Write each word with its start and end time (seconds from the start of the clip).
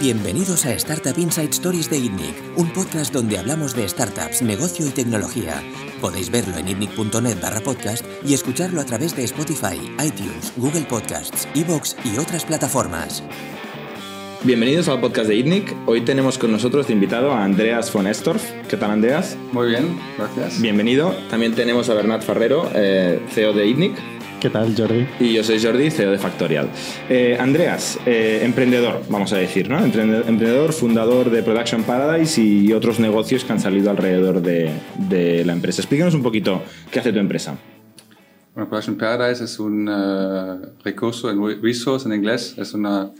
Bienvenidos 0.00 0.64
a 0.64 0.72
Startup 0.72 1.18
Inside 1.18 1.50
Stories 1.50 1.90
de 1.90 1.98
ITNIC, 1.98 2.56
un 2.56 2.72
podcast 2.72 3.12
donde 3.12 3.36
hablamos 3.36 3.76
de 3.76 3.86
startups, 3.86 4.40
negocio 4.40 4.86
y 4.86 4.88
tecnología. 4.88 5.62
Podéis 6.00 6.30
verlo 6.30 6.56
en 6.56 6.68
itnic.net 6.68 7.38
barra 7.38 7.60
podcast 7.60 8.02
y 8.24 8.32
escucharlo 8.32 8.80
a 8.80 8.86
través 8.86 9.14
de 9.14 9.24
Spotify, 9.24 9.76
iTunes, 10.02 10.54
Google 10.56 10.86
Podcasts, 10.88 11.46
Evox 11.54 11.98
y 12.02 12.16
otras 12.16 12.46
plataformas. 12.46 13.22
Bienvenidos 14.42 14.88
al 14.88 15.02
podcast 15.02 15.28
de 15.28 15.36
ITNIC. 15.36 15.76
Hoy 15.84 16.00
tenemos 16.00 16.38
con 16.38 16.50
nosotros 16.50 16.86
de 16.86 16.94
invitado 16.94 17.32
a 17.32 17.44
Andreas 17.44 17.92
von 17.92 18.06
Estorf. 18.06 18.42
¿Qué 18.70 18.78
tal, 18.78 18.92
Andreas? 18.92 19.36
Muy 19.52 19.68
bien, 19.68 20.00
gracias. 20.16 20.62
Bienvenido. 20.62 21.14
También 21.28 21.54
tenemos 21.54 21.90
a 21.90 21.94
Bernat 21.94 22.22
Ferrero, 22.22 22.70
eh, 22.74 23.20
CEO 23.34 23.52
de 23.52 23.66
ITNIC. 23.66 24.19
¿Qué 24.40 24.48
tal, 24.48 24.74
Jordi? 24.74 25.06
Y 25.20 25.34
yo 25.34 25.44
soy 25.44 25.62
Jordi, 25.62 25.90
CEO 25.90 26.12
de 26.12 26.18
Factorial. 26.18 26.70
Eh, 27.10 27.36
Andreas, 27.38 27.98
eh, 28.06 28.40
emprendedor, 28.42 29.02
vamos 29.10 29.34
a 29.34 29.36
decir, 29.36 29.68
¿no? 29.68 29.78
Emprendedor, 29.84 30.72
fundador 30.72 31.28
de 31.30 31.42
Production 31.42 31.82
Paradise 31.82 32.40
y 32.40 32.72
otros 32.72 33.00
negocios 33.00 33.44
que 33.44 33.52
han 33.52 33.60
salido 33.60 33.90
alrededor 33.90 34.40
de, 34.40 34.70
de 35.10 35.44
la 35.44 35.52
empresa. 35.52 35.82
Explícanos 35.82 36.14
un 36.14 36.22
poquito 36.22 36.62
qué 36.90 37.00
hace 37.00 37.12
tu 37.12 37.18
empresa. 37.18 37.58
Bueno, 38.54 38.70
Production 38.70 38.96
Paradise 38.96 39.44
es 39.44 39.58
un 39.58 39.90
recurso, 40.82 41.28
un 41.28 41.60
resource 41.60 42.08
en 42.08 42.14
inglés, 42.14 42.54
es 42.56 42.72
una 42.72 43.10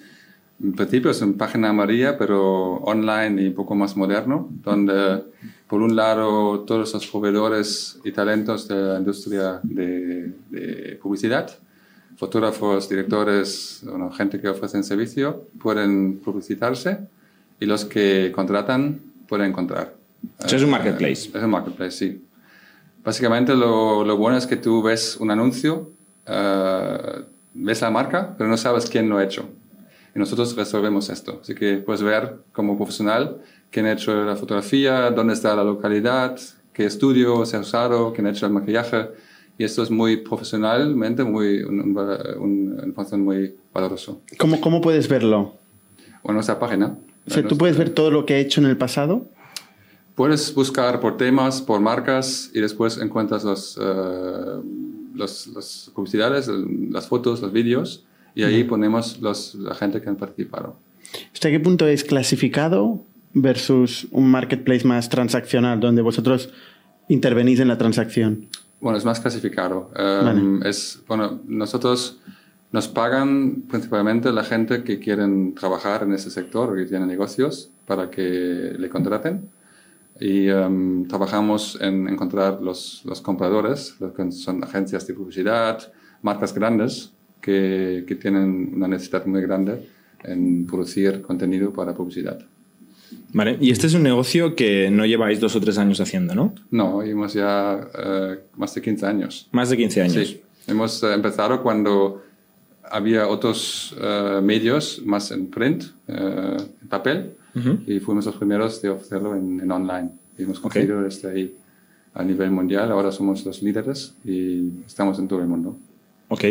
en 0.62 0.72
principio 0.74 1.10
es 1.10 1.22
una 1.22 1.36
página 1.38 1.70
amarilla, 1.70 2.18
pero 2.18 2.74
online 2.76 3.42
y 3.42 3.46
un 3.48 3.54
poco 3.54 3.74
más 3.74 3.96
moderno, 3.96 4.48
donde 4.62 5.22
por 5.66 5.80
un 5.80 5.96
lado 5.96 6.60
todos 6.60 6.92
los 6.92 7.06
proveedores 7.06 7.98
y 8.04 8.12
talentos 8.12 8.68
de 8.68 8.74
la 8.74 8.98
industria 8.98 9.60
de, 9.62 10.98
publicidad, 11.00 11.50
fotógrafos, 12.16 12.88
directores, 12.88 13.80
bueno, 13.84 14.10
gente 14.10 14.38
que 14.40 14.48
ofrecen 14.48 14.84
servicio, 14.84 15.46
pueden 15.58 16.18
publicitarse 16.18 16.98
y 17.58 17.64
los 17.64 17.86
que 17.86 18.30
contratan 18.34 19.00
pueden 19.28 19.50
encontrar. 19.50 19.94
Eso 20.44 20.56
es 20.56 20.62
un 20.62 20.70
marketplace. 20.70 21.30
es 21.32 21.42
un 21.42 21.50
marketplace, 21.50 21.92
sí. 21.92 22.24
Básicamente 23.02 23.54
lo, 23.54 24.04
lo, 24.04 24.16
bueno 24.18 24.36
es 24.36 24.46
que 24.46 24.56
tú 24.56 24.82
ves 24.82 25.16
un 25.16 25.30
anuncio, 25.30 25.90
uh, 26.28 27.22
ves 27.54 27.80
la 27.80 27.90
marca, 27.90 28.34
pero 28.36 28.50
no 28.50 28.58
sabes 28.58 28.90
quién 28.90 29.08
lo 29.08 29.16
ha 29.16 29.24
hecho 29.24 29.48
nosotros 30.20 30.54
resolvemos 30.54 31.08
esto. 31.08 31.40
Así 31.42 31.54
que 31.54 31.78
puedes 31.78 32.02
ver 32.02 32.36
como 32.52 32.76
profesional 32.76 33.38
quién 33.70 33.86
ha 33.86 33.92
hecho 33.92 34.14
la 34.24 34.36
fotografía, 34.36 35.10
dónde 35.10 35.34
está 35.34 35.56
la 35.56 35.64
localidad, 35.64 36.38
qué 36.72 36.84
estudio 36.84 37.44
se 37.46 37.56
ha 37.56 37.60
usado, 37.60 38.12
quién 38.12 38.26
ha 38.26 38.30
hecho 38.30 38.46
el 38.46 38.52
maquillaje. 38.52 39.08
Y 39.58 39.64
esto 39.64 39.82
es 39.82 39.90
muy 39.90 40.18
profesionalmente, 40.18 41.24
muy, 41.24 41.62
una 41.62 42.84
información 42.86 43.24
muy 43.24 43.54
valorosa. 43.74 44.12
¿Cómo, 44.38 44.60
¿Cómo 44.60 44.80
puedes 44.80 45.08
verlo? 45.08 45.54
Bueno, 46.22 46.34
nuestra 46.34 46.58
página. 46.58 46.96
O 47.26 47.30
sea, 47.30 47.46
¿tú 47.46 47.58
puedes 47.58 47.76
ver 47.76 47.90
todo 47.90 48.10
lo 48.10 48.24
que 48.24 48.34
ha 48.34 48.38
hecho 48.38 48.60
en 48.60 48.66
el 48.66 48.76
pasado? 48.76 49.26
Puedes 50.14 50.54
buscar 50.54 51.00
por 51.00 51.16
temas, 51.16 51.60
por 51.60 51.80
marcas 51.80 52.50
y 52.54 52.60
después 52.60 52.98
encuentras 52.98 53.44
los, 53.44 53.76
uh, 53.76 54.62
los, 55.14 55.46
las 55.48 55.90
publicidades, 55.94 56.48
las 56.48 57.06
fotos, 57.06 57.40
los 57.42 57.52
vídeos 57.52 58.04
y 58.34 58.42
ahí 58.44 58.64
ponemos 58.64 59.20
los, 59.20 59.54
la 59.54 59.74
gente 59.74 60.00
que 60.00 60.08
han 60.08 60.16
participado. 60.16 60.76
¿Hasta 61.32 61.50
qué 61.50 61.60
punto 61.60 61.86
es 61.86 62.04
clasificado 62.04 63.04
versus 63.32 64.08
un 64.10 64.30
marketplace 64.30 64.86
más 64.86 65.08
transaccional, 65.08 65.80
donde 65.80 66.02
vosotros 66.02 66.50
intervenís 67.08 67.60
en 67.60 67.68
la 67.68 67.78
transacción? 67.78 68.48
Bueno, 68.80 68.96
es 68.96 69.04
más 69.04 69.20
clasificado. 69.20 69.90
Um, 69.98 70.62
es, 70.62 71.02
bueno, 71.06 71.40
nosotros 71.46 72.18
nos 72.72 72.88
pagan 72.88 73.62
principalmente 73.68 74.32
la 74.32 74.44
gente 74.44 74.84
que 74.84 74.98
quieren 74.98 75.54
trabajar 75.54 76.02
en 76.04 76.12
ese 76.12 76.30
sector 76.30 76.70
o 76.70 76.74
que 76.76 76.86
tienen 76.86 77.08
negocios 77.08 77.70
para 77.86 78.10
que 78.10 78.74
le 78.78 78.88
contraten. 78.88 79.48
Y 80.20 80.50
um, 80.50 81.06
trabajamos 81.08 81.78
en 81.80 82.08
encontrar 82.08 82.60
los, 82.60 83.02
los 83.04 83.20
compradores, 83.20 83.96
que 84.16 84.32
son 84.32 84.62
agencias 84.62 85.06
de 85.06 85.14
publicidad, 85.14 85.92
marcas 86.22 86.54
grandes, 86.54 87.12
que, 87.40 88.04
que 88.06 88.14
tienen 88.16 88.72
una 88.74 88.88
necesidad 88.88 89.26
muy 89.26 89.42
grande 89.42 89.88
en 90.24 90.66
producir 90.66 91.22
contenido 91.22 91.72
para 91.72 91.94
publicidad. 91.94 92.38
Vale, 93.32 93.58
y 93.60 93.70
este 93.70 93.86
es 93.86 93.94
un 93.94 94.02
negocio 94.02 94.54
que 94.54 94.90
no 94.90 95.06
lleváis 95.06 95.40
dos 95.40 95.56
o 95.56 95.60
tres 95.60 95.78
años 95.78 96.00
haciendo, 96.00 96.34
¿no? 96.34 96.54
No, 96.70 97.02
llevamos 97.02 97.32
ya 97.34 97.80
uh, 97.94 98.58
más 98.58 98.74
de 98.74 98.82
15 98.82 99.06
años. 99.06 99.48
Más 99.52 99.70
de 99.70 99.76
15 99.76 100.02
años. 100.02 100.14
Sí, 100.14 100.42
hemos 100.66 101.02
uh, 101.02 101.08
empezado 101.08 101.62
cuando 101.62 102.22
había 102.90 103.28
otros 103.28 103.96
uh, 103.98 104.42
medios 104.42 105.02
más 105.04 105.30
en 105.30 105.46
print, 105.46 105.84
en 106.08 106.88
papel, 106.88 107.32
uh 107.54 107.58
-huh. 107.58 107.78
y 107.86 108.00
fuimos 108.00 108.26
los 108.26 108.36
primeros 108.36 108.82
de 108.82 108.90
ofrecerlo 108.90 109.36
en, 109.36 109.60
en 109.60 109.70
online. 109.70 110.10
Y 110.36 110.42
hemos 110.42 110.58
conseguido 110.58 110.98
okay. 110.98 111.04
desde 111.04 111.30
ahí 111.30 111.54
a 112.14 112.24
nivel 112.24 112.50
mundial, 112.50 112.90
ahora 112.90 113.12
somos 113.12 113.44
los 113.44 113.62
líderes 113.62 114.14
y 114.24 114.70
estamos 114.86 115.18
en 115.18 115.28
todo 115.28 115.40
el 115.40 115.46
mundo. 115.46 115.76
Ok. 116.32 116.44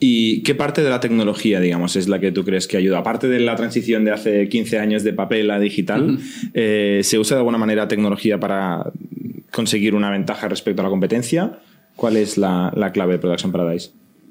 ¿Y 0.00 0.42
qué 0.42 0.54
parte 0.54 0.82
de 0.82 0.88
la 0.88 1.00
tecnología, 1.00 1.60
digamos, 1.60 1.96
es 1.96 2.08
la 2.08 2.18
que 2.18 2.32
tú 2.32 2.44
crees 2.44 2.66
que 2.66 2.78
ayuda? 2.78 2.98
Aparte 2.98 3.28
de 3.28 3.40
la 3.40 3.56
transición 3.56 4.06
de 4.06 4.10
hace 4.10 4.48
15 4.48 4.78
años 4.78 5.04
de 5.04 5.12
papel 5.12 5.50
a 5.50 5.60
digital, 5.60 6.02
uh 6.02 6.12
-huh. 6.14 6.50
eh, 6.54 7.00
¿se 7.04 7.18
usa 7.18 7.36
de 7.36 7.40
alguna 7.40 7.58
manera 7.58 7.86
tecnología 7.88 8.40
para 8.40 8.90
conseguir 9.52 9.94
una 9.94 10.10
ventaja 10.10 10.48
respecto 10.48 10.80
a 10.80 10.84
la 10.84 10.88
competencia? 10.88 11.58
¿Cuál 11.94 12.16
es 12.16 12.38
la, 12.38 12.72
la 12.74 12.90
clave 12.90 13.12
de 13.14 13.18
Production 13.18 13.52
Paradise? 13.52 13.90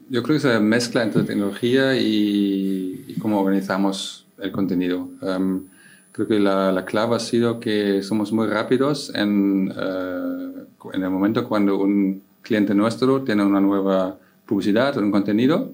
Yo 0.09 0.23
creo 0.23 0.37
que 0.37 0.41
se 0.41 0.59
mezcla 0.59 1.03
entre 1.03 1.23
tecnología 1.23 1.95
y, 1.95 3.05
y 3.07 3.13
cómo 3.19 3.39
organizamos 3.41 4.25
el 4.41 4.51
contenido. 4.51 5.09
Um, 5.21 5.65
creo 6.11 6.27
que 6.27 6.39
la, 6.39 6.71
la, 6.71 6.85
clave 6.85 7.17
ha 7.17 7.19
sido 7.19 7.59
que 7.59 8.01
somos 8.01 8.31
muy 8.31 8.47
rápidos 8.47 9.13
en, 9.13 9.69
uh, 9.69 10.91
en 10.91 11.03
el 11.03 11.09
momento 11.11 11.47
cuando 11.47 11.77
un 11.77 12.23
cliente 12.41 12.73
nuestro 12.73 13.21
tiene 13.21 13.43
una 13.43 13.59
nueva 13.59 14.17
publicidad 14.47 14.97
o 14.97 15.01
un 15.01 15.11
contenido, 15.11 15.73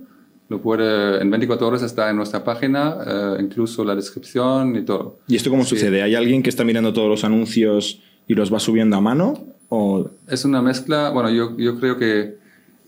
lo 0.50 0.62
puede, 0.62 1.22
en 1.22 1.30
24 1.30 1.68
horas 1.68 1.84
está 1.84 2.10
en 2.10 2.18
nuestra 2.18 2.44
página, 2.44 2.98
eh, 3.06 3.38
incluso 3.40 3.84
la 3.84 3.96
descripción 3.96 4.76
y 4.76 4.84
todo. 4.84 5.20
¿Y 5.28 5.36
esto 5.36 5.50
cómo 5.50 5.64
sí. 5.64 5.70
sucede? 5.70 6.02
¿Hay 6.02 6.16
alguien 6.16 6.44
que 6.44 6.50
está 6.50 6.64
mirando 6.64 6.92
todos 6.92 7.10
los 7.10 7.24
anuncios 7.24 8.02
y 8.28 8.34
los 8.36 8.54
va 8.54 8.60
subiendo 8.60 8.98
a 8.98 9.02
mano? 9.02 9.34
O... 9.70 10.10
Es 10.28 10.44
una 10.46 10.62
mezcla, 10.62 11.10
bueno, 11.10 11.30
yo, 11.30 11.58
yo 11.58 11.80
creo 11.80 11.98
que 11.98 12.38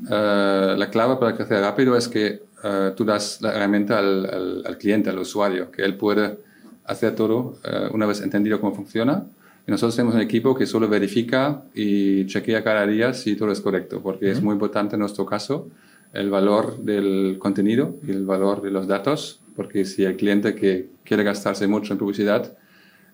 uh, 0.03 0.77
la 0.77 0.89
clave 0.91 1.15
para 1.15 1.35
crecer 1.35 1.61
rápido 1.61 1.95
es 1.97 2.07
que 2.07 2.43
uh, 2.63 2.93
tú 2.95 3.05
das 3.05 3.41
la 3.41 3.53
herramienta 3.55 3.99
al, 3.99 4.25
al, 4.25 4.63
al, 4.65 4.77
cliente, 4.77 5.09
al 5.09 5.19
usuario, 5.19 5.71
que 5.71 5.83
él 5.83 5.95
puede 5.95 6.37
hacer 6.83 7.15
todo 7.15 7.57
uh, 7.65 7.95
una 7.95 8.05
vez 8.05 8.21
entendido 8.21 8.59
cómo 8.59 8.75
funciona. 8.75 9.25
Y 9.67 9.71
nosotros 9.71 9.95
tenemos 9.95 10.15
un 10.15 10.21
equipo 10.21 10.55
que 10.55 10.65
solo 10.65 10.87
verifica 10.87 11.63
y 11.73 12.25
chequea 12.27 12.63
cada 12.63 12.85
día 12.85 13.13
si 13.13 13.35
todo 13.35 13.51
es 13.51 13.61
correcto, 13.61 14.01
porque 14.01 14.25
uh 14.25 14.29
-huh. 14.29 14.31
es 14.33 14.41
muy 14.41 14.53
importante 14.53 14.95
en 14.95 14.99
nuestro 14.99 15.25
caso 15.25 15.69
el 16.13 16.29
valor 16.29 16.77
del 16.83 17.37
contenido 17.39 17.95
y 18.07 18.11
el 18.11 18.25
valor 18.25 18.61
de 18.61 18.71
los 18.71 18.87
datos, 18.87 19.41
porque 19.55 19.83
si 19.85 20.03
el 20.05 20.15
cliente 20.15 20.55
que 20.55 20.89
quiere 21.03 21.23
gastarse 21.23 21.67
mucho 21.67 21.93
en 21.93 21.99
publicidad 21.99 22.57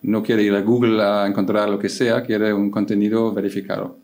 no 0.04 0.22
quiere 0.24 0.44
ir 0.44 0.54
a 0.54 0.62
Google 0.62 1.02
a 1.02 1.28
encontrar 1.28 1.70
lo 1.70 1.80
que 1.80 1.90
sea, 1.90 2.24
quiere 2.24 2.54
un 2.54 2.70
contenido 2.70 3.32
verificado. 3.34 3.98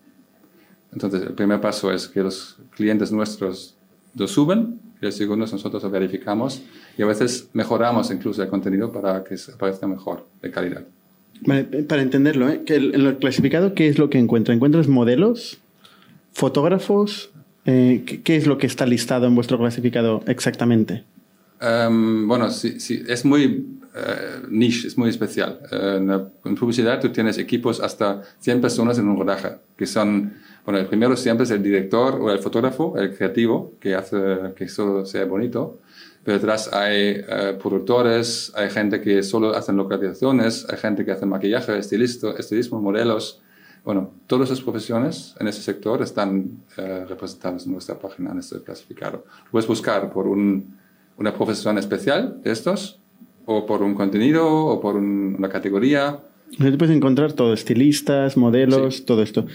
Entonces, 0.94 1.22
el 1.24 1.34
primer 1.34 1.60
paso 1.60 1.92
es 1.92 2.08
que 2.08 2.22
los 2.24 2.58
clientes 2.72 3.12
nuestros 3.12 3.76
lo 4.16 4.28
suben 4.28 4.80
y 5.02 5.06
el 5.06 5.12
segundo 5.12 5.46
es 5.46 5.54
nosotros 5.54 5.84
lo 5.84 5.90
verificamos 5.90 6.62
y 6.98 7.02
a 7.04 7.06
veces 7.06 7.50
mejoramos 7.54 8.10
incluso 8.12 8.42
el 8.42 8.50
contenido 8.50 8.92
para 8.92 9.24
que 9.24 9.36
parezca 9.60 9.88
mejor, 9.88 10.26
de 10.42 10.50
calidad. 10.50 10.86
Para 11.46 12.02
entenderlo, 12.02 12.50
¿eh? 12.50 12.64
que 12.66 12.76
en 12.76 13.04
lo 13.04 13.18
clasificado, 13.20 13.74
¿qué 13.74 13.88
es 13.88 13.98
lo 13.98 14.10
que 14.10 14.18
encuentra? 14.18 14.54
¿Encuentras 14.54 14.88
modelos? 14.88 15.60
¿Fotógrafos? 16.34 17.32
Eh, 17.66 18.04
¿qué, 18.06 18.22
¿qué, 18.22 18.38
es 18.38 18.48
lo 18.48 18.58
que 18.58 18.68
está 18.68 18.86
listado 18.86 19.28
en 19.28 19.36
vuestro 19.36 19.58
clasificado 19.58 20.24
exactamente? 20.28 21.04
Um, 21.62 22.28
bueno, 22.28 22.52
sí, 22.52 22.80
sí, 22.80 23.04
es 23.08 23.26
muy 23.26 23.46
uh, 23.46 24.48
niche, 24.50 24.88
es 24.88 24.98
muy 24.98 25.10
especial. 25.10 25.60
En, 25.72 26.08
la, 26.08 26.30
en, 26.46 26.56
publicidad 26.56 27.00
tú 27.02 27.10
tienes 27.10 27.38
equipos 27.38 27.80
hasta 27.80 28.22
100 28.40 28.62
personas 28.62 29.00
en 29.00 29.08
un 29.08 29.18
rodaje, 29.18 29.58
que 29.76 29.86
son, 29.86 30.34
bueno, 30.66 30.80
el 30.80 30.86
primero 30.86 31.16
siempre 31.16 31.46
es 31.46 31.52
el 31.52 31.64
director 31.64 32.22
o 32.22 32.32
el 32.32 32.40
fotógrafo, 32.40 32.98
el 32.98 33.16
creativo, 33.16 33.74
que 33.80 33.96
hace 33.96 34.18
que 34.56 34.68
solo 34.68 35.06
sea 35.06 35.26
bonito 35.26 35.80
pero 36.28 36.40
detrás 36.40 36.74
hay 36.74 37.22
uh, 37.22 37.58
productores, 37.58 38.52
hay 38.54 38.70
gente 38.70 39.00
que 39.00 39.24
solo 39.24 39.56
hacen 39.56 39.78
localizaciones, 39.78 40.68
hay 40.70 40.78
gente 40.78 41.06
que 41.06 41.12
hace 41.12 41.26
maquillaje, 41.26 41.78
estilista, 41.78 42.32
estilismo, 42.38 42.82
modelos. 42.82 43.42
Bueno, 43.86 44.12
todas 44.28 44.50
esas 44.50 44.62
profesiones 44.62 45.36
en 45.40 45.48
ese 45.48 45.62
sector 45.62 46.02
están 46.02 46.66
uh, 46.78 47.08
representadas 47.08 47.66
en 47.66 47.72
nuestra 47.72 47.98
página, 47.98 48.34
en 48.34 48.40
este 48.40 48.62
clasificado. 48.62 49.24
Puedes 49.52 49.70
buscar 49.70 50.12
por 50.12 50.28
un, 50.28 50.76
una 51.16 51.34
profesión 51.34 51.78
especial 51.78 52.42
de 52.44 52.52
estos, 52.52 53.00
o 53.46 53.66
por 53.66 53.82
un 53.82 53.96
contenido, 53.96 54.46
o 54.54 54.82
por 54.82 54.98
un, 54.98 55.36
una 55.40 55.48
categoría. 55.48 56.20
Entonces 56.52 56.76
puedes 56.76 56.94
encontrar 56.94 57.32
todo, 57.32 57.54
estilistas, 57.54 58.36
modelos, 58.36 58.98
sí. 58.98 59.04
todo 59.04 59.24
esto. 59.24 59.46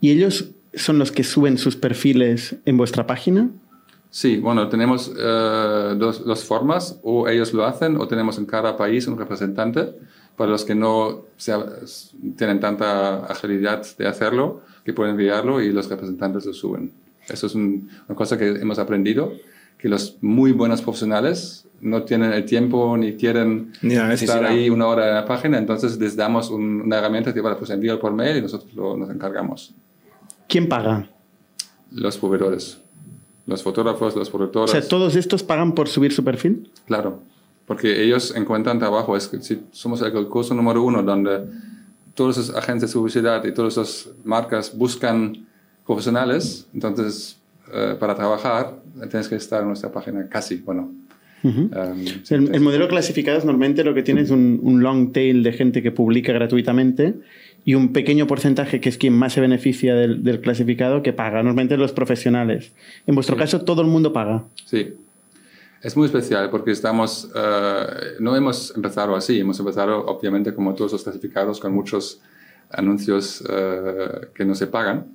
¿Y 0.00 0.12
ellos 0.12 0.52
son 0.74 1.00
los 1.00 1.10
que 1.10 1.24
suben 1.24 1.58
sus 1.58 1.74
perfiles 1.74 2.54
en 2.66 2.76
vuestra 2.76 3.08
página? 3.08 3.50
Sí, 4.10 4.38
bueno, 4.38 4.68
tenemos 4.68 5.12
eh, 5.16 5.94
dos, 5.96 6.24
dos, 6.24 6.44
formas, 6.44 6.98
o 7.04 7.28
ellos 7.28 7.52
lo 7.52 7.64
hacen 7.64 7.96
o 7.96 8.08
tenemos 8.08 8.38
en 8.38 8.46
cada 8.46 8.76
país 8.76 9.06
un 9.06 9.16
representante. 9.16 9.94
Para 10.36 10.52
los 10.52 10.64
que 10.64 10.74
no 10.74 11.26
tienen 12.36 12.60
tanta 12.60 13.26
agilidad 13.26 13.86
de 13.98 14.06
hacerlo, 14.06 14.62
que 14.84 14.94
pueden 14.94 15.12
enviarlo 15.12 15.60
y 15.60 15.70
los 15.70 15.88
representantes 15.88 16.46
lo 16.46 16.54
suben. 16.54 16.92
Eso 17.28 17.46
es 17.46 17.54
una 17.54 18.14
cosa 18.14 18.38
que 18.38 18.48
hemos 18.48 18.78
aprendido, 18.78 19.34
que 19.76 19.88
los 19.88 20.16
muy 20.22 20.52
buenos 20.52 20.82
profesionales 20.82 21.66
no 21.80 22.02
tienen 22.02 22.32
el 22.32 22.44
tiempo 22.44 22.96
ni 22.96 23.14
quieren 23.14 23.72
estar 23.82 24.44
ahí 24.44 24.68
una 24.68 24.86
hora 24.86 25.08
en 25.08 25.14
la 25.14 25.24
página, 25.24 25.58
entonces 25.58 25.98
les 25.98 26.16
damos 26.16 26.50
una 26.50 26.98
herramienta 26.98 27.32
que, 27.32 27.40
vale, 27.40 27.56
pues 27.56 27.70
envíalo 27.70 28.00
por 28.00 28.12
mail 28.12 28.38
y 28.38 28.42
nosotros 28.42 28.72
lo, 28.74 28.96
nos 28.96 29.10
encargamos. 29.10 29.74
¿Quién 30.48 30.68
paga? 30.68 31.08
Los 31.92 32.18
proveedores, 32.18 32.80
los 33.50 33.62
fotógrafos, 33.62 34.14
los 34.14 34.30
productores. 34.30 34.70
O 34.70 34.80
sea, 34.80 34.88
¿todos 34.88 35.16
estos 35.16 35.42
pagan 35.42 35.74
por 35.74 35.88
subir 35.88 36.12
su 36.12 36.22
perfil? 36.22 36.70
Claro, 36.86 37.20
porque 37.66 38.02
ellos 38.02 38.34
encuentran 38.36 38.78
trabajo. 38.78 39.16
Es 39.16 39.26
que 39.26 39.42
si 39.42 39.60
somos 39.72 40.00
el 40.02 40.12
curso 40.28 40.54
número 40.54 40.82
uno 40.82 41.02
donde 41.02 41.40
todas 42.14 42.38
las 42.38 42.50
agencias 42.50 42.92
de 42.92 42.94
publicidad 42.94 43.44
y 43.44 43.52
todas 43.52 43.76
las 43.76 44.08
marcas 44.24 44.76
buscan 44.76 45.46
profesionales, 45.84 46.68
entonces 46.72 47.38
eh, 47.72 47.96
para 47.98 48.14
trabajar 48.14 48.76
tienes 49.10 49.28
que 49.28 49.34
estar 49.34 49.62
en 49.62 49.68
nuestra 49.68 49.90
página 49.90 50.28
casi, 50.28 50.56
bueno. 50.56 50.92
Um, 51.42 51.72
el, 52.28 52.60
modelo 52.60 52.86
clasificado 52.86 53.38
es 53.38 53.46
normalmente 53.46 53.82
lo 53.82 53.94
que 53.94 54.02
tiene 54.02 54.20
es 54.20 54.30
un, 54.30 54.82
long 54.82 55.10
tail 55.10 55.42
de 55.42 55.52
gente 55.52 55.82
que 55.82 55.90
publica 55.90 56.34
gratuitamente 56.34 57.14
y 57.64 57.74
un 57.74 57.92
pequeño 57.92 58.26
porcentaje 58.26 58.80
que 58.80 58.88
es 58.88 58.98
quien 58.98 59.12
más 59.12 59.34
se 59.34 59.40
beneficia 59.40 59.94
del, 59.94 60.40
clasificado 60.40 61.02
que 61.02 61.12
paga, 61.12 61.42
normalmente 61.42 61.76
los 61.76 61.92
profesionales. 61.92 62.72
En 63.06 63.14
vuestro 63.14 63.36
caso, 63.36 63.62
todo 63.62 63.82
el 63.82 63.88
mundo 63.88 64.12
paga. 64.12 64.44
Sí. 64.64 64.94
Es 65.82 65.96
muy 65.96 66.06
especial 66.06 66.50
porque 66.50 66.72
estamos, 66.72 67.30
uh, 67.34 68.22
no 68.22 68.36
hemos 68.36 68.74
empezado 68.76 69.16
así, 69.16 69.40
hemos 69.40 69.58
empezado 69.58 70.04
obviamente 70.06 70.52
como 70.52 70.74
todos 70.74 70.92
los 70.92 71.02
clasificados 71.02 71.58
con 71.58 71.72
muchos 71.72 72.20
anuncios 72.70 73.40
uh, 73.42 74.26
que 74.34 74.44
no 74.44 74.54
se 74.54 74.66
pagan 74.66 75.06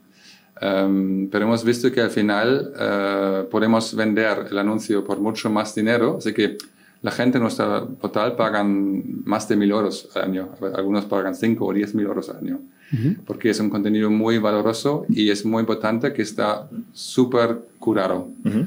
Um, 0.62 1.30
pero 1.30 1.46
hemos 1.46 1.66
visto 1.66 1.92
que 1.92 2.00
al 2.00 2.12
final 2.12 2.72
uh, 2.76 3.50
podemos 3.50 3.94
vender 3.94 4.48
el 4.50 4.58
anuncio 4.58 5.04
por 5.04 5.20
mucho 5.20 5.50
más 5.50 5.76
dinero, 5.76 6.16
así 6.18 6.34
que 6.34 6.58
la 7.06 7.12
gente 7.12 7.38
en 7.38 7.44
nuestro 7.44 7.68
portal 8.02 8.36
pagan 8.36 8.70
más 9.26 9.48
de 9.48 9.56
mil 9.56 9.70
euros 9.70 10.10
al 10.16 10.24
año, 10.30 10.44
algunos 10.80 11.06
pagan 11.06 11.36
cinco 11.36 11.62
o 11.68 11.72
diez 11.80 11.94
mil 11.94 12.08
euros 12.08 12.30
al 12.32 12.38
año, 12.38 12.58
uh 12.58 12.96
-huh. 12.96 13.18
porque 13.28 13.48
es 13.52 13.60
un 13.60 13.70
contenido 13.70 14.10
muy 14.10 14.36
valoroso 14.40 15.06
y 15.08 15.30
es 15.30 15.46
muy 15.46 15.60
importante 15.66 16.14
que 16.14 16.24
está 16.24 16.48
súper 16.94 17.48
curado. 17.78 18.20
Uh 18.44 18.50
-huh. 18.50 18.66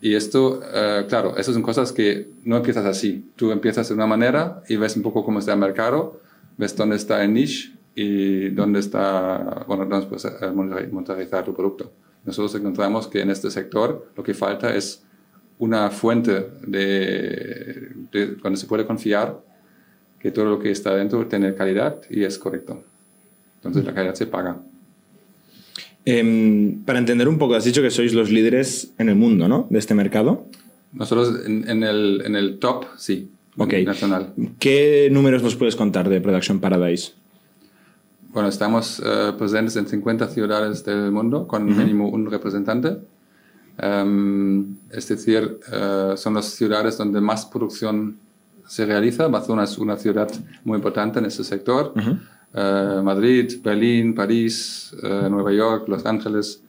Y 0.00 0.10
esto, 0.22 0.40
uh, 0.80 1.06
claro, 1.10 1.28
esas 1.40 1.54
son 1.54 1.62
cosas 1.62 1.92
que 1.92 2.06
no 2.44 2.56
empiezas 2.56 2.84
así. 2.94 3.10
Tú 3.38 3.44
empiezas 3.52 3.84
de 3.88 3.94
una 3.94 4.08
manera 4.14 4.40
y 4.68 4.74
ves 4.82 4.96
un 4.96 5.02
poco 5.02 5.18
cómo 5.24 5.38
está 5.38 5.52
el 5.52 5.60
mercado, 5.68 5.98
ves 6.58 6.72
dónde 6.76 6.96
está 6.96 7.14
el 7.24 7.30
niche 7.38 7.60
y 7.94 8.48
dónde 8.58 8.78
está, 8.80 9.64
bueno, 9.68 9.86
dónde 9.86 10.06
puedes 10.10 10.26
monetarizar 10.92 11.44
tu 11.44 11.52
producto. 11.58 11.84
Nosotros 12.24 12.52
encontramos 12.60 13.06
que 13.10 13.20
en 13.24 13.30
este 13.30 13.48
sector 13.58 13.88
lo 14.16 14.22
que 14.26 14.34
falta 14.34 14.74
es 14.80 14.86
una 15.58 15.90
fuente 15.90 16.46
de, 16.66 17.90
de 18.12 18.26
donde 18.42 18.58
se 18.58 18.66
puede 18.66 18.84
confiar 18.84 19.40
que 20.20 20.30
todo 20.30 20.44
lo 20.44 20.58
que 20.58 20.70
está 20.70 20.94
dentro 20.94 21.26
tiene 21.26 21.54
calidad 21.54 22.00
y 22.10 22.24
es 22.24 22.38
correcto. 22.38 22.82
Entonces 23.56 23.84
la 23.84 23.94
calidad 23.94 24.14
se 24.14 24.26
paga. 24.26 24.58
Eh, 26.04 26.76
para 26.84 27.00
entender 27.00 27.28
un 27.28 27.36
poco, 27.36 27.56
has 27.56 27.64
dicho 27.64 27.82
que 27.82 27.90
sois 27.90 28.14
los 28.14 28.30
líderes 28.30 28.92
en 28.98 29.08
el 29.08 29.16
mundo, 29.16 29.48
¿no? 29.48 29.66
De 29.70 29.78
este 29.78 29.94
mercado. 29.94 30.46
Nosotros 30.92 31.44
en, 31.44 31.68
en, 31.68 31.82
el, 31.82 32.22
en 32.24 32.36
el, 32.36 32.58
top, 32.58 32.84
sí. 32.96 33.30
Okay. 33.58 33.84
Nacional. 33.84 34.34
¿Qué 34.58 35.08
números 35.10 35.42
nos 35.42 35.56
puedes 35.56 35.74
contar 35.76 36.08
de 36.08 36.20
Production 36.20 36.60
Paradise? 36.60 37.12
Bueno, 38.28 38.50
estamos 38.50 39.00
uh, 39.00 39.36
presentes 39.36 39.76
en 39.76 39.88
50 39.88 40.28
ciudades 40.28 40.84
del 40.84 41.10
mundo 41.10 41.46
con 41.48 41.64
uh 41.64 41.72
-huh. 41.72 41.76
mínimo 41.76 42.08
un 42.10 42.30
representante. 42.30 42.98
Um, 43.82 44.76
es 44.90 45.08
decir, 45.08 45.60
uh, 45.70 46.16
son 46.16 46.34
las 46.34 46.46
ciudades 46.46 46.96
donde 46.96 47.20
más 47.20 47.44
producción 47.46 48.18
se 48.66 48.86
realiza. 48.86 49.28
Barcelona 49.28 49.64
es 49.64 49.78
una 49.78 49.96
ciudad 49.96 50.28
muy 50.64 50.76
importante 50.76 51.18
en 51.18 51.26
ese 51.26 51.44
sector. 51.44 51.92
-huh. 51.94 53.02
Madrid, 53.02 53.60
Berlín, 53.62 54.14
París, 54.14 54.94
Nueva 55.02 55.52
York, 55.52 55.88
Los 55.88 56.06
Ángeles. 56.06 56.62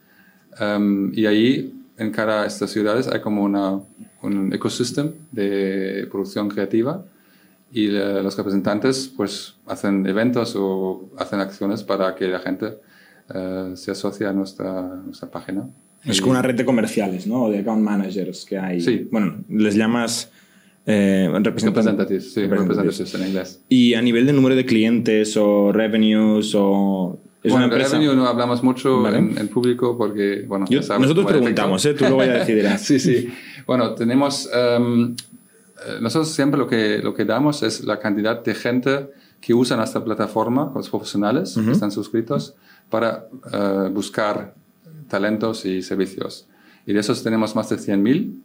Um, 0.59 1.13
y 1.13 1.25
ahí, 1.25 1.73
en 1.97 2.11
cada 2.11 2.41
de 2.41 2.47
estas 2.47 2.71
ciudades, 2.71 3.07
hay 3.07 3.21
como 3.21 3.41
una, 3.43 3.79
un 4.21 4.51
ecosistema 4.53 5.11
de 5.31 6.07
producción 6.11 6.49
creativa 6.49 7.05
y 7.71 7.87
los 7.87 8.35
representantes 8.35 9.11
pues 9.15 9.55
hacen 9.65 10.05
eventos 10.07 10.55
o 10.57 11.09
hacen 11.17 11.39
acciones 11.39 11.83
para 11.83 12.15
que 12.15 12.27
la 12.27 12.39
gente 12.39 12.79
se 13.75 13.91
asocie 13.91 14.25
a 14.25 14.33
nuestra, 14.33 14.95
nuestra 15.05 15.29
página. 15.29 15.69
Es 16.05 16.21
como 16.21 16.31
una 16.31 16.41
red 16.41 16.55
de 16.55 16.65
comerciales, 16.65 17.27
¿no? 17.27 17.49
De 17.49 17.59
account 17.59 17.83
managers 17.83 18.45
que 18.45 18.57
hay. 18.57 18.81
Sí. 18.81 19.07
Bueno, 19.11 19.43
les 19.49 19.75
llamas 19.75 20.31
eh, 20.85 21.29
representantes. 21.41 22.33
Sí, 22.33 22.47
representantes 22.47 23.13
en 23.13 23.27
inglés. 23.27 23.61
Y 23.67 23.93
a 23.93 24.01
nivel 24.01 24.25
de 24.25 24.33
número 24.33 24.55
de 24.55 24.65
clientes 24.65 25.35
o 25.35 25.71
revenues 25.71 26.53
o... 26.55 27.19
¿Es 27.43 27.51
bueno, 27.51 27.65
una 27.67 27.75
empresa? 27.75 27.97
revenue 27.97 28.15
no 28.15 28.25
hablamos 28.25 28.63
mucho 28.63 29.01
¿Vale? 29.01 29.17
en, 29.19 29.37
en, 29.37 29.47
público 29.47 29.97
porque, 29.97 30.45
bueno, 30.47 30.65
Yo, 30.69 30.79
nosotros 30.79 31.25
preguntamos, 31.25 31.85
¿eh? 31.85 31.93
Tú 31.93 32.05
lo 32.05 32.15
voy 32.15 32.27
a 32.27 32.33
decidir. 32.39 32.67
sí, 32.79 32.99
sí. 32.99 33.29
Bueno, 33.65 33.93
tenemos... 33.93 34.49
Um, 34.79 35.15
nosotros 36.01 36.29
siempre 36.29 36.57
lo 36.57 36.67
que, 36.67 36.99
lo 36.99 37.13
que 37.13 37.25
damos 37.25 37.63
es 37.63 37.83
la 37.83 37.99
cantidad 37.99 38.43
de 38.43 38.55
gente 38.55 39.07
que 39.39 39.53
usa 39.53 39.77
nuestra 39.77 40.03
plataforma, 40.03 40.71
los 40.73 40.89
profesionales 40.89 41.55
uh 41.55 41.61
-huh. 41.61 41.65
que 41.65 41.71
están 41.71 41.91
suscritos, 41.91 42.55
para 42.89 43.27
uh, 43.53 43.89
buscar 43.89 44.55
talentos 45.07 45.65
y 45.65 45.81
servicios. 45.81 46.47
Y 46.85 46.93
de 46.93 46.99
esos 47.01 47.23
tenemos 47.23 47.55
más 47.55 47.69
de 47.69 47.77
100.000. 47.77 48.41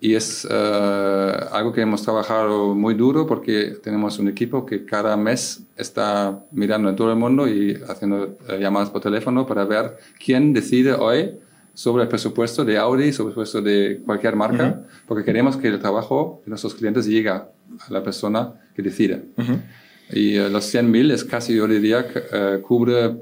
Y 0.00 0.14
es 0.16 0.44
uh, 0.44 1.54
algo 1.54 1.72
que 1.72 1.80
hemos 1.80 2.02
trabajado 2.02 2.74
muy 2.74 2.94
duro 2.94 3.26
porque 3.26 3.76
tenemos 3.82 4.18
un 4.18 4.28
equipo 4.28 4.66
que 4.66 4.84
cada 4.84 5.16
mes 5.16 5.62
está 5.76 6.44
mirando 6.52 6.90
en 6.90 6.96
todo 6.96 7.10
el 7.10 7.16
mundo 7.16 7.48
y 7.48 7.80
haciendo 7.88 8.36
uh, 8.48 8.58
llamadas 8.60 8.90
por 8.90 9.00
teléfono 9.00 9.46
para 9.46 9.64
ver 9.64 9.96
quién 10.22 10.52
decide 10.52 10.92
hoy 10.92 11.38
sobre 11.72 12.02
el 12.02 12.08
presupuesto 12.08 12.64
de 12.66 12.76
Audi, 12.76 13.12
sobre 13.12 13.30
el 13.30 13.34
presupuesto 13.34 13.62
de 13.62 14.02
cualquier 14.04 14.36
marca, 14.36 14.64
uh 14.64 14.84
-huh. 14.84 15.06
porque 15.08 15.24
queremos 15.24 15.56
que 15.56 15.68
el 15.68 15.78
trabajo 15.78 16.42
de 16.44 16.50
nuestros 16.50 16.74
clientes 16.74 17.06
llegue 17.06 17.30
a 17.30 17.48
la 17.88 18.02
persona 18.02 18.52
que 18.74 18.82
decide. 18.82 19.22
-huh. 19.36 19.62
Y 20.10 20.38
uh, 20.38 20.50
los 20.50 20.64
100.000 20.74 21.12
es 21.12 21.24
casi, 21.24 21.54
yo 21.56 21.66
diría, 21.66 22.06
cubre 22.62 23.16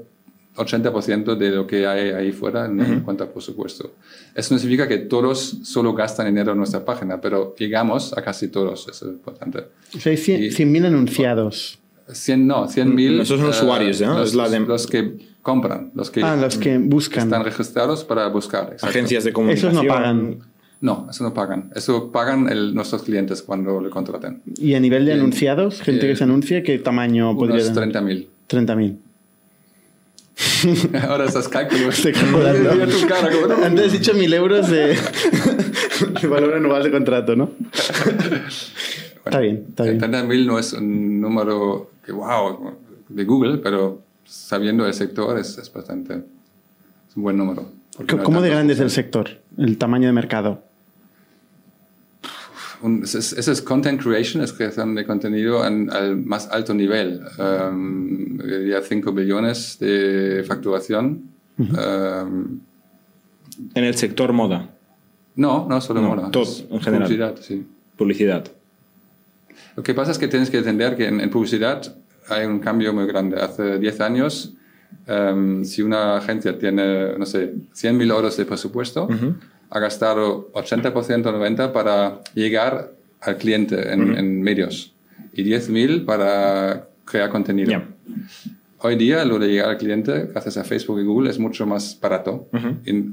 80% 0.55 1.35
de 1.35 1.49
lo 1.49 1.65
que 1.65 1.87
hay 1.87 2.11
ahí 2.11 2.31
fuera 2.31 2.65
en, 2.65 2.79
uh 2.79 2.83
-huh. 2.83 2.93
en, 2.93 2.99
cuanto 3.01 3.23
a 3.23 3.31
presupuesto. 3.31 3.93
Eso 4.35 4.53
no 4.53 4.59
significa 4.59 4.87
que 4.87 4.97
todos 4.99 5.57
solo 5.63 5.93
gastan 5.93 6.27
dinero 6.27 6.51
en 6.51 6.57
nuestra 6.57 6.85
página, 6.85 7.19
pero 7.19 7.55
llegamos 7.57 8.15
a 8.17 8.21
casi 8.21 8.49
todos, 8.49 8.87
eso 8.87 9.05
es 9.07 9.11
importante. 9.11 9.65
O 9.95 9.99
sea, 9.99 10.11
hay 10.11 10.17
100.000 10.17 10.85
anunciados. 10.85 11.79
100, 12.07 12.47
no, 12.47 12.67
100.000. 12.67 13.21
Esos 13.21 13.39
son 13.39 13.49
usuarios, 13.49 14.01
¿no? 14.01 14.19
Los, 14.19 14.33
los, 14.33 14.51
los 14.67 14.87
que 14.87 15.33
compran, 15.41 15.91
los 15.95 16.11
que, 16.11 16.21
ah, 16.23 16.35
los 16.35 16.57
que 16.57 16.77
buscan. 16.77 17.25
están 17.25 17.43
registrados 17.43 18.03
para 18.03 18.27
buscar. 18.27 18.73
Exacto. 18.73 18.87
Agencias 18.87 19.23
de 19.23 19.33
comunicación. 19.33 19.71
Esos 19.71 19.83
no 19.83 19.89
pagan. 19.89 20.39
No, 20.81 21.07
eso 21.09 21.23
no 21.23 21.33
pagan. 21.33 21.71
Eso 21.75 22.11
pagan 22.11 22.49
el, 22.49 22.75
nuestros 22.75 23.03
clientes 23.03 23.41
cuando 23.41 23.79
le 23.79 23.89
contraten. 23.89 24.41
¿Y 24.57 24.73
a 24.73 24.81
nivel 24.81 25.05
de 25.05 25.11
y, 25.11 25.13
anunciados, 25.15 25.81
gente 25.81 26.07
que 26.07 26.15
se 26.15 26.25
anuncia, 26.25 26.61
qué 26.61 26.77
tamaño 26.77 27.37
podría 27.37 27.63
tener? 27.73 27.93
30.000. 27.93 28.27
30.000. 28.49 28.97
Ahora 31.07 31.25
estás 31.25 31.47
calculando. 31.47 31.89
Estoy 31.89 32.13
calculando. 32.13 33.55
Antes 33.63 33.85
has 33.87 33.91
dicho 33.93 34.13
1.000 34.13 34.33
euros 34.33 34.69
de, 34.69 34.97
de 36.21 36.27
valor 36.27 36.55
anual 36.55 36.83
de 36.83 36.91
contrato, 36.91 37.35
¿no? 37.35 37.51
bueno, 37.51 38.45
está 39.25 39.39
bien, 39.39 39.65
está 39.69 39.83
bien. 39.83 39.99
30.000 39.99 40.45
no 40.45 40.59
es 40.59 40.73
un 40.73 41.21
número 41.21 41.91
que, 42.05 42.11
wow, 42.11 42.77
de 43.09 43.25
Google, 43.25 43.57
pero 43.59 44.01
sabiendo 44.25 44.85
el 44.85 44.93
sector 44.93 45.37
es, 45.37 45.57
es 45.57 45.71
bastante 45.71 46.13
es 46.15 47.17
un 47.17 47.23
buen 47.23 47.37
número. 47.37 47.65
¿Cómo 48.07 48.39
no 48.39 48.41
de 48.41 48.49
grande 48.49 48.73
es 48.73 48.79
el 48.79 48.89
sector, 48.89 49.29
el 49.57 49.77
tamaño 49.77 50.07
de 50.07 50.13
mercado? 50.13 50.63
Ese 53.03 53.19
es, 53.19 53.47
es, 53.47 53.61
content 53.61 54.01
creation, 54.01 54.43
es 54.43 54.51
creación 54.51 54.93
de 54.95 55.05
contenido 55.05 55.65
en, 55.65 55.89
al 55.89 56.17
más 56.17 56.49
alto 56.51 56.73
nivel. 56.73 57.21
Um, 57.37 58.37
diría 58.37 58.81
5 58.81 59.11
billones 59.13 59.77
de 59.79 60.43
facturación. 60.45 61.23
Uh 61.57 61.63
-huh. 61.63 62.23
um, 62.25 62.59
¿En 63.73 63.83
el 63.83 63.95
sector 63.95 64.33
moda? 64.33 64.69
No, 65.35 65.65
no 65.69 65.79
solo 65.79 66.01
no, 66.01 66.09
moda. 66.09 66.31
Todo, 66.31 66.51
en 66.71 66.81
general. 66.81 67.07
Publicidad, 67.07 67.35
sí. 67.39 67.65
Publicidad. 67.95 68.43
Lo 69.75 69.83
que 69.83 69.93
pasa 69.93 70.11
es 70.11 70.17
que 70.17 70.27
tienes 70.27 70.49
que 70.49 70.57
entender 70.57 70.95
que 70.95 71.07
en, 71.07 71.21
en 71.21 71.29
publicidad 71.29 71.95
hay 72.29 72.45
un 72.45 72.59
cambio 72.59 72.93
muy 72.93 73.05
grande. 73.05 73.37
Hace 73.39 73.79
10 73.79 74.01
años, 74.01 74.53
um, 75.07 75.63
si 75.63 75.81
una 75.81 76.17
agencia 76.17 76.57
tiene, 76.57 77.17
no 77.17 77.25
sé, 77.25 77.53
100.000 77.73 78.11
euros 78.11 78.35
de 78.37 78.45
presupuesto, 78.45 79.05
uh 79.05 79.09
-huh. 79.09 79.35
Ha 79.73 79.79
gastado 79.79 80.51
80% 80.53 81.25
o 81.25 81.33
90% 81.33 81.71
para 81.71 82.19
llegar 82.35 82.91
al 83.19 83.37
cliente 83.37 83.91
en, 83.91 84.41
medios 84.41 84.93
y 85.33 85.43
10.000 85.43 86.05
para 86.05 86.87
crear 87.05 87.29
contenido. 87.29 87.81
Hoy 88.77 88.97
día 88.97 89.25
lo 89.25 89.39
de 89.39 89.47
llegar 89.47 89.69
al 89.69 89.77
cliente, 89.77 90.27
gracias 90.31 90.57
a 90.57 90.63
Facebook 90.63 90.99
y 90.99 91.03
Google, 91.03 91.31
es 91.31 91.39
mucho 91.39 91.65
más 91.65 91.97
barato, 91.99 92.47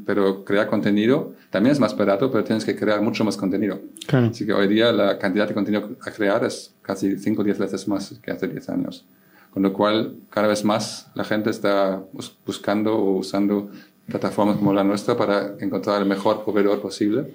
pero 0.05 0.45
crear 0.45 0.67
contenido 0.67 1.35
también 1.49 1.73
es 1.73 1.81
más 1.81 1.97
barato, 1.97 2.31
pero 2.31 2.45
tienes 2.45 2.67
que 2.67 2.77
crear 2.77 3.01
mucho 3.01 3.25
más 3.25 3.39
contenido. 3.39 3.81
Así 4.13 4.45
que 4.45 4.53
hoy 4.53 4.69
día 4.69 4.93
la 4.93 5.19
cantidad 5.19 5.49
de 5.49 5.55
contenido 5.55 5.97
a 6.03 6.11
crear 6.11 6.45
es 6.45 6.75
casi 6.83 7.17
5 7.17 7.41
o 7.41 7.45
10 7.45 7.59
veces 7.59 7.89
más 7.89 8.21
que 8.23 8.33
hace 8.33 8.49
10 8.49 8.69
años. 8.69 9.07
Con 9.51 9.65
lo 9.65 9.73
cual, 9.73 10.17
cada 10.31 10.47
vez 10.47 10.65
más 10.65 11.11
la 11.15 11.25
gente 11.25 11.51
está 11.51 12.03
buscando 12.47 12.97
o 12.97 13.19
usando 13.19 13.71
plataformas 14.11 14.57
como 14.57 14.75
la 14.75 14.85
nuestra 14.85 15.17
para 15.17 15.55
encontrar 15.61 16.03
el 16.03 16.09
mejor 16.09 16.45
proveedor 16.45 16.83
posible. 16.83 17.33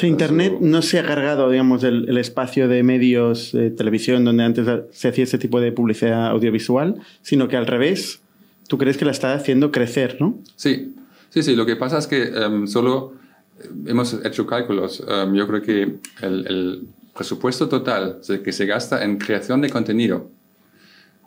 Internet 0.00 0.58
no 0.60 0.82
se 0.82 1.00
ha 1.00 1.04
cargado, 1.04 1.50
digamos, 1.50 1.82
el, 1.82 2.16
espacio 2.18 2.68
de 2.68 2.82
medios, 2.82 3.52
de 3.52 3.70
televisión, 3.70 4.24
donde 4.24 4.44
antes 4.44 4.66
se 4.92 5.08
hacía 5.08 5.24
ese 5.24 5.38
tipo 5.38 5.60
de 5.60 5.72
publicidad 5.72 6.28
audiovisual, 6.28 7.00
sino 7.22 7.48
que 7.48 7.56
al 7.56 7.66
revés, 7.66 8.20
tú 8.68 8.78
crees 8.78 8.96
que 8.96 9.04
la 9.04 9.10
está 9.10 9.34
haciendo 9.34 9.72
crecer, 9.72 10.18
¿no? 10.20 10.38
Sí, 10.54 10.94
sí, 11.30 11.42
sí. 11.42 11.56
Lo 11.56 11.66
que 11.66 11.74
pasa 11.74 11.98
es 11.98 12.06
que 12.06 12.22
em, 12.22 12.66
solo 12.68 13.14
eh, 13.60 13.68
hemos 13.86 14.14
hecho 14.24 14.46
cálculos. 14.46 15.02
Em, 15.08 15.34
yo 15.34 15.48
creo 15.48 15.62
que 15.62 15.82
el, 16.22 16.46
el, 16.46 16.88
presupuesto 17.14 17.68
total 17.68 18.20
que 18.44 18.52
se 18.52 18.64
gasta 18.64 19.02
en 19.02 19.18
creación 19.18 19.60
de 19.60 19.68
contenido 19.70 20.30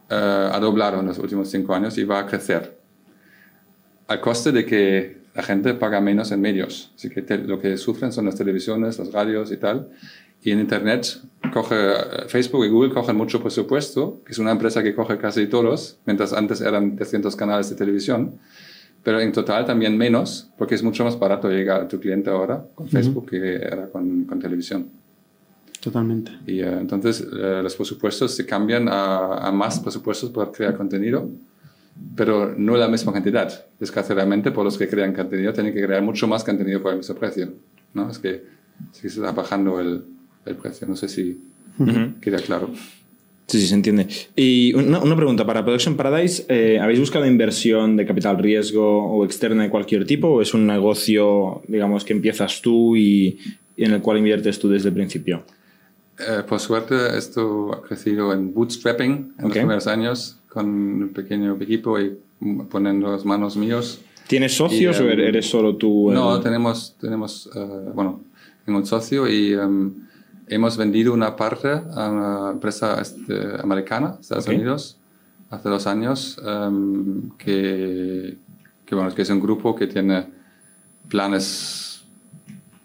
uh, 0.10 0.13
ha 0.53 0.58
doblado 0.62 1.01
en 1.01 1.08
los 1.08 1.17
últimos 1.20 1.50
cinco 1.50 1.75
años 1.75 1.98
y 1.98 2.05
va 2.05 2.20
a 2.20 2.25
crecer 2.25 2.80
al 4.11 4.21
coste 4.21 4.51
de 4.51 4.65
que 4.65 5.21
la 5.33 5.43
gente 5.43 5.73
paga 5.73 6.01
menos 6.01 6.31
en 6.31 6.41
medios. 6.41 6.91
Así 6.95 7.09
que 7.09 7.21
lo 7.37 7.59
que 7.59 7.77
sufren 7.77 8.11
son 8.11 8.25
las 8.25 8.35
televisiones, 8.35 8.99
las 8.99 9.11
radios 9.11 9.51
y 9.51 9.57
tal. 9.57 9.89
Y 10.43 10.51
en 10.51 10.59
Internet, 10.59 11.21
coge, 11.53 11.77
Facebook 12.27 12.65
y 12.65 12.69
Google 12.69 12.91
cogen 12.91 13.15
mucho 13.15 13.41
presupuesto, 13.41 14.21
que 14.25 14.31
es 14.33 14.39
una 14.39 14.51
empresa 14.51 14.83
que 14.83 14.95
coge 14.95 15.17
casi 15.17 15.47
todos, 15.47 15.99
mientras 16.05 16.33
antes 16.33 16.61
eran 16.61 16.95
300 16.95 17.35
canales 17.35 17.69
de 17.69 17.75
televisión. 17.75 18.39
Pero 19.03 19.19
en 19.19 19.31
total 19.31 19.65
también 19.65 19.97
menos, 19.97 20.49
porque 20.57 20.75
es 20.75 20.83
mucho 20.83 21.03
más 21.03 21.17
barato 21.17 21.49
llegar 21.49 21.81
a 21.81 21.87
tu 21.87 21.99
cliente 21.99 22.29
ahora 22.29 22.63
con 22.75 22.87
Facebook 22.87 23.29
que 23.29 23.55
era 23.55 23.87
con, 23.87 24.25
con 24.25 24.39
televisión. 24.39 24.89
Totalmente. 25.79 26.31
Y 26.45 26.59
eh, 26.59 26.77
entonces 26.79 27.21
eh, 27.21 27.61
los 27.63 27.75
presupuestos 27.75 28.35
se 28.35 28.45
cambian 28.45 28.87
a, 28.87 29.47
a, 29.47 29.51
más 29.51 29.79
presupuestos 29.79 30.29
para 30.29 30.51
crear 30.51 30.77
contenido 30.77 31.27
pero 32.15 32.53
no 32.58 32.77
la 32.77 32.88
misma 32.88 33.13
cantidad. 33.13 33.65
Desgraciadamente, 33.79 34.51
por 34.51 34.65
los 34.65 34.77
que 34.77 34.88
crean 34.88 35.13
contenido, 35.13 35.53
tienen 35.53 35.74
que 35.74 35.84
crear 35.84 36.01
mucho 36.01 36.27
más 36.27 36.43
contenido 36.43 36.81
por 36.81 36.91
el 36.91 37.00
mismo 37.00 37.15
precio. 37.15 37.53
¿no? 37.93 38.10
Es 38.10 38.20
que 38.20 38.43
se 38.91 39.08
está 39.08 39.31
bajando 39.31 39.79
el, 39.79 40.03
el 40.46 40.55
precio. 40.55 40.88
No 40.88 40.96
sé 40.96 41.08
si 41.10 41.41
queda 42.22 42.38
claro. 42.39 42.70
Sí, 43.48 43.60
sí, 43.60 43.67
se 43.67 43.75
entiende. 43.75 44.08
Y 44.36 44.74
una, 44.75 45.00
una 45.00 45.15
pregunta, 45.15 45.46
para 45.46 45.65
Production 45.65 45.98
Paradise, 45.98 46.46
eh, 46.48 46.79
¿habéis 46.81 47.00
buscado 47.00 47.25
inversión 47.25 47.98
de 47.98 48.05
capital 48.05 48.38
riesgo 48.38 49.12
o 49.12 49.25
externa 49.25 49.63
de 49.63 49.70
cualquier 49.70 50.05
tipo? 50.05 50.29
¿O 50.29 50.41
es 50.41 50.53
un 50.53 50.65
negocio, 50.65 51.62
digamos, 51.67 52.05
que 52.05 52.13
empiezas 52.13 52.62
tú 52.62 52.96
y, 52.96 53.39
en 53.75 53.91
el 53.91 54.01
cual 54.01 54.20
inviertes 54.20 54.58
tú 54.58 54.70
desde 54.70 54.89
el 54.89 54.96
principio? 54.96 55.43
Eh, 56.20 56.43
por 56.48 56.60
suerte, 56.60 56.96
esto 57.17 57.74
ha 57.74 57.81
crecido 57.81 58.31
en 58.31 58.53
bootstrapping 58.53 59.34
en 59.38 59.43
los 59.43 59.51
primeros 59.51 59.88
años 59.88 60.40
con 60.51 60.65
un 60.67 61.10
pequeño 61.13 61.55
equipo 61.62 61.98
y 62.00 62.17
poniendo 62.70 63.12
las 63.12 63.24
manos 63.24 63.55
míos. 63.55 64.01
¿Tienes 64.27 64.55
socios 64.55 65.00
o 65.00 65.08
er-, 65.08 65.22
eres 65.22 65.50
solo 65.50 65.75
tú? 65.75 66.12
No, 66.12 66.39
tenemos, 66.41 66.96
tenemos 67.00 67.48
uh, 67.55 67.91
bueno, 67.93 68.22
tengo 68.65 68.79
un 68.79 68.86
socio 68.86 69.29
y 69.29 69.55
um, 69.55 69.93
hemos 70.48 70.75
vendido 70.75 71.13
una 71.13 71.36
parte 71.36 71.70
a 71.70 72.10
una 72.10 72.51
empresa 72.51 73.01
este, 73.01 73.34
americana, 73.62 74.17
Estados 74.20 74.48
Unidos, 74.48 74.98
hace 75.50 75.70
dos 75.70 75.88
años, 75.88 76.38
um, 76.46 77.29
que, 77.38 78.38
que, 78.86 78.96
bueno, 78.96 79.13
que 79.15 79.22
es 79.22 79.29
un 79.29 79.39
grupo 79.39 79.74
que 79.74 79.88
tiene 79.88 80.25
planes 81.08 82.03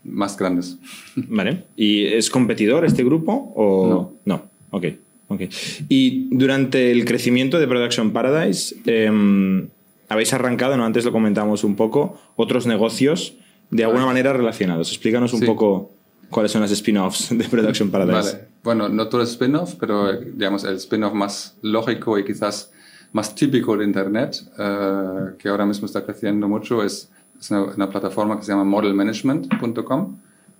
más 0.04 0.36
grandes. 0.36 0.78
Vale. 1.16 1.64
¿Y 1.74 2.04
es 2.04 2.30
competidor 2.30 2.84
este 2.84 3.02
grupo 3.02 3.52
o 3.56 3.88
no? 3.88 4.12
No, 4.24 4.42
ok. 4.70 4.84
Okay. 5.28 5.48
Y 5.88 6.28
durante 6.36 6.92
el 6.92 7.04
crecimiento 7.04 7.58
de 7.58 7.66
Production 7.66 8.12
Paradise, 8.12 8.76
em, 8.86 9.68
habéis 10.08 10.32
arrancado, 10.32 10.76
¿no? 10.76 10.84
antes 10.84 11.04
lo 11.04 11.12
comentamos 11.12 11.64
un 11.64 11.74
poco, 11.74 12.18
otros 12.36 12.66
negocios 12.66 13.34
de 13.70 13.84
alguna 13.84 14.06
manera 14.06 14.32
relacionados. 14.32 14.90
Explícanos 14.90 15.32
un 15.32 15.40
poco 15.40 15.90
cuáles 16.30 16.52
son 16.52 16.62
las 16.62 16.70
spin-offs 16.70 17.36
de 17.36 17.44
Production 17.44 17.90
Paradise. 17.90 18.32
Vale. 18.32 18.48
Bueno, 18.62 18.88
no 18.88 19.08
todo 19.08 19.22
spin-off, 19.22 19.74
pero 19.78 20.12
digamos 20.12 20.64
el 20.64 20.76
spin-off 20.76 21.14
más 21.14 21.56
lógico 21.62 22.18
y 22.18 22.24
quizás 22.24 22.72
más 23.12 23.34
típico 23.34 23.76
de 23.76 23.84
Internet, 23.84 24.42
uh, 24.58 25.36
que 25.38 25.48
ahora 25.48 25.64
mismo 25.64 25.86
está 25.86 26.04
creciendo 26.04 26.48
mucho, 26.48 26.82
es, 26.82 27.10
es 27.40 27.50
una, 27.50 27.88
plataforma 27.88 28.36
que 28.36 28.44
se 28.44 28.52
llama 28.52 28.64
modelmanagement.com. 28.64 30.16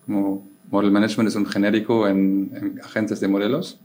Como 0.07 0.49
Model 0.71 0.91
Management 0.91 1.29
es 1.29 1.37
un 1.37 1.47
genérico 1.47 2.07
en, 2.09 2.51
en 2.55 2.81
agentes 2.83 3.21
de 3.21 3.29
modelos. 3.29 3.79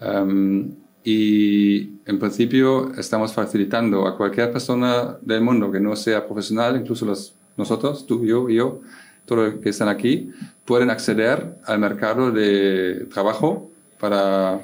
Um, 0.00 0.74
y 1.04 2.00
en 2.04 2.18
principio 2.18 2.92
estamos 2.98 3.32
facilitando 3.32 4.06
a 4.06 4.16
cualquier 4.16 4.52
persona 4.52 5.16
del 5.22 5.40
mundo 5.40 5.70
que 5.70 5.80
no 5.80 5.96
sea 5.96 6.26
profesional, 6.26 6.76
incluso 6.76 7.06
los, 7.06 7.34
nosotros, 7.56 8.06
tú, 8.06 8.24
yo 8.24 8.48
yo, 8.48 8.80
todos 9.24 9.52
los 9.52 9.60
que 9.62 9.70
están 9.70 9.88
aquí, 9.88 10.30
pueden 10.64 10.90
acceder 10.90 11.56
al 11.64 11.78
mercado 11.78 12.30
de 12.30 13.06
trabajo 13.12 13.70
para 13.98 14.60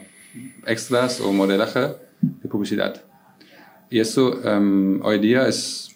extras 0.66 1.20
o 1.20 1.32
modelaje 1.32 1.94
de 2.20 2.48
publicidad. 2.48 3.02
Y 3.90 4.00
eso 4.00 4.40
um, 4.44 5.00
hoy 5.02 5.18
día 5.18 5.46
es, 5.46 5.94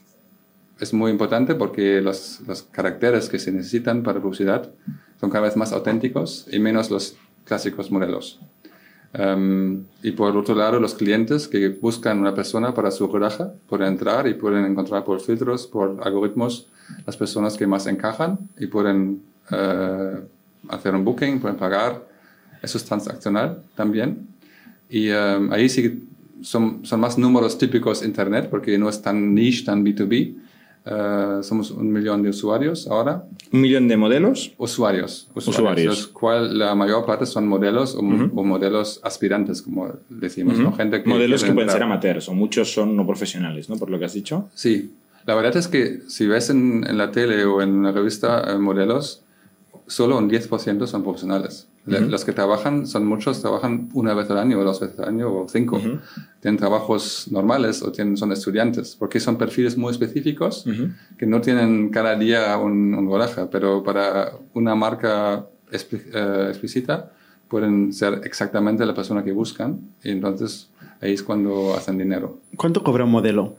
es 0.78 0.92
muy 0.92 1.11
importante 1.11 1.54
porque 1.54 2.00
los, 2.00 2.40
los 2.47 2.62
caracteres 2.62 3.28
que 3.28 3.38
se 3.38 3.50
necesitan 3.52 4.02
para 4.02 4.21
publicidad 4.21 4.71
son 5.21 5.30
cada 5.30 5.45
vez 5.45 5.57
más 5.57 5.73
auténticos 5.73 6.47
y 6.50 6.59
menos 6.59 6.90
los 6.90 7.16
clásicos 7.45 7.90
modelos. 7.90 8.38
Um, 9.16 9.84
y 10.02 10.12
por 10.12 10.36
otro 10.36 10.54
lado, 10.54 10.78
los 10.80 10.94
clientes 10.94 11.48
que 11.48 11.68
buscan 11.68 12.18
una 12.18 12.34
persona 12.34 12.74
para 12.74 12.90
su 12.90 13.06
rodaje 13.06 13.44
pueden 13.68 13.88
entrar 13.88 14.26
y 14.26 14.34
pueden 14.34 14.64
encontrar 14.64 15.04
por 15.04 15.20
filtros, 15.20 15.66
por 15.66 16.00
algoritmos, 16.02 16.68
las 17.06 17.16
personas 17.16 17.56
que 17.56 17.66
más 17.66 17.86
encajan 17.86 18.38
y 18.58 18.66
pueden 18.66 19.22
uh, 19.50 20.18
hacer 20.68 20.94
un 20.94 21.04
booking, 21.04 21.40
pueden 21.40 21.56
pagar. 21.56 22.06
Eso 22.62 22.76
es 22.76 22.84
transaccional 22.84 23.62
también. 23.76 24.28
Y 24.90 25.10
um, 25.10 25.52
ahí 25.52 25.68
sí 25.68 26.08
son, 26.42 26.84
son 26.84 27.00
más 27.00 27.18
números 27.18 27.56
típicos 27.56 28.04
Internet 28.04 28.48
porque 28.50 28.76
no 28.78 28.88
es 28.88 29.00
tan 29.00 29.34
niche, 29.34 29.64
tan 29.64 29.84
B2B. 29.84 30.34
Uh, 30.87 31.42
somos 31.42 31.70
un 31.70 31.92
millón 31.92 32.23
de 32.23 32.30
usuarios 32.30 32.88
ahora. 32.88 33.25
¿Un 33.52 33.61
millón 33.61 33.88
de 33.88 33.97
modelos? 33.97 34.52
Usuarios. 34.56 35.28
Usuarios. 35.35 36.06
Cual 36.06 36.58
la 36.58 36.75
mayor 36.75 37.04
parte 37.04 37.26
son 37.26 37.47
modelos 37.47 37.94
o, 37.94 38.02
modelos 38.02 39.00
aspirantes, 39.02 39.61
como 39.61 39.92
decimos. 40.08 40.56
Gente 40.76 41.02
modelos 41.04 41.44
que 41.44 41.52
pueden 41.52 41.70
ser 41.70 41.82
amateurs 41.82 42.28
o 42.28 42.35
muchos 42.35 42.73
son 42.73 42.97
no 42.97 43.06
profesionales, 43.06 43.68
¿no? 43.68 43.76
Por 43.76 43.90
lo 43.90 43.99
que 43.99 44.06
has 44.06 44.14
dicho. 44.14 44.49
Sí. 44.54 44.92
La 45.26 45.35
verdad 45.35 45.56
es 45.58 45.68
que 45.68 46.00
si 46.08 46.26
ves 46.26 46.49
en, 46.49 46.87
en 46.88 46.97
la 46.97 47.11
tele 47.11 47.44
o 47.44 47.61
en 47.61 47.82
la 47.82 47.92
revista 47.92 48.50
eh, 48.50 48.58
modelos, 48.58 49.23
solo 49.87 50.16
un 50.16 50.30
10% 50.30 50.87
son 50.87 51.02
profesionales. 51.02 51.67
Los 51.88 52.25
que 52.25 52.33
trabajan, 52.33 52.87
son 52.87 53.07
muchos, 53.07 53.40
trabajan 53.40 53.88
una 53.95 54.14
vez 54.14 54.30
al 54.30 54.38
año 54.38 54.59
o 54.59 54.64
dos 54.64 54.80
veces 54.80 54.99
al 55.00 55.09
año 55.09 55.33
o 55.33 55.49
cinco. 55.49 55.80
Tienen 56.40 56.59
trabajos 56.59 57.28
normales 57.30 57.83
o 57.83 57.90
tienen, 57.92 58.16
son 58.16 58.33
estudiantes, 58.33 58.97
porque 58.99 59.21
son 59.21 59.37
perfiles 59.37 59.76
muy 59.76 59.92
específicos 59.92 60.64
que 61.18 61.26
no 61.26 61.40
tienen 61.40 61.90
cada 61.90 62.16
día 62.16 62.57
un, 62.59 62.95
un 62.95 63.09
pero 63.50 63.83
para 63.83 64.33
una 64.54 64.75
marca 64.75 65.47
eh, 65.71 66.47
explícita 66.49 67.12
pueden 67.49 67.92
ser 67.92 68.21
exactamente 68.25 68.85
la 68.85 68.95
persona 68.95 69.25
que 69.25 69.33
buscan 69.33 69.80
y 70.04 70.11
entonces 70.11 70.71
ahí 71.00 71.14
es 71.14 71.23
cuando 71.23 71.75
hacen 71.75 71.99
dinero. 71.99 72.38
¿Cuánto 72.57 72.83
cobra 72.83 73.04
un 73.04 73.11
modelo 73.11 73.57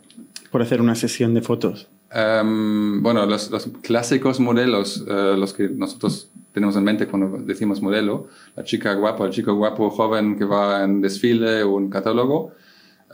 por 0.52 0.62
hacer 0.62 0.82
una 0.82 0.96
sesión 0.96 1.34
de 1.34 1.42
fotos? 1.42 1.88
Em, 2.12 3.02
bueno, 3.04 3.26
los, 3.26 3.52
los, 3.52 3.68
clásicos 3.82 4.40
modelos, 4.40 5.02
uh, 5.02 5.38
los 5.38 5.54
que 5.54 5.70
nosotros 5.70 6.30
tenemos 6.60 6.76
en 6.76 6.84
mente 6.84 7.08
cuando 7.08 7.38
decimos 7.38 7.82
modelo, 7.82 8.28
la 8.58 8.66
chica 8.66 8.94
guapa, 8.94 9.26
el 9.26 9.32
chico 9.32 9.56
guapo 9.56 9.90
joven 9.90 10.38
que 10.38 10.44
va 10.44 10.84
en 10.84 11.00
desfile 11.00 11.64
o 11.64 11.76
un 11.76 11.90
catálogo, 11.90 12.52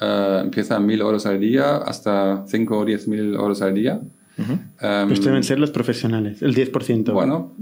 uh, 0.02 0.40
empieza 0.42 0.78
a 0.78 0.80
mil 0.80 1.00
euros 1.00 1.28
al 1.28 1.40
día 1.40 1.78
hasta 1.78 2.44
5 2.48 2.76
o 2.76 2.84
10 2.84 3.08
mil 3.08 3.36
euros 3.36 3.62
al 3.62 3.76
día. 3.76 4.02
Uh 4.38 4.42
-huh. 4.42 5.08
um, 5.08 5.24
deben 5.24 5.44
ser 5.44 5.60
los 5.60 5.70
profesionales, 5.70 6.42
el 6.42 6.56
10%. 6.56 7.14
Bueno, 7.14 7.54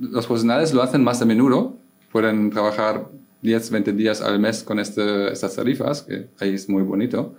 los 0.00 0.24
profesionales 0.26 0.72
lo 0.72 0.82
hacen 0.82 1.02
más 1.02 1.20
a 1.20 1.24
menudo, 1.24 1.74
pueden 2.12 2.50
trabajar 2.50 3.08
10, 3.42 3.70
20 3.70 3.92
días 3.92 4.22
al 4.22 4.38
mes 4.38 4.62
con 4.62 4.78
este, 4.78 5.32
estas 5.32 5.56
tarifas, 5.56 6.02
que 6.02 6.28
ahí 6.38 6.54
es 6.54 6.68
muy 6.68 6.82
bonito 6.82 7.34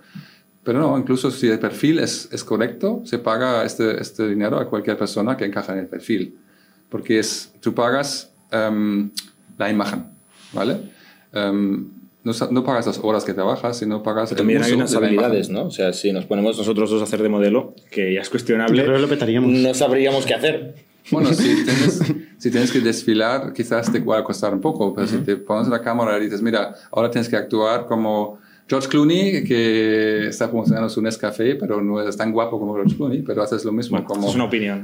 Pero 0.64 0.80
no, 0.80 0.98
incluso 0.98 1.30
si 1.30 1.48
el 1.48 1.58
perfil 1.58 1.98
es, 1.98 2.28
es 2.30 2.44
correcto, 2.44 3.00
se 3.04 3.18
paga 3.18 3.64
este, 3.64 3.98
este 4.02 4.28
dinero 4.28 4.58
a 4.58 4.68
cualquier 4.68 4.98
persona 4.98 5.34
que 5.34 5.46
encaja 5.46 5.72
en 5.72 5.78
el 5.78 5.86
perfil. 5.86 6.36
Porque 6.88 7.18
es, 7.18 7.52
tú 7.60 7.74
pagas 7.74 8.32
em, 8.50 9.10
la 9.56 9.70
imagen, 9.70 10.06
¿vale? 10.52 10.78
Em, 11.32 11.88
no, 12.24 12.32
no, 12.50 12.64
pagas 12.64 12.86
las 12.86 12.98
horas 12.98 13.24
que 13.24 13.32
trabajas, 13.32 13.78
sino 13.78 14.02
pagas 14.02 14.30
Pero 14.30 14.38
también 14.38 14.62
hay 14.62 14.72
unas 14.72 14.94
habilidades, 14.94 15.48
¿no? 15.48 15.66
O 15.66 15.70
sea, 15.70 15.92
si 15.92 16.12
nos 16.12 16.24
ponemos 16.24 16.58
nosotros 16.58 16.90
dos 16.90 17.00
a 17.00 17.04
hacer 17.04 17.22
de 17.22 17.28
modelo, 17.28 17.74
que 17.90 18.12
ya 18.12 18.20
es 18.20 18.28
cuestionable, 18.28 18.84
lo 18.98 19.08
petaríamos. 19.08 19.50
no 19.50 19.74
sabríamos 19.74 20.26
qué 20.26 20.34
hacer. 20.34 20.74
Bueno, 21.10 21.32
si 21.32 21.64
tienes, 21.64 22.02
si 22.38 22.50
tienes 22.50 22.70
que 22.70 22.80
desfilar, 22.80 23.52
quizás 23.52 23.90
te 23.90 24.00
va 24.00 24.18
a 24.18 24.24
costar 24.24 24.52
un 24.52 24.60
poco, 24.60 24.94
pero 24.94 25.06
si 25.06 25.18
te 25.18 25.36
pones 25.36 25.68
la 25.68 25.80
cámara 25.80 26.18
y 26.18 26.24
dices, 26.24 26.42
mira, 26.42 26.74
ahora 26.90 27.10
tienes 27.10 27.28
que 27.28 27.36
actuar 27.36 27.86
como 27.86 28.38
George 28.68 28.88
Clooney, 28.88 29.44
que 29.44 30.28
está 30.28 30.48
promocionando 30.48 30.90
su 30.90 31.00
Nescafé, 31.00 31.54
pero 31.54 31.80
no 31.80 32.06
es 32.06 32.16
tan 32.18 32.32
guapo 32.32 32.58
como 32.58 32.74
George 32.74 32.96
Clooney, 32.96 33.22
pero 33.22 33.42
haces 33.42 33.64
lo 33.64 33.72
mismo 33.72 34.04
como... 34.04 34.28
Es 34.28 34.34
una 34.34 34.44
opinión. 34.44 34.82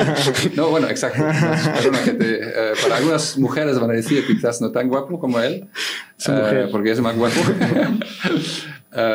no, 0.56 0.68
bueno, 0.70 0.88
exacto. 0.88 1.20
Eh, 1.24 2.72
para 2.80 2.96
algunas 2.96 3.36
mujeres 3.36 3.80
van 3.80 3.90
a 3.90 3.94
decir 3.94 4.24
quizás 4.24 4.60
no 4.60 4.70
tan 4.70 4.88
guapo 4.88 5.18
como 5.18 5.40
él, 5.40 5.66
uh, 6.28 6.70
porque 6.70 6.92
es 6.92 7.00
más 7.00 7.16
guapo. 7.16 7.40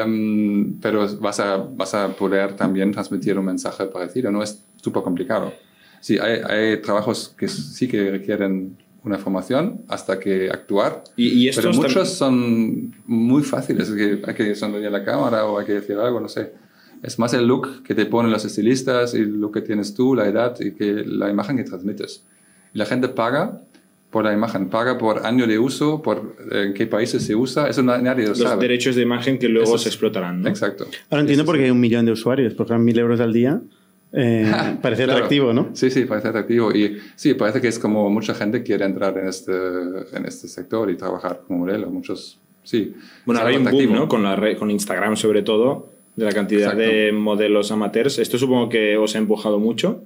um, 0.06 0.80
pero 0.82 1.08
vas 1.20 1.40
a, 1.40 1.56
vas 1.58 1.94
a 1.94 2.10
poder 2.10 2.58
también 2.58 2.92
transmitir 2.92 3.40
un 3.40 3.46
mensaje 3.46 3.86
parecido, 3.86 4.32
no 4.32 4.44
es 4.44 4.62
súper 4.82 5.02
complicado. 5.02 5.54
Sí, 6.02 6.18
hay, 6.18 6.42
hay 6.46 6.82
trabajos 6.82 7.34
que 7.38 7.48
sí 7.48 7.88
que 7.88 8.12
requieren 8.12 8.78
una 9.04 9.18
formación 9.18 9.82
hasta 9.88 10.20
que 10.20 10.50
actuar. 10.50 11.04
Y, 11.16 11.48
y 11.48 11.52
pero 11.52 11.72
muchos 11.74 12.10
son 12.10 12.96
muy 13.06 13.44
fáciles, 13.44 13.90
que 13.92 14.22
hay 14.26 14.34
que 14.36 14.56
sonreír 14.56 14.92
la 14.92 15.04
cámara 15.04 15.46
o 15.46 15.58
hay 15.60 15.66
que 15.66 15.74
decir 15.74 15.98
algo, 15.98 16.20
no 16.20 16.28
sé. 16.28 16.54
Es 17.02 17.18
más 17.18 17.34
el 17.34 17.48
look 17.48 17.84
que 17.84 17.96
te 17.96 18.06
ponen 18.06 18.32
los 18.32 18.44
estilistas 18.44 19.14
y 19.14 19.24
lo 19.24 19.52
que 19.52 19.62
tienes 19.62 19.94
tú, 19.94 20.16
la 20.16 20.28
edad 20.28 20.56
y 20.60 20.72
que 20.72 21.04
la 21.06 21.30
imagen 21.30 21.56
que 21.56 21.64
transmites. 21.64 22.26
Y 22.74 22.78
la 22.78 22.86
gente 22.86 23.08
paga 23.08 23.62
por 24.10 24.26
la 24.26 24.34
imagen, 24.34 24.70
paga 24.70 24.98
por 24.98 25.26
año 25.26 25.46
de 25.48 25.60
uso, 25.60 26.02
por 26.02 26.36
eh, 26.52 26.64
en 26.68 26.74
qué 26.74 26.88
países 26.88 27.24
se 27.24 27.36
usa, 27.36 27.70
eso 27.70 27.84
nadie 27.84 28.24
lo 28.24 28.30
los 28.30 28.40
sabe. 28.40 28.62
derechos 28.64 28.96
de 28.96 29.04
imagen 29.04 29.38
que 29.38 29.48
luego 29.48 29.78
se 29.78 29.90
explotarán. 29.90 30.42
¿no? 30.42 30.50
Exacto. 30.50 30.88
Ahora 31.10 31.22
entiendo 31.22 31.46
por 31.46 31.58
qué 31.58 31.66
hay 31.66 31.72
un 31.72 31.80
millón 31.80 32.06
de 32.06 32.12
usuarios, 32.12 32.54
porque 32.54 32.74
mil 32.78 32.98
euros 32.98 33.20
al 33.20 33.34
día. 33.34 33.62
Eh, 34.12 34.52
parece 34.82 35.04
Claro. 35.04 35.18
atractivo, 35.18 35.54
¿no? 35.54 35.70
Sí, 35.74 35.90
sí, 35.92 36.06
parece 36.06 36.30
atractivo. 36.30 36.72
Y 36.72 36.98
sí, 37.16 37.34
parece 37.36 37.62
que 37.62 37.68
es 37.68 37.78
como 37.80 38.10
mucha 38.10 38.34
gente 38.34 38.64
quiere 38.64 38.86
entrar 38.86 39.18
en 39.18 39.28
este, 39.28 39.52
en 40.14 40.26
este 40.26 40.48
sector 40.48 40.90
y 40.90 40.96
trabajar 40.98 41.42
como 41.48 41.60
modelo. 41.60 41.90
Muchos, 41.90 42.40
sí. 42.64 42.96
Bueno, 43.26 43.40
ahora 43.42 43.52
hay 43.52 43.58
un 43.58 43.66
boom. 43.66 43.94
¿no? 43.94 44.08
Con, 44.08 44.24
la 44.24 44.36
red- 44.36 44.58
con 44.58 44.72
Instagram 44.72 45.16
sobre 45.16 45.42
todo, 45.44 45.90
de 46.16 46.26
la 46.26 46.32
cantidad 46.32 46.74
Exacto. 46.74 46.82
de 46.82 47.12
modelos 47.12 47.72
amateurs. 47.72 48.18
Esto 48.20 48.38
supongo 48.38 48.68
que 48.70 48.98
os 48.98 49.16
ha 49.16 49.20
empujado 49.20 49.60
mucho. 49.60 50.02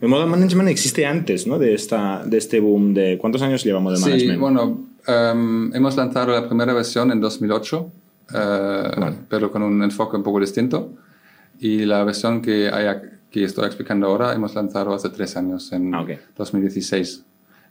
El 0.00 0.08
model 0.08 0.26
management 0.28 0.68
existe 0.68 1.06
antes, 1.06 1.46
¿no? 1.46 1.60
De, 1.60 1.74
esta, 1.74 2.24
de 2.26 2.36
este 2.38 2.58
boom 2.58 2.92
de... 2.92 3.18
¿Cuántos 3.18 3.40
años 3.42 3.62
lleva 3.62 3.78
model 3.78 3.98
Sí, 3.98 4.04
management? 4.10 4.40
bueno, 4.40 4.80
em, 5.06 5.72
hemos 5.76 5.96
lanzado 5.96 6.32
la 6.32 6.48
primera 6.48 6.72
versión 6.72 7.12
en 7.12 7.20
2008, 7.20 7.92
eh, 8.34 8.90
pero 9.28 9.52
con 9.52 9.62
un 9.62 9.80
enfoque 9.82 10.16
un 10.16 10.24
poco 10.24 10.40
distinto. 10.40 10.90
Y 11.64 11.84
la 11.86 12.02
versión 12.02 12.42
que, 12.42 12.68
hay, 12.70 12.86
ac- 12.86 13.10
que 13.30 13.44
estoy 13.44 13.66
explicando 13.66 14.08
ahora 14.08 14.32
hemos 14.34 14.52
lanzado 14.56 14.92
hace 14.94 15.08
tres 15.10 15.36
años, 15.36 15.70
en 15.72 15.94
Ah, 15.94 16.02
ok. 16.02 16.10
2016, 16.36 17.22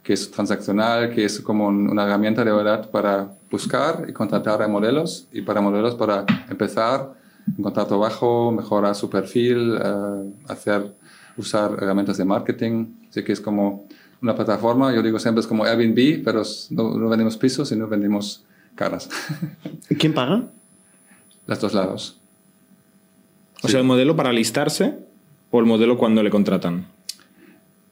que 0.02 0.14
es 0.14 0.30
transaccional, 0.30 1.10
que 1.14 1.26
es 1.26 1.40
como 1.40 1.66
un- 1.68 1.90
una 1.90 2.04
herramienta 2.04 2.42
de 2.42 2.52
verdad 2.52 2.90
para 2.90 3.28
buscar 3.50 4.06
y 4.08 4.12
contratar 4.14 4.62
a 4.62 4.66
modelos 4.68 5.26
y 5.30 5.42
para 5.42 5.60
modelos 5.60 5.94
para 5.94 6.24
empezar, 6.48 7.12
encontrar 7.58 7.86
trabajo, 7.86 8.50
mejorar 8.50 8.94
su 8.94 9.10
perfil, 9.10 9.76
eh, 9.76 10.32
hacer, 10.48 10.94
usar 11.36 11.72
herramientas 11.80 12.16
de 12.16 12.24
marketing. 12.24 12.86
Así 13.10 13.22
que 13.22 13.32
es 13.32 13.40
como 13.42 13.86
una 14.22 14.34
plataforma, 14.34 14.94
yo 14.94 15.02
digo 15.02 15.18
siempre 15.18 15.40
es 15.42 15.46
como 15.46 15.64
Airbnb, 15.64 16.24
pero 16.24 16.40
es- 16.40 16.68
no, 16.70 16.96
no 16.96 17.08
vendemos 17.10 17.36
pisos, 17.36 17.68
sino 17.68 17.86
vendemos 17.88 18.42
caras. 18.74 19.10
¿Quién 19.98 20.14
paga? 20.14 20.44
Los 21.46 21.60
dos 21.60 21.74
lados. 21.74 22.18
O 23.62 23.68
sea, 23.68 23.80
el 23.80 23.86
modelo 23.86 24.16
para 24.16 24.30
alistarse 24.30 24.94
o 25.50 25.60
el 25.60 25.66
modelo 25.66 25.96
cuando 25.98 26.22
le 26.22 26.30
contratan. 26.30 26.86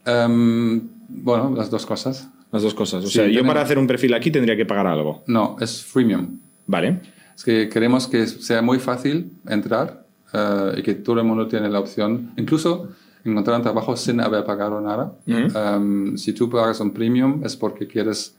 Em, 0.05 0.81
bueno, 1.09 1.53
las 1.57 1.71
dos 1.71 1.87
cosas. 1.87 2.29
Las 2.53 2.63
dos 2.63 2.75
cosas. 2.75 3.05
O 3.05 3.07
Sí, 3.07 3.15
sea, 3.15 3.29
yo 3.29 3.47
para 3.47 3.61
hacer 3.63 3.79
un 3.79 3.87
perfil 3.87 4.15
aquí 4.15 4.31
tendría 4.31 4.57
que 4.57 4.67
pagar 4.67 4.87
algo. 4.87 5.23
No, 5.27 5.57
es 5.61 5.85
freemium. 5.85 6.39
Vale. 6.67 7.01
Es 7.37 7.45
que 7.45 7.69
queremos 7.69 8.07
que 8.09 8.27
sea 8.27 8.61
muy 8.63 8.79
fácil 8.79 9.33
entrar 9.49 10.05
eh, 10.33 10.75
y 10.79 10.83
que 10.83 10.95
todo 10.95 11.21
el 11.21 11.27
mundo 11.27 11.47
tiene 11.47 11.69
la 11.69 11.79
opción, 11.81 12.33
incluso 12.37 12.89
encontrar 13.25 13.57
un 13.57 13.63
trabajo 13.63 13.97
sin 13.97 14.21
haber 14.21 14.45
pagado 14.45 14.81
nada. 14.81 15.13
Em, 15.27 16.17
si 16.17 16.33
tú 16.33 16.51
pagas 16.51 16.81
un 16.81 16.93
premium 16.93 17.43
es 17.45 17.57
porque 17.57 17.87
quieres 17.87 18.37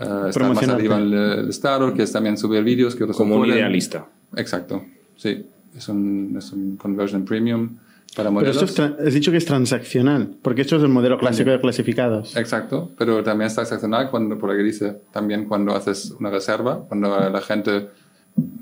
eh, 0.00 0.28
estar 0.28 0.48
más 0.48 0.68
arriba 0.68 0.96
en 0.96 1.02
el, 1.02 1.14
el 1.14 1.48
estado, 1.50 1.90
quieres 1.92 2.12
también 2.12 2.38
subir 2.38 2.62
vídeos 2.64 2.94
que 2.94 3.04
otros 3.04 3.16
Como 3.16 3.36
un 3.36 3.46
idealista. 3.46 4.06
Exacto, 4.36 4.84
sí. 5.16 5.44
Es 5.76 5.88
un, 5.88 6.34
es 6.36 6.52
un 6.52 6.76
conversion 6.76 7.24
premium 7.24 7.76
para 8.16 8.28
Pero 8.28 8.32
modelos. 8.32 8.62
esto 8.62 8.84
es 8.84 9.06
has 9.08 9.14
dicho 9.14 9.30
que 9.30 9.36
es 9.36 9.44
transaccional, 9.44 10.34
porque 10.42 10.62
esto 10.62 10.76
es 10.76 10.82
el 10.82 10.88
modelo 10.88 11.16
clásico 11.18 11.50
de 11.50 11.60
clasificados. 11.60 12.36
Exacto, 12.36 12.90
pero 12.98 13.22
también 13.22 13.46
es 13.46 13.54
transaccional 13.54 14.10
cuando, 14.10 14.36
por 14.36 14.50
aquí 14.50 14.62
dice, 14.62 15.00
también 15.12 15.44
cuando 15.44 15.74
haces 15.74 16.10
una 16.18 16.30
reserva, 16.30 16.84
cuando 16.88 17.08
la 17.30 17.40
gente 17.40 17.88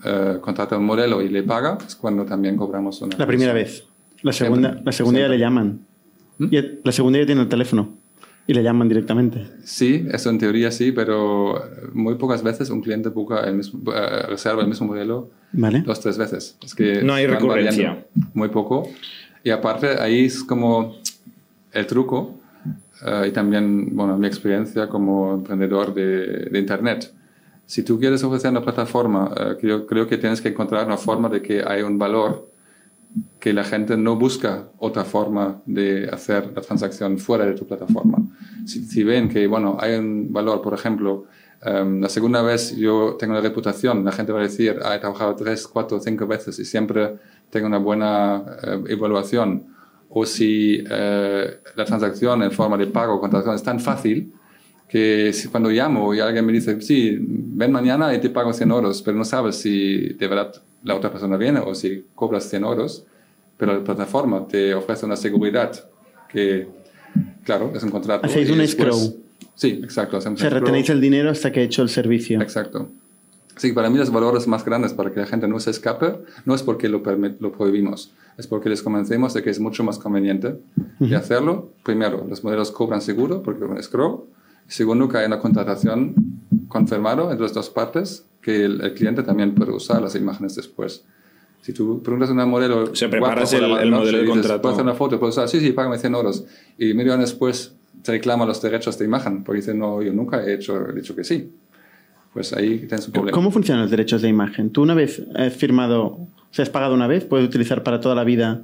eh, 0.05 0.39
contrata 0.41 0.77
un 0.77 0.85
modelo 0.85 1.23
y 1.23 1.29
le 1.29 1.43
paga, 1.43 1.79
es 1.87 1.97
cuando 1.97 2.25
también 2.25 2.57
cobramos 2.57 3.01
una 3.01 3.17
La 3.17 3.27
primera 3.27 3.53
vez. 3.53 3.85
La 4.23 4.33
segunda, 4.33 4.69
Siempre. 4.71 4.85
la 4.85 4.93
segunda 4.93 5.21
ya 5.21 5.29
le 5.29 5.39
llaman. 5.39 5.81
Y 6.39 6.61
la 6.85 6.93
segunda 6.93 7.19
ya 7.19 7.27
tiene 7.27 7.41
el 7.43 7.49
teléfono 7.49 7.95
y 8.49 8.55
le 8.55 8.63
llaman 8.63 8.89
directamente. 8.89 9.47
Sí, 9.63 10.07
eso 10.11 10.31
en 10.31 10.39
teoría 10.39 10.71
sí, 10.71 10.91
pero 10.91 11.63
muy 11.93 12.15
pocas 12.15 12.43
veces 12.43 12.71
un 12.71 12.81
cliente 12.81 13.11
busca 13.11 13.41
el 13.41 13.57
mismo, 13.57 13.93
eh, 13.93 14.23
reserva 14.27 14.63
el 14.63 14.69
mismo 14.69 14.87
modelo 14.87 15.29
¿Vale? 15.53 15.83
dos 15.83 16.01
tres 16.01 16.17
veces. 16.17 16.57
Es 16.65 16.75
que 16.75 17.03
No 17.03 17.13
hay 17.13 17.27
recurrencia. 17.27 18.07
Muy 18.33 18.49
poco. 18.49 18.89
Y 19.45 19.51
aparte 19.51 20.01
ahí 20.01 20.25
es 20.25 20.43
como 20.43 20.97
el 21.73 21.87
truco 21.87 22.41
eh, 23.05 23.27
y 23.29 23.33
también, 23.33 23.95
bueno, 23.95 24.17
mi 24.17 24.27
experiencia 24.27 24.89
como 24.89 25.35
emprendedor 25.35 25.93
de, 25.93 26.47
de 26.51 26.59
Internet. 26.59 27.13
Si 27.67 27.83
tú 27.83 28.01
quieres 28.01 28.25
ofrecer 28.25 28.51
una 28.51 28.63
plataforma, 28.63 29.31
eh, 29.37 29.57
creo, 29.61 29.87
creo 29.87 30.09
que 30.09 30.17
tienes 30.17 30.41
que 30.41 30.49
encontrar 30.49 30.87
una 30.87 30.97
forma 30.97 31.29
de 31.29 31.43
que 31.43 31.63
hay 31.63 31.83
un 31.83 31.99
valor 31.99 32.51
que 33.39 33.53
la 33.53 33.65
gente 33.65 33.99
no 33.99 34.17
busca 34.17 34.69
otra 34.79 35.05
forma 35.05 35.61
de 35.67 36.09
hacer 36.09 36.51
la 36.55 36.63
transacción 36.63 37.19
fuera 37.19 37.45
de 37.45 37.53
tu 37.53 37.67
plataforma. 37.67 38.19
Si, 38.69 38.85
si 38.85 39.03
ven 39.03 39.29
que, 39.29 39.47
bueno, 39.47 39.79
hay 39.81 39.95
un 39.95 40.33
valor, 40.33 40.61
por 40.61 40.75
ejemplo, 40.75 41.25
em, 41.63 42.01
la 42.01 42.09
segunda 42.09 42.43
vez 42.43 42.77
yo 42.77 43.17
tengo 43.19 43.33
una 43.33 43.41
reputación, 43.41 44.05
la 44.05 44.13
gente 44.13 44.31
va 44.33 44.41
a 44.41 44.43
decir, 44.43 44.79
ah, 44.85 44.95
he 44.95 44.99
trabajado 44.99 45.35
tres, 45.35 45.67
cuatro, 45.67 45.99
cinco 46.01 46.27
veces 46.27 46.59
y 46.59 46.65
siempre 46.65 47.15
tengo 47.51 47.67
una 47.67 47.79
buena 47.79 48.43
eh, 48.63 48.85
evaluación. 48.89 49.67
O 50.11 50.25
si 50.27 50.85
eh, 50.91 51.61
la 51.77 51.85
transacción 51.85 52.43
en 52.43 52.53
forma 52.53 52.77
de 52.77 52.87
pago 52.87 53.15
o 53.15 53.21
contratación 53.21 53.55
es 53.55 53.63
tan 53.63 53.81
fácil 53.81 54.33
que 54.89 55.33
si 55.33 55.49
cuando 55.49 55.71
llamo 55.71 56.15
y 56.15 56.21
alguien 56.21 56.45
me 56.47 56.53
dice, 56.53 56.81
sí, 56.81 57.17
ven 57.21 57.73
mañana 57.73 58.15
y 58.15 58.21
te 58.21 58.31
pago 58.31 58.53
100 58.53 58.71
euros, 58.71 59.03
pero 59.03 59.17
no 59.17 59.25
sabes 59.25 59.57
si 59.57 60.15
de 60.15 60.29
verdad 60.29 60.53
la 60.83 60.95
otra 60.95 61.11
persona 61.11 61.37
viene 61.37 61.61
o 61.61 61.75
si 61.75 62.07
cobras 62.15 62.45
100 62.49 62.65
euros, 62.65 63.05
pero 63.57 63.75
la 63.75 63.85
plataforma 63.85 64.47
te 64.47 64.75
ofrece 64.75 65.05
una 65.05 65.17
seguridad 65.17 65.73
que, 66.29 66.69
claro, 67.49 67.73
es 67.75 67.83
un 67.83 67.91
contrato. 67.91 68.27
Hacéis 68.27 68.51
un 68.51 68.59
después- 68.59 68.89
escrow. 68.95 69.17
Sí, 69.55 69.81
exacto. 69.83 70.17
O 70.17 70.19
hacemos 70.21 70.39
sea, 70.39 70.51
retenéis 70.51 70.91
el 70.91 71.01
dinero 71.01 71.31
hasta 71.31 71.51
que 71.51 71.61
he 71.61 71.65
hecho 71.65 71.81
el 71.83 71.89
servicio. 71.89 72.41
Exacto. 72.43 72.89
Sí, 73.57 73.73
para 73.73 73.89
mí 73.91 73.97
los 73.99 74.13
valores 74.13 74.47
más 74.47 74.65
grandes 74.65 74.93
para 74.93 75.11
que 75.13 75.19
la 75.21 75.27
gente 75.27 75.49
no 75.49 75.59
se 75.59 75.71
escape 75.71 76.13
no 76.45 76.55
es 76.55 76.63
porque 76.63 76.89
lo, 76.89 77.03
lo 77.41 77.53
prohibimos, 77.53 78.11
es 78.37 78.47
porque 78.47 78.69
les 78.69 78.83
convencemos 78.83 79.33
de 79.35 79.43
que 79.43 79.51
es 79.51 79.59
mucho 79.59 79.83
más 79.83 79.99
conveniente 79.99 80.61
de 81.01 81.17
hacerlo. 81.17 81.71
Primero, 81.85 82.25
los 82.29 82.45
modelos 82.45 82.71
cobran 82.71 83.01
seguro 83.01 83.43
porque 83.43 83.65
es 83.65 83.71
un 83.71 83.79
escrow. 83.79 84.27
Segundo, 84.69 85.09
que 85.09 85.17
hay 85.19 85.27
una 85.27 85.39
contratación 85.41 86.15
confirmada 86.69 87.23
entre 87.33 87.43
las 87.47 87.55
dos 87.55 87.71
partes 87.71 88.25
que 88.43 88.65
el, 88.67 88.81
el 88.83 88.93
cliente 88.95 89.23
también 89.23 89.55
puede 89.55 89.73
usar 89.73 90.03
las 90.03 90.15
imágenes 90.15 90.55
después. 90.55 91.03
Si 91.69 91.75
tú 91.75 92.03
preguntas 92.03 92.31
a 92.31 92.33
un 92.33 92.49
modelo... 92.49 92.85
O 92.85 92.95
sea, 92.97 93.11
preparas 93.11 93.53
el- 93.53 93.65
el 93.65 93.91
modelo 93.91 94.19
de 94.21 94.25
contrato. 94.25 94.63
¿Puedo 94.63 94.73
hacer 94.75 94.85
una 94.87 94.95
foto? 94.95 95.19
¿Puedo 95.19 95.29
usar? 95.29 95.51
Sí, 95.51 95.61
sí, 95.61 95.73
págame 95.73 95.99
100 95.99 96.15
euros. 96.15 96.47
Y 96.79 96.95
medio 96.95 97.13
año 97.13 97.21
después 97.21 97.75
te 98.03 98.13
reclama 98.13 98.47
los 98.47 98.63
derechos 98.63 98.99
de 98.99 99.05
imagen 99.05 99.45
porque 99.45 99.61
dice, 99.61 99.75
no, 99.75 100.01
yo 100.01 100.11
nunca 100.15 100.43
he 100.43 100.55
hecho, 100.55 100.89
he 100.89 100.95
dicho 100.95 101.15
que 101.15 101.25
sí. 101.25 101.53
Pues 102.33 102.55
ahí 102.55 102.79
tienes 102.87 103.07
un 103.09 103.13
problema. 103.13 103.35
¿Cómo 103.35 103.51
funcionan 103.51 103.83
los 103.83 103.91
derechos 103.91 104.23
de 104.23 104.29
imagen? 104.31 104.71
Tú 104.71 104.81
una 104.81 104.95
vez 104.95 105.23
has 105.37 105.53
firmado, 105.57 106.05
o 106.07 106.29
sea, 106.53 106.63
has 106.63 106.71
pagado 106.71 106.95
una 106.95 107.07
vez, 107.07 107.27
puedes 107.27 107.47
utilizar 107.47 107.83
para 107.83 108.01
toda 108.01 108.15
la 108.15 108.25
vida 108.25 108.63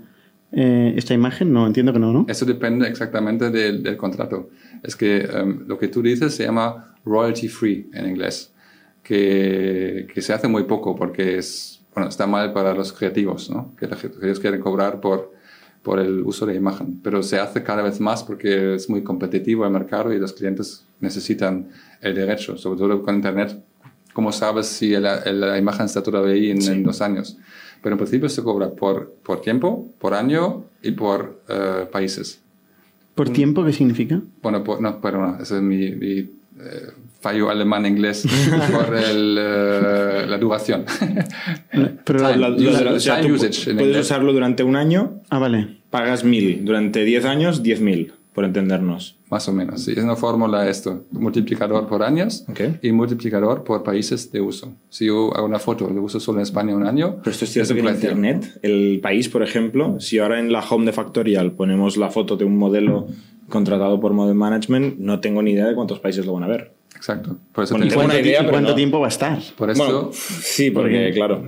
eh, 0.53 0.95
esta 0.97 1.13
imagen. 1.13 1.53
No, 1.53 1.67
entiendo 1.67 1.93
que 1.93 1.99
no, 1.99 2.11
¿no? 2.11 2.25
Eso 2.27 2.47
depende 2.47 2.89
exactamente 2.89 3.51
del, 3.51 3.83
del 3.83 3.99
contrato. 3.99 4.49
Es 4.83 4.97
que 4.97 5.19
em, 5.19 5.65
lo 5.67 5.79
que 5.79 5.89
tú 5.89 6.01
dices 6.01 6.35
se 6.35 6.45
llama 6.45 6.95
royalty 7.05 7.49
free 7.49 7.91
en 7.93 8.09
inglés, 8.09 8.51
que, 9.03 10.07
que 10.13 10.23
se 10.23 10.33
hace 10.33 10.49
muy 10.49 10.65
poco 10.65 10.97
porque 10.97 11.37
es 11.39 11.74
bueno, 11.95 12.09
está 12.09 12.27
mal 12.27 12.53
para 12.53 12.75
los 12.75 12.93
creativos, 12.93 13.51
¿no? 13.51 13.73
Que 13.77 13.89
ellos 14.23 14.41
quieren 14.41 14.61
cobrar 14.61 15.01
por, 15.01 15.33
por 15.83 16.01
el 16.01 16.23
uso 16.23 16.45
de 16.45 16.55
imagen, 16.55 17.01
pero 17.03 17.23
se 17.23 17.39
hace 17.39 17.63
cada 17.63 17.83
vez 17.83 18.01
más 18.01 18.25
porque 18.25 18.75
es 18.75 18.91
muy 18.91 19.03
competitivo 19.03 19.65
el 19.65 19.71
mercado 19.71 20.13
y 20.13 20.19
los 20.19 20.33
clientes 20.33 20.87
necesitan 21.01 21.69
el 22.01 22.15
derecho, 22.15 22.57
sobre 22.57 22.79
todo 22.79 23.03
con 23.03 23.15
Internet. 23.15 23.63
¿Cómo 24.13 24.33
sabes 24.33 24.67
si 24.67 24.91
la, 24.91 25.25
la 25.25 25.59
imagen 25.59 25.87
está 25.87 26.03
todavía 26.03 26.35
ahí 26.35 26.51
en, 26.51 26.83
dos 26.83 27.01
años? 27.01 27.37
Pero 27.83 27.95
en 27.95 27.99
principio 27.99 28.29
se 28.29 28.43
cobra 28.43 28.71
por, 28.71 29.15
por 29.23 29.41
tiempo, 29.41 29.89
por 29.99 30.15
año 30.15 30.65
y 30.83 30.93
por 30.93 31.43
eh, 31.49 31.87
países. 31.91 32.41
¿Por 33.15 33.31
tiempo 33.31 33.65
qué 33.65 33.73
significa? 33.73 34.21
Bueno, 34.43 34.65
no, 34.81 35.01
perdón, 35.01 35.39
ese 35.41 35.57
es 35.57 35.63
mi, 35.63 35.91
mi 35.93 36.19
eh, 36.19 36.93
fallo 37.25 37.49
alemán-inglés 37.49 38.27
por 38.73 38.95
el, 38.95 39.39
uh, 39.39 40.29
la 40.29 40.37
duración. 40.37 40.85
Pero 42.05 42.19
time, 42.19 42.37
la, 42.37 42.51
la, 42.51 42.93
o 42.93 43.01
sea, 43.01 43.25
usage 43.25 43.75
puedes 43.75 43.97
usarlo 43.97 44.35
durante 44.35 44.63
un 44.63 44.77
año. 44.77 45.23
Ah, 45.31 45.39
vale. 45.39 45.79
Pagas 45.89 46.23
mil. 46.23 46.67
Durante 46.67 47.03
10 47.03 47.25
años, 47.25 47.63
10.000, 47.63 48.13
por 48.35 48.45
entendernos. 48.45 49.17
Más 49.31 49.49
o 49.49 49.55
menos, 49.55 49.83
sí. 49.83 49.93
Es 49.97 50.05
una 50.05 50.17
fórmula 50.17 50.69
esto. 50.69 51.05
Multiplicador 51.13 51.89
por 51.89 52.03
años 52.03 52.45
okay. 52.47 52.79
y 52.83 52.93
multiplicador 52.93 53.65
por 53.65 53.83
países 53.83 54.31
de 54.31 54.43
uso. 54.43 54.75
Si 54.91 55.07
yo 55.07 55.35
hago 55.35 55.47
una 55.47 55.59
foto 55.59 55.87
de 55.87 55.99
uso 55.99 56.21
solo 56.21 56.41
en 56.41 56.43
España 56.43 56.77
un 56.77 56.87
año... 56.87 57.21
Pero 57.23 57.31
esto 57.31 57.47
es 57.47 57.53
cierto 57.53 57.73
que 57.73 57.81
en 57.81 57.89
Internet, 57.89 58.59
el 58.61 59.01
país, 59.03 59.31
por 59.31 59.43
ejemplo, 59.43 59.99
si 59.99 60.19
ahora 60.19 60.41
en 60.41 60.53
la 60.53 60.61
home 60.61 60.85
de 60.85 60.93
Factorial 60.93 61.53
ponemos 61.53 61.97
la 61.97 62.11
foto 62.11 62.37
de 62.37 62.45
un 62.45 62.59
modelo 62.59 63.07
contratado 63.49 63.99
por 63.99 64.13
Model 64.13 64.35
Management, 64.35 64.99
no 64.99 65.21
tengo 65.21 65.43
ni 65.43 65.53
idea 65.53 65.67
de 65.67 65.75
cuántos 65.75 66.01
países 66.01 66.27
lo 66.27 66.35
van 66.35 66.45
a 66.45 66.49
ver. 66.49 66.73
Exacto. 67.05 67.37
Por 67.53 67.65
eso 67.65 67.77
¿Y 67.77 67.91
cuánto, 67.91 68.19
idea, 68.19 68.49
cuánto 68.49 68.75
tiempo 68.75 68.99
va 68.99 69.07
a 69.07 69.09
estar? 69.11 69.39
Por 69.59 69.69
eso, 69.69 70.11
sí, 70.15 70.71
porque, 70.71 71.11
claro. 71.13 71.47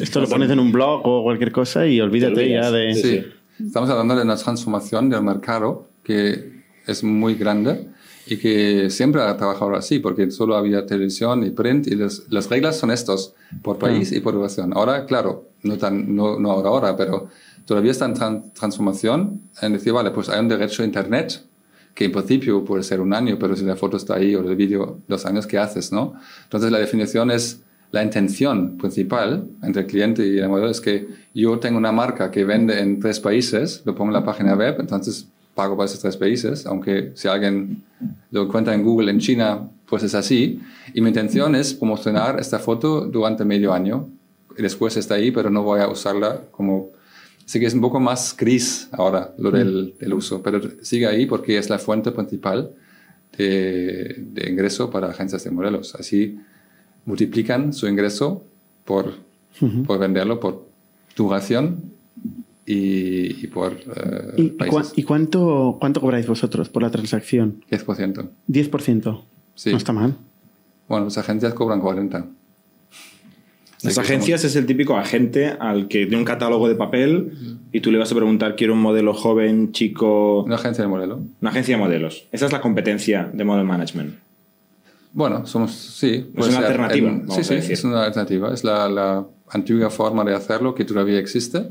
Esto 0.00 0.20
lo 0.20 0.26
pones 0.26 0.50
en 0.50 0.58
un 0.58 0.72
blog 0.72 1.02
o 1.06 1.22
cualquier 1.22 1.52
cosa 1.52 1.86
y 1.86 2.00
olvídate 2.00 2.50
ya 2.50 2.68
de. 2.72 2.94
Sí, 2.94 3.24
Estamos 3.64 3.88
hablando 3.90 4.16
de 4.16 4.22
una 4.22 4.34
transformación 4.34 5.08
del 5.08 5.22
mercado 5.22 5.86
que 6.02 6.62
es 6.84 7.04
muy 7.04 7.36
grande 7.36 7.86
y 8.26 8.38
que 8.38 8.90
siempre 8.90 9.22
ha 9.22 9.36
trabajado 9.36 9.76
así, 9.76 10.00
porque 10.00 10.32
solo 10.32 10.56
había 10.56 10.84
televisión 10.84 11.46
y 11.46 11.50
print 11.50 11.86
y 11.86 11.94
las 11.94 12.50
reglas 12.50 12.76
son 12.76 12.90
estos, 12.90 13.34
por 13.62 13.78
país 13.78 14.10
y 14.10 14.18
por 14.18 14.34
duración. 14.34 14.72
Ahora, 14.74 15.06
claro, 15.06 15.44
no, 15.62 15.78
tan, 15.78 16.16
no, 16.16 16.40
no 16.40 16.50
ahora, 16.50 16.70
ahora, 16.70 16.96
pero 16.96 17.28
todavía 17.66 17.92
está 17.92 18.06
en 18.06 18.52
transformación 18.52 19.42
en 19.62 19.74
decir, 19.74 19.92
vale, 19.92 20.10
pues 20.10 20.28
hay 20.28 20.40
un 20.40 20.48
derecho 20.48 20.82
a 20.82 20.86
Internet 20.86 21.47
que 21.98 22.04
en 22.04 22.12
principio 22.12 22.64
puede 22.64 22.84
ser 22.84 23.00
un 23.00 23.12
año, 23.12 23.38
pero 23.40 23.56
si 23.56 23.64
la 23.64 23.74
foto 23.74 23.96
está 23.96 24.14
ahí 24.14 24.32
o 24.36 24.48
el 24.48 24.54
vídeo, 24.54 25.00
dos 25.08 25.26
años, 25.26 25.48
¿qué 25.48 25.58
haces? 25.58 25.90
¿no? 25.90 26.14
Entonces 26.44 26.70
la 26.70 26.78
definición 26.78 27.28
es 27.32 27.60
la 27.90 28.04
intención 28.04 28.78
principal 28.78 29.48
entre 29.64 29.82
el 29.82 29.88
cliente 29.88 30.24
y 30.24 30.38
el 30.38 30.48
modelo 30.48 30.70
es 30.70 30.80
que 30.80 31.08
yo 31.34 31.58
tengo 31.58 31.76
una 31.76 31.90
marca 31.90 32.30
que 32.30 32.44
vende 32.44 32.78
en 32.78 33.00
tres 33.00 33.18
países, 33.18 33.82
lo 33.84 33.96
pongo 33.96 34.10
en 34.10 34.14
la 34.14 34.24
página 34.24 34.54
web, 34.54 34.76
entonces 34.78 35.26
pago 35.56 35.76
para 35.76 35.86
esos 35.86 35.98
tres 35.98 36.16
países, 36.16 36.66
aunque 36.66 37.10
si 37.16 37.26
alguien 37.26 37.82
lo 38.30 38.44
encuentra 38.44 38.74
en 38.74 38.84
Google 38.84 39.10
en 39.10 39.18
China, 39.18 39.68
pues 39.88 40.04
es 40.04 40.14
así. 40.14 40.60
Y 40.94 41.00
mi 41.00 41.08
intención 41.08 41.56
es 41.56 41.74
promocionar 41.74 42.38
esta 42.38 42.60
foto 42.60 43.06
durante 43.06 43.44
medio 43.44 43.72
año. 43.72 44.08
Después 44.56 44.96
está 44.96 45.14
ahí, 45.14 45.32
pero 45.32 45.50
no 45.50 45.64
voy 45.64 45.80
a 45.80 45.88
usarla 45.88 46.42
como 46.52 46.90
sí 47.48 47.58
que 47.58 47.64
es 47.64 47.72
un 47.72 47.80
poco 47.80 47.98
más 47.98 48.36
gris 48.36 48.90
ahora 48.92 49.32
lo 49.38 49.50
del, 49.50 49.94
del, 49.98 50.12
uso, 50.12 50.42
pero 50.42 50.60
sigue 50.82 51.06
ahí 51.06 51.24
porque 51.24 51.56
es 51.56 51.70
la 51.70 51.78
fuente 51.78 52.12
principal 52.12 52.72
de, 53.38 54.16
de, 54.18 54.50
ingreso 54.50 54.90
para 54.90 55.08
agencias 55.08 55.44
de 55.44 55.50
modelos. 55.50 55.94
Así 55.94 56.38
multiplican 57.06 57.72
su 57.72 57.88
ingreso 57.88 58.44
por, 58.84 59.14
por 59.86 59.98
venderlo 59.98 60.38
por 60.38 60.66
duración 61.16 61.84
y, 62.66 63.42
y 63.42 63.46
por 63.46 63.72
uh, 63.72 64.36
¿Y, 64.36 64.54
¿Y, 64.96 65.02
cuánto, 65.04 65.78
cuánto 65.80 66.02
cobráis 66.02 66.26
vosotros 66.26 66.68
por 66.68 66.82
la 66.82 66.90
transacción? 66.90 67.64
10%. 67.70 68.28
10%. 68.46 69.22
Sí. 69.54 69.70
No 69.70 69.78
está 69.78 69.94
mal. 69.94 70.18
Bueno, 70.86 71.06
las 71.06 71.16
agencias 71.16 71.54
cobran 71.54 71.80
40%. 71.80 72.26
Las 73.82 73.98
agencias 73.98 74.44
es 74.44 74.56
el 74.56 74.66
típico 74.66 74.96
agente 74.96 75.54
al 75.58 75.88
que 75.88 76.00
tiene 76.00 76.16
un 76.16 76.24
catálogo 76.24 76.68
de 76.68 76.74
papel 76.74 77.32
y 77.72 77.80
tú 77.80 77.92
le 77.92 77.98
vas 77.98 78.10
a 78.10 78.14
preguntar, 78.14 78.56
quiero 78.56 78.72
un 78.72 78.80
modelo 78.80 79.14
joven, 79.14 79.72
chico... 79.72 80.42
Una 80.42 80.56
agencia 80.56 80.82
de 80.82 80.88
modelo. 80.88 81.20
Una 81.40 81.50
agencia 81.50 81.76
de 81.76 81.82
modelos. 81.82 82.26
Esa 82.32 82.46
es 82.46 82.52
la 82.52 82.60
competencia 82.60 83.30
de 83.32 83.44
Model 83.44 83.64
Management. 83.64 84.14
Bueno, 85.12 85.46
somos, 85.46 85.72
sí. 85.72 86.30
Es 86.36 86.48
una 86.48 86.58
alternativa. 86.58 87.22
sí, 87.30 87.44
sí, 87.44 87.54
es 87.54 87.84
una 87.84 88.04
alternativa. 88.04 88.52
Es 88.52 88.64
la, 88.64 88.88
la, 88.88 89.24
antigua 89.50 89.90
forma 89.90 90.24
de 90.24 90.34
hacerlo 90.34 90.74
que 90.74 90.84
todavía 90.84 91.18
existe, 91.18 91.70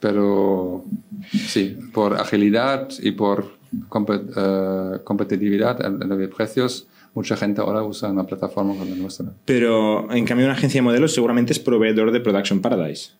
pero 0.00 0.84
sí, 1.30 1.78
por 1.92 2.14
agilidad 2.14 2.88
y 3.00 3.12
por 3.12 3.52
uh, 3.72 4.98
competitividad 5.04 5.84
en, 5.84 6.30
precios 6.30 6.86
mucha 7.14 7.36
gente 7.36 7.60
ahora 7.60 7.82
usa 7.82 8.10
una 8.10 8.24
plataforma 8.24 8.72
como 8.72 8.84
la 8.84 8.96
nuestra. 8.96 9.32
Pero 9.44 10.10
en 10.12 10.24
cambio 10.24 10.46
una 10.46 10.54
agencia 10.54 10.78
de 10.78 10.82
modelos 10.82 11.12
seguramente 11.12 11.52
es 11.52 11.58
proveedor 11.58 12.12
de 12.12 12.20
Production 12.20 12.60
Paradise. 12.60 13.12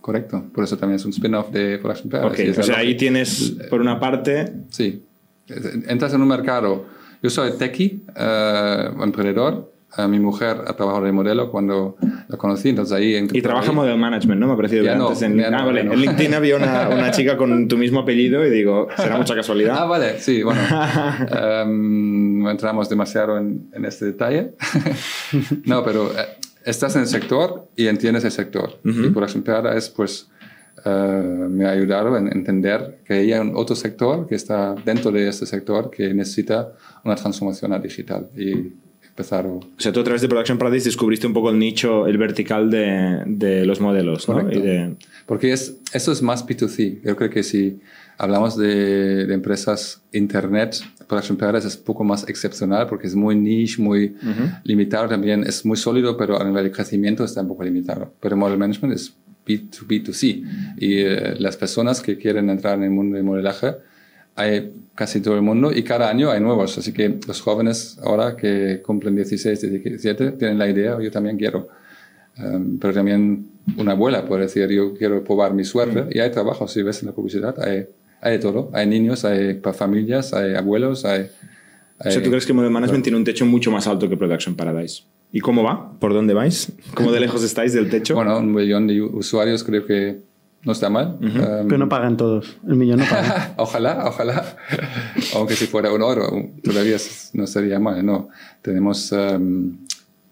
Correcto, 0.00 0.44
por 0.54 0.64
eso 0.64 0.76
también 0.76 0.96
es 0.96 1.04
un 1.04 1.12
spin-off 1.12 1.50
de 1.50 1.78
Production 1.78 2.10
Paradise. 2.10 2.50
Okay. 2.50 2.50
O 2.58 2.62
sea, 2.62 2.78
ahí 2.78 2.96
tienes, 2.96 3.56
por 3.70 3.80
una 3.80 3.98
parte... 3.98 4.52
Sí, 4.70 5.02
entras 5.88 6.12
en 6.14 6.20
un 6.20 6.28
mercado. 6.28 6.86
Yo 7.22 7.30
soy 7.30 7.52
techie, 7.58 8.00
uh, 8.08 9.02
emprendedor, 9.02 9.72
mi 10.08 10.18
mujer 10.18 10.62
ha 10.66 10.74
trabajado 10.74 11.04
de 11.04 11.12
modelo 11.12 11.50
cuando 11.50 11.96
la 12.28 12.36
conocí, 12.36 12.70
entonces 12.70 12.96
ahí... 12.96 13.26
Y 13.32 13.42
trabaja 13.42 13.70
en 13.70 13.76
model 13.76 13.98
management, 13.98 14.40
¿no? 14.40 14.48
Me 14.48 14.52
ha 14.54 14.56
parecido 14.56 14.84
ya 14.84 14.94
antes 14.94 15.22
en, 15.22 15.40
ah, 15.42 15.64
vale. 15.64 15.80
en 15.82 15.90
LinkedIn 15.90 16.34
había 16.34 16.56
una, 16.56 16.88
una, 16.88 17.10
chica 17.10 17.36
con 17.36 17.68
tu 17.68 17.76
mismo 17.76 18.00
apellido 18.00 18.44
y 18.44 18.50
digo, 18.50 18.88
será 18.96 19.16
mucha 19.16 19.34
casualidad. 19.34 19.76
Ah, 19.78 19.84
vale, 19.84 20.18
sí, 20.18 20.42
bueno. 20.42 20.60
um, 21.64 22.42
no 22.42 22.50
entramos 22.50 22.88
demasiado 22.88 23.38
en, 23.38 23.70
en 23.72 23.84
este 23.84 24.06
detalle. 24.06 24.54
no, 25.64 25.84
pero 25.84 26.10
eh, 26.10 26.26
estás 26.64 26.96
en 26.96 27.02
el 27.02 27.08
sector 27.08 27.68
y 27.76 27.86
entiendes 27.86 28.24
el 28.24 28.32
sector. 28.32 28.80
Uh 28.84 28.88
-huh. 28.88 29.06
Y 29.06 29.10
por 29.10 29.24
ejemplo, 29.24 29.72
es 29.72 29.88
pues... 29.90 30.28
Uh, 30.84 31.48
me 31.48 31.64
ha 31.64 31.70
ayudado 31.70 32.14
a 32.14 32.18
entender 32.18 32.98
que 33.06 33.14
hay 33.14 33.32
un 33.32 33.52
otro 33.56 33.74
sector 33.74 34.26
que 34.26 34.34
está 34.34 34.74
dentro 34.84 35.10
de 35.10 35.28
este 35.28 35.46
sector 35.46 35.88
que 35.88 36.12
necesita 36.12 36.72
una 37.04 37.14
transformación 37.14 37.72
a 37.72 37.78
digital. 37.78 38.28
Y 38.36 38.74
empezar. 39.14 39.46
O 39.46 39.60
sea, 39.78 39.92
tú 39.92 40.00
a 40.00 40.04
través 40.04 40.22
de 40.22 40.28
Production 40.28 40.58
Paradise 40.58 40.86
descubriste 40.86 41.26
un 41.26 41.32
poco 41.32 41.50
el 41.50 41.58
nicho, 41.58 42.06
el 42.08 42.18
vertical 42.18 42.68
de, 42.68 43.22
de 43.26 43.64
los 43.64 43.80
modelos, 43.80 44.28
¿no? 44.28 44.50
Y 44.50 44.60
de... 44.60 44.96
Porque 45.24 45.52
es, 45.52 45.76
eso 45.92 46.10
es 46.10 46.20
más 46.20 46.44
B2C. 46.44 47.00
Yo 47.04 47.14
creo 47.14 47.30
que 47.30 47.44
si 47.44 47.78
hablamos 48.18 48.56
de, 48.56 49.24
de 49.26 49.34
empresas 49.34 50.02
Internet, 50.12 50.80
Production 51.06 51.36
Paradise 51.36 51.68
es 51.68 51.76
un 51.76 51.84
poco 51.84 52.02
más 52.02 52.28
excepcional 52.28 52.88
porque 52.88 53.06
es 53.06 53.14
muy 53.14 53.36
niche, 53.36 53.80
muy 53.80 54.16
uh 54.20 54.26
-huh. 54.26 54.60
limitado 54.64 55.08
también. 55.08 55.44
Es 55.44 55.64
muy 55.64 55.76
sólido, 55.76 56.16
pero 56.16 56.40
a 56.40 56.44
nivel 56.44 56.64
de 56.64 56.72
crecimiento 56.72 57.24
está 57.24 57.40
un 57.42 57.48
poco 57.48 57.62
limitado. 57.62 58.12
Pero 58.20 58.36
Model 58.36 58.58
Management 58.58 58.94
es 58.94 59.14
B2B2C. 59.46 60.42
Y 60.78 60.98
eh, 60.98 61.34
las 61.38 61.56
personas 61.56 62.00
que 62.00 62.18
quieren 62.18 62.50
entrar 62.50 62.78
en 62.78 62.84
el 62.84 62.90
mundo 62.90 63.16
de 63.16 63.22
modelaje, 63.22 63.76
hay 64.36 64.72
casi 64.94 65.20
todo 65.20 65.34
el 65.36 65.42
mundo 65.42 65.72
y 65.72 65.82
cada 65.82 66.08
año 66.08 66.30
hay 66.30 66.40
nuevos. 66.40 66.76
Así 66.78 66.92
que 66.92 67.18
los 67.26 67.40
jóvenes 67.40 67.98
ahora 68.02 68.36
que 68.36 68.82
cumplen 68.82 69.16
16, 69.16 69.60
17 69.60 70.32
tienen 70.32 70.58
la 70.58 70.68
idea, 70.68 70.98
yo 71.00 71.10
también 71.10 71.36
quiero. 71.36 71.68
Um, 72.38 72.78
pero 72.78 72.92
también 72.92 73.46
una 73.76 73.92
abuela 73.92 74.26
puede 74.26 74.42
decir, 74.42 74.68
yo 74.68 74.94
quiero 74.94 75.22
probar 75.22 75.54
mi 75.54 75.64
suerte. 75.64 76.06
Y 76.10 76.18
hay 76.18 76.30
trabajo, 76.30 76.66
si 76.66 76.82
ves 76.82 77.02
en 77.02 77.08
la 77.08 77.14
publicidad, 77.14 77.54
hay, 77.62 77.86
hay 78.20 78.38
todo. 78.38 78.70
Hay 78.72 78.86
niños, 78.86 79.24
hay 79.24 79.60
familias, 79.72 80.32
hay 80.32 80.54
abuelos, 80.54 81.04
hay... 81.04 81.28
hay 81.98 82.08
o 82.08 82.10
sea, 82.10 82.22
¿tú 82.22 82.30
crees 82.30 82.46
que 82.46 82.52
Model 82.52 82.70
Management 82.70 83.04
tiene 83.04 83.18
un 83.18 83.24
techo 83.24 83.46
mucho 83.46 83.70
más 83.70 83.86
alto 83.86 84.08
que 84.08 84.16
Production 84.16 84.56
Paradise? 84.56 85.04
¿Y 85.32 85.40
cómo 85.40 85.62
va? 85.62 85.98
¿Por 85.98 86.12
dónde 86.12 86.34
vais? 86.34 86.72
¿Cómo 86.94 87.12
de 87.12 87.20
lejos 87.20 87.42
estáis 87.42 87.72
del 87.72 87.88
techo? 87.88 88.14
Bueno, 88.14 88.38
un 88.38 88.52
millón 88.52 88.86
de 88.86 89.00
usuarios 89.00 89.64
creo 89.64 89.86
que 89.86 90.20
no 90.64 90.72
está 90.72 90.88
mal. 90.90 91.18
Uh 91.20 91.24
-huh. 91.24 91.62
um, 91.62 91.68
Pero 91.68 91.78
no 91.78 91.88
pagan 91.88 92.16
todos. 92.16 92.56
El 92.66 92.76
millón 92.76 93.00
no 93.00 93.04
paga. 93.04 93.54
ojalá, 93.58 94.04
ojalá. 94.06 94.56
Aunque 95.34 95.54
si 95.54 95.66
fuera 95.66 95.92
un 95.92 96.02
oro, 96.02 96.26
todavía 96.62 96.96
no 97.34 97.46
sería 97.46 97.78
mal. 97.78 98.04
No. 98.04 98.28
Tenemos 98.62 99.12
um, 99.12 99.76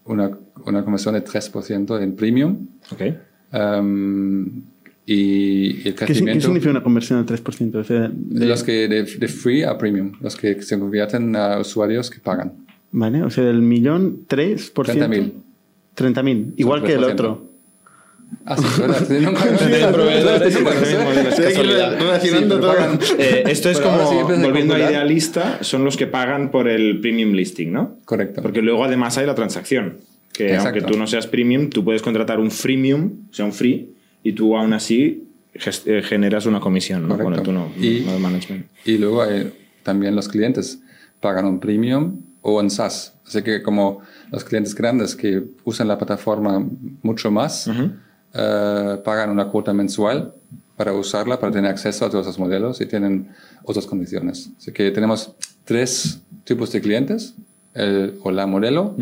una, 0.04 0.30
una 0.66 0.84
comisión 0.84 1.14
de 1.14 1.24
3% 1.24 2.02
en 2.02 2.16
premium. 2.16 2.66
Okay. 2.90 3.18
Um, 3.52 4.62
y 5.04 5.86
el 5.86 5.94
crecimiento... 5.94 6.38
¿Qué, 6.38 6.40
significa 6.40 6.70
una 6.70 6.82
conversión 6.82 7.24
del 7.24 7.42
3%? 7.42 7.74
O 7.74 7.84
sea, 7.84 8.10
de... 8.12 8.46
Los 8.46 8.62
que 8.62 8.88
de, 8.88 9.02
de, 9.02 9.28
free 9.28 9.62
a 9.64 9.76
premium, 9.76 10.12
los 10.20 10.36
que 10.36 10.62
se 10.62 10.78
convierten 10.78 11.34
a 11.36 11.58
usuarios 11.58 12.08
que 12.08 12.20
pagan. 12.20 12.52
Vale, 12.92 13.22
o 13.22 13.30
sea, 13.30 13.44
del 13.44 13.62
millón, 13.62 14.26
3%. 14.28 14.72
30.000. 14.72 15.32
30.000, 15.96 16.54
igual 16.56 16.82
que 16.84 16.94
el 16.94 17.04
otro. 17.04 17.51
Ah, 18.44 18.56
sí, 18.58 18.64
verdad. 22.30 23.00
Esto 23.48 23.70
es 23.70 23.80
como, 23.80 24.24
volviendo 24.40 24.74
a 24.74 24.78
Idealista, 24.78 25.62
son 25.62 25.84
los 25.84 25.96
que 25.96 26.06
pagan 26.06 26.50
por 26.50 26.68
el 26.68 27.00
premium 27.00 27.32
listing, 27.32 27.72
¿no? 27.72 27.98
Correcto. 28.04 28.42
Porque 28.42 28.62
luego 28.62 28.84
además 28.84 29.18
hay 29.18 29.26
la 29.26 29.34
transacción. 29.34 29.98
Que 30.32 30.56
aunque 30.56 30.80
tú 30.80 30.96
no 30.96 31.06
seas 31.06 31.26
premium, 31.26 31.68
tú 31.68 31.84
puedes 31.84 32.00
contratar 32.00 32.40
un 32.40 32.50
freemium, 32.50 33.10
o 33.30 33.34
sea, 33.34 33.44
un 33.44 33.52
free, 33.52 33.94
y 34.24 34.32
tú 34.32 34.56
aún 34.56 34.72
así 34.72 35.28
eh, 35.54 36.02
generas 36.02 36.46
una 36.46 36.60
comisión, 36.60 37.06
¿no? 37.06 37.16
Bueno, 37.18 37.42
tú 37.42 37.52
no, 37.52 37.70
y, 37.78 38.00
no 38.06 38.18
management. 38.18 38.66
Y 38.86 38.96
luego 38.96 39.22
hay, 39.22 39.52
también 39.82 40.16
los 40.16 40.28
clientes 40.28 40.80
pagan 41.20 41.44
un 41.44 41.60
premium 41.60 42.20
o 42.40 42.58
un 42.58 42.70
SaaS. 42.70 43.14
Así 43.26 43.42
que 43.42 43.62
como 43.62 44.00
los 44.30 44.44
clientes 44.44 44.74
grandes 44.74 45.14
que 45.14 45.42
usan 45.64 45.88
la 45.88 45.98
plataforma 45.98 46.66
mucho 47.02 47.30
más, 47.30 47.70
eh, 48.34 48.98
pagan 49.04 49.30
una 49.30 49.46
cuota 49.46 49.72
mensual 49.72 50.34
para 50.76 50.92
usarla, 50.92 51.38
para 51.38 51.52
tener 51.52 51.70
acceso 51.70 52.06
a 52.06 52.10
todos 52.10 52.26
los 52.26 52.38
modelos 52.38 52.80
y 52.80 52.86
tienen 52.86 53.28
otras 53.64 53.86
condiciones. 53.86 54.50
Así 54.56 54.72
que 54.72 54.90
tenemos 54.90 55.34
tres 55.64 56.20
tipos 56.44 56.72
de 56.72 56.80
clientes, 56.80 57.34
el 57.74 58.18
o 58.22 58.30
la 58.30 58.46
modelo, 58.46 58.96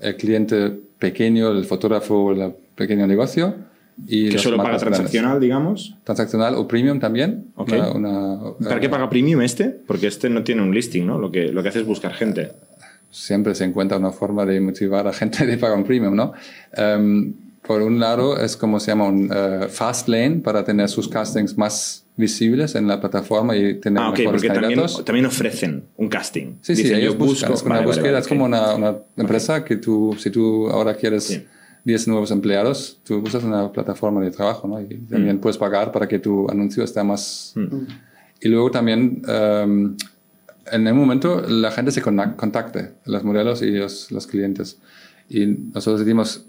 el 0.00 0.16
cliente 0.16 0.70
pequeño, 0.98 1.50
el 1.50 1.64
fotógrafo, 1.64 2.32
el 2.32 2.52
pequeño 2.74 3.06
negocio, 3.06 3.54
y 4.06 4.30
que 4.30 4.38
solo 4.38 4.56
paga 4.56 4.78
transaccional, 4.78 5.38
digamos. 5.38 5.94
Transaccional 6.04 6.54
o 6.54 6.66
premium 6.66 6.98
también. 6.98 7.46
¿Para 7.54 8.80
qué 8.80 8.88
paga 8.88 9.08
premium 9.08 9.42
este? 9.42 9.66
Porque 9.68 10.06
este 10.06 10.30
no 10.30 10.42
tiene 10.42 10.62
un 10.62 10.74
listing, 10.74 11.06
¿no? 11.06 11.18
Lo 11.18 11.30
que, 11.30 11.52
lo 11.52 11.62
que 11.62 11.68
hace 11.68 11.80
es 11.80 11.86
buscar 11.86 12.12
gente. 12.14 12.52
Siempre 13.10 13.54
se 13.54 13.64
encuentra 13.64 13.98
una 13.98 14.10
forma 14.10 14.46
de 14.46 14.60
motivar 14.60 15.06
a 15.06 15.12
gente 15.12 15.46
de 15.46 15.58
pagar 15.58 15.76
un 15.76 15.84
premium, 15.84 16.14
¿no? 16.14 16.32
Em, 16.72 17.34
por 17.62 17.82
un 17.82 18.00
lado 18.00 18.36
es 18.38 18.56
como 18.56 18.80
se 18.80 18.90
llama 18.90 19.06
un 19.06 19.30
uh, 19.30 19.68
fast 19.68 20.08
lane 20.08 20.40
para 20.40 20.64
tener 20.64 20.88
sus 20.88 21.08
castings 21.08 21.56
más 21.56 22.04
visibles 22.16 22.74
en 22.74 22.88
la 22.88 23.00
plataforma 23.00 23.56
y 23.56 23.74
tener 23.74 24.02
ah, 24.02 24.10
okay, 24.10 24.26
mejores 24.26 24.42
porque 24.42 24.60
también, 24.60 25.04
también, 25.04 25.26
ofrecen 25.26 25.84
un 25.96 26.08
casting. 26.08 26.56
Sí, 26.60 26.76
sí, 26.76 26.92
ellos 26.92 27.16
buscan. 27.16 27.50
Busco, 27.50 27.68
una 27.68 27.80
búsqueda 27.80 28.18
es 28.18 28.26
como 28.26 28.44
una, 28.44 28.74
una 28.74 28.96
empresa 29.16 29.64
que 29.64 29.76
tú, 29.76 30.14
si 30.18 30.30
tú 30.30 30.68
ahora 30.68 30.94
quieres 30.94 31.42
10 31.84 32.08
nuevos 32.08 32.30
empleados, 32.30 32.98
tú 33.04 33.18
usas 33.18 33.44
una 33.44 33.72
plataforma 33.72 34.20
de 34.20 34.30
trabajo, 34.30 34.68
¿no? 34.68 34.80
Y 34.80 34.98
también 35.08 35.36
mm. 35.36 35.40
puedes 35.40 35.56
pagar 35.56 35.90
para 35.92 36.06
que 36.06 36.18
tu 36.18 36.48
anuncio 36.50 36.84
esté 36.84 37.02
más... 37.02 37.52
Mm. 37.54 37.86
Y 38.40 38.48
luego 38.48 38.72
también, 38.72 39.22
um, 39.28 39.96
en 40.70 40.86
el 40.86 40.94
momento, 40.94 41.40
la 41.48 41.70
gente 41.70 41.92
se 41.92 42.02
contacte, 42.02 42.90
los 43.04 43.22
modelos 43.22 43.62
y 43.62 43.70
los, 43.70 44.10
los 44.10 44.26
clientes. 44.26 44.78
Y 45.28 45.46
nosotros 45.46 46.00
decimos, 46.00 46.44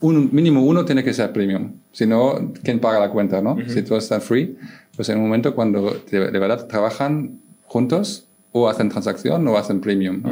un, 0.00 0.30
mínimo 0.32 0.64
uno 0.64 0.84
tiene 0.84 1.04
que 1.04 1.12
ser 1.12 1.32
premium. 1.32 1.72
Si 1.92 2.06
no, 2.06 2.52
¿quién 2.62 2.78
paga 2.78 3.00
la 3.00 3.10
cuenta? 3.10 3.40
¿no? 3.42 3.56
Si 3.68 3.82
todo 3.82 3.98
está 3.98 4.20
free, 4.20 4.56
pues 4.96 5.08
en 5.08 5.18
un 5.18 5.24
momento 5.24 5.54
cuando 5.54 6.02
de, 6.10 6.30
verdad 6.30 6.66
trabajan 6.66 7.40
juntos, 7.64 8.26
o 8.52 8.68
hacen 8.68 8.88
transacción 8.88 9.46
o 9.48 9.56
hacen 9.56 9.80
premium. 9.80 10.22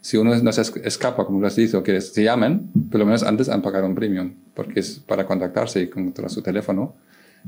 Si 0.00 0.16
uno 0.16 0.36
no 0.36 0.52
se 0.52 0.62
escapa, 0.84 1.24
como 1.24 1.40
lo 1.40 1.46
has 1.46 1.56
dicho, 1.56 1.82
que 1.82 2.00
se 2.00 2.22
llamen, 2.22 2.70
por 2.90 3.00
lo 3.00 3.06
menos 3.06 3.22
antes 3.22 3.48
han 3.48 3.62
pagado 3.62 3.86
un 3.86 3.94
premium, 3.94 4.34
porque 4.54 4.80
es 4.80 5.00
para 5.00 5.26
contactarse 5.26 5.82
y 5.82 5.88
contra 5.88 6.28
su 6.28 6.42
teléfono, 6.42 6.94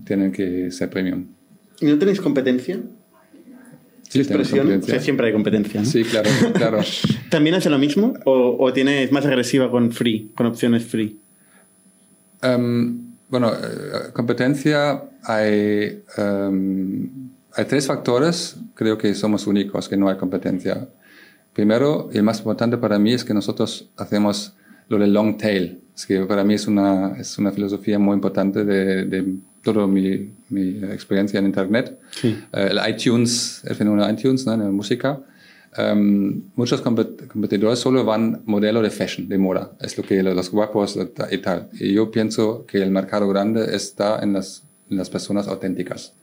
tienen 0.04 0.32
que 0.32 0.70
ser 0.70 0.90
premium. 0.90 1.26
¿Y 1.80 1.86
no 1.86 1.98
tenéis 1.98 2.20
competencia? 2.20 2.80
Sí, 4.08 4.24
competencia. 4.24 5.00
siempre 5.00 5.26
hay 5.26 5.32
competencia. 5.34 5.84
Sí, 5.84 6.02
claro, 6.02 6.30
claro. 6.54 6.78
¿También 7.30 7.54
hace 7.54 7.68
lo 7.68 7.78
mismo 7.78 8.14
o, 8.24 8.56
o 8.58 8.72
tienes 8.72 9.12
más 9.12 9.26
agresiva 9.26 9.70
con 9.70 9.92
free, 9.92 10.32
con 10.34 10.46
opciones 10.46 10.84
free? 10.84 11.20
Um, 12.42 13.16
bueno, 13.28 13.52
eh, 13.52 14.12
competencia 14.12 15.02
hay, 15.22 16.02
um, 16.16 17.30
hay 17.52 17.64
tres 17.66 17.86
factores, 17.86 18.56
creo 18.74 18.96
que 18.96 19.14
somos 19.14 19.46
únicos, 19.46 19.88
que 19.88 19.96
no 19.96 20.08
hay 20.08 20.16
competencia. 20.16 20.88
Primero, 21.52 22.08
y 22.12 22.18
el 22.18 22.22
más 22.22 22.38
importante 22.38 22.78
para 22.78 22.98
mí 22.98 23.12
es 23.12 23.24
que 23.24 23.34
nosotros 23.34 23.90
hacemos 23.96 24.54
lo 24.88 24.98
del 24.98 25.12
long 25.12 25.36
tail. 25.36 25.80
Es 25.94 26.06
que 26.06 26.20
para 26.20 26.44
mí 26.44 26.54
es 26.54 26.66
una, 26.66 27.16
es 27.18 27.36
una 27.38 27.50
filosofía 27.50 27.98
muy 27.98 28.14
importante 28.14 28.64
de, 28.64 29.04
de 29.04 29.34
toda 29.62 29.86
mi, 29.86 30.30
mi, 30.48 30.78
experiencia 30.84 31.40
en 31.40 31.46
Internet. 31.46 31.98
Sí. 32.12 32.38
Uh, 32.52 32.58
el 32.58 32.80
iTunes, 32.88 33.62
el 33.64 33.74
fenómeno 33.74 34.08
iTunes, 34.08 34.46
¿no? 34.46 34.54
en 34.54 34.60
la 34.60 34.70
música, 34.70 35.20
Um, 35.78 36.42
muchos 36.56 36.80
competidores 36.80 37.78
solo 37.78 38.04
van 38.04 38.42
modelo 38.46 38.82
de 38.82 38.90
fashion, 38.90 39.28
de 39.28 39.38
moda. 39.38 39.72
Es 39.80 39.96
lo 39.96 40.02
que 40.02 40.22
los 40.22 40.50
guapos 40.50 40.98
y 41.30 41.38
tal. 41.38 41.68
Y 41.72 41.92
yo 41.92 42.10
pienso 42.10 42.66
que 42.66 42.82
el 42.82 42.90
mercado 42.90 43.28
grande 43.28 43.76
está 43.76 44.18
en 44.20 44.32
las, 44.32 44.64
en 44.90 44.96
las 44.96 45.08
personas 45.08 45.46
auténticas. 45.46 46.14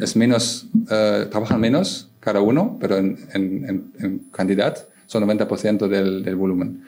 Es 0.00 0.16
menos, 0.16 0.66
uh, 0.74 1.28
trabajan 1.30 1.60
menos 1.60 2.10
cada 2.18 2.40
uno, 2.40 2.78
pero 2.80 2.96
en, 2.96 3.18
en, 3.32 3.92
en 4.00 4.18
cantidad 4.32 4.76
son 5.06 5.24
90% 5.24 5.86
del, 5.86 6.24
del 6.24 6.36
volumen. 6.36 6.84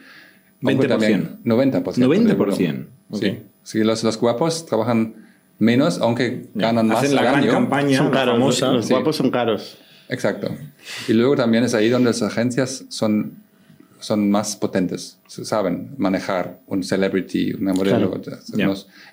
20%. 0.62 0.88
También, 0.88 1.38
90%. 1.44 1.83
90%. 1.83 2.87
Okay. 3.11 3.46
Sí. 3.62 3.83
los, 3.83 4.04
los 4.04 4.18
guapos 4.18 4.66
trabajan 4.66 5.14
menos, 5.59 6.00
aunque 6.00 6.48
ganan 6.54 6.88
más. 6.88 6.98
Hacen 6.98 7.14
la 7.14 7.22
gran 7.22 7.46
campaña, 7.46 7.98
son 7.98 8.11
caros, 8.11 8.61
Los, 8.61 8.90
guapos 8.90 9.16
son 9.16 9.30
caros. 9.30 9.78
Exacto. 10.10 10.48
Y 11.08 11.12
luego 11.12 11.36
también 11.36 11.64
es 11.64 11.72
ahí 11.72 11.88
donde 11.88 12.10
las 12.10 12.22
agencias 12.22 12.84
son, 12.88 13.36
son 14.00 14.28
más 14.28 14.56
potentes, 14.56 15.18
saben 15.28 15.94
manejar 15.98 16.60
un 16.66 16.82
celebrity, 16.82 17.54
una 17.54 17.72
modelo, 17.72 18.20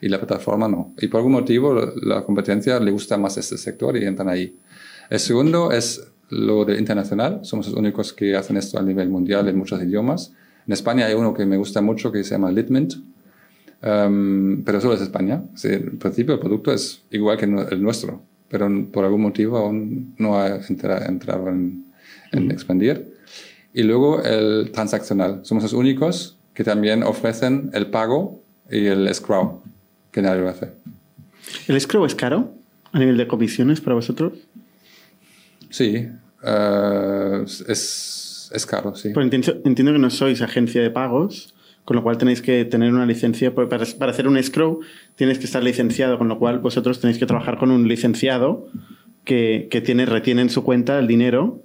y 0.02 0.10
la 0.10 0.18
plataforma 0.18 0.68
no. 0.68 0.94
Y 0.98 1.08
por 1.08 1.20
algún 1.20 1.34
motivo 1.34 1.74
la 2.02 2.24
competencia 2.24 2.80
le 2.80 2.92
gusta 2.92 3.18
más 3.18 3.38
este 3.38 3.58
sector 3.58 3.96
y 3.96 4.06
entran 4.06 4.28
ahí. 4.28 4.58
El 5.10 5.20
segundo 5.20 5.72
es 5.72 6.02
lo 6.30 6.66
de 6.66 6.78
internacional. 6.78 7.42
Somos 7.44 7.68
los 7.68 7.78
únicos 7.78 8.12
que 8.12 8.36
hacen 8.36 8.58
esto 8.58 8.80
a 8.80 8.82
nivel 8.82 9.10
mundial 9.10 9.48
en 9.48 9.58
muchos 9.58 9.82
idiomas. 9.82 10.34
En 10.66 10.74
España 10.74 11.06
hay 11.06 11.14
uno 11.14 11.34
que 11.34 11.46
me 11.46 11.58
gusta 11.58 11.80
mucho 11.82 12.12
que 12.12 12.24
se 12.24 12.32
llama 12.32 12.52
Litmint, 12.52 12.96
um, 13.84 14.64
pero 14.64 14.82
solo 14.82 14.96
es 14.96 15.02
España. 15.02 15.44
en 15.64 16.00
principio 16.00 16.34
el 16.34 16.40
producto 16.40 16.74
es 16.74 17.04
igual 17.12 17.38
que 17.38 17.46
el 17.46 17.82
nuestro 17.82 18.24
pero 18.50 18.70
por 18.92 19.06
algún 19.06 19.22
motivo 19.22 19.58
aún 19.58 20.16
no 20.18 20.40
ha 20.40 20.58
entrado 20.68 21.50
en, 21.50 21.86
expandir. 22.32 23.14
Y 23.74 23.84
luego 23.84 24.22
el 24.24 24.72
transaccional. 24.72 25.42
Somos 25.44 25.64
los 25.64 25.74
únicos 25.74 26.38
que 26.54 26.64
también 26.64 27.04
ofrecen 27.04 27.70
el 27.74 27.88
pago 27.88 28.42
y 28.70 28.88
el 28.88 29.08
escrow, 29.08 29.62
que 30.12 30.22
nadie 30.22 30.42
lo 30.42 30.50
hace. 30.50 30.72
¿El 31.68 31.76
escrow 31.76 32.06
es 32.06 32.16
caro 32.16 32.54
a 32.92 33.00
nivel 33.00 33.18
de 33.18 33.28
comisiones 33.28 33.82
para 33.82 33.96
vosotros? 33.96 34.34
Sí, 35.70 36.08
eh, 36.44 37.44
es, 37.46 38.52
es, 38.54 38.66
caro, 38.66 38.96
sí. 38.96 39.14
entiendo, 39.16 39.54
entiendo, 39.66 39.94
que 39.94 40.00
no 40.00 40.10
sois 40.10 40.42
agencia 40.42 40.82
de 40.82 40.90
pagos, 40.90 41.54
con 41.88 41.96
lo 41.96 42.04
cual 42.04 42.18
tenéis 42.18 42.42
que 42.42 42.66
tener 42.66 42.94
una 42.94 43.06
licencia. 43.06 43.56
Para, 43.56 43.86
para 43.98 44.12
hacer 44.12 44.28
un 44.28 44.36
escrow 44.36 44.82
tienes 45.16 45.40
que 45.40 45.46
estar 45.46 45.64
licenciado, 45.64 46.18
con 46.18 46.28
lo 46.28 46.38
cual 46.38 46.60
vosotros 46.60 47.00
tenéis 47.00 47.18
que 47.18 47.26
trabajar 47.26 47.58
con 47.58 47.72
un 47.72 47.88
licenciado 47.88 48.68
que, 49.24 49.70
que 49.72 49.80
tiene, 49.80 50.06
retiene 50.06 50.42
en 50.42 50.50
su 50.50 50.66
cuenta 50.66 51.00
el 51.00 51.08
dinero. 51.08 51.64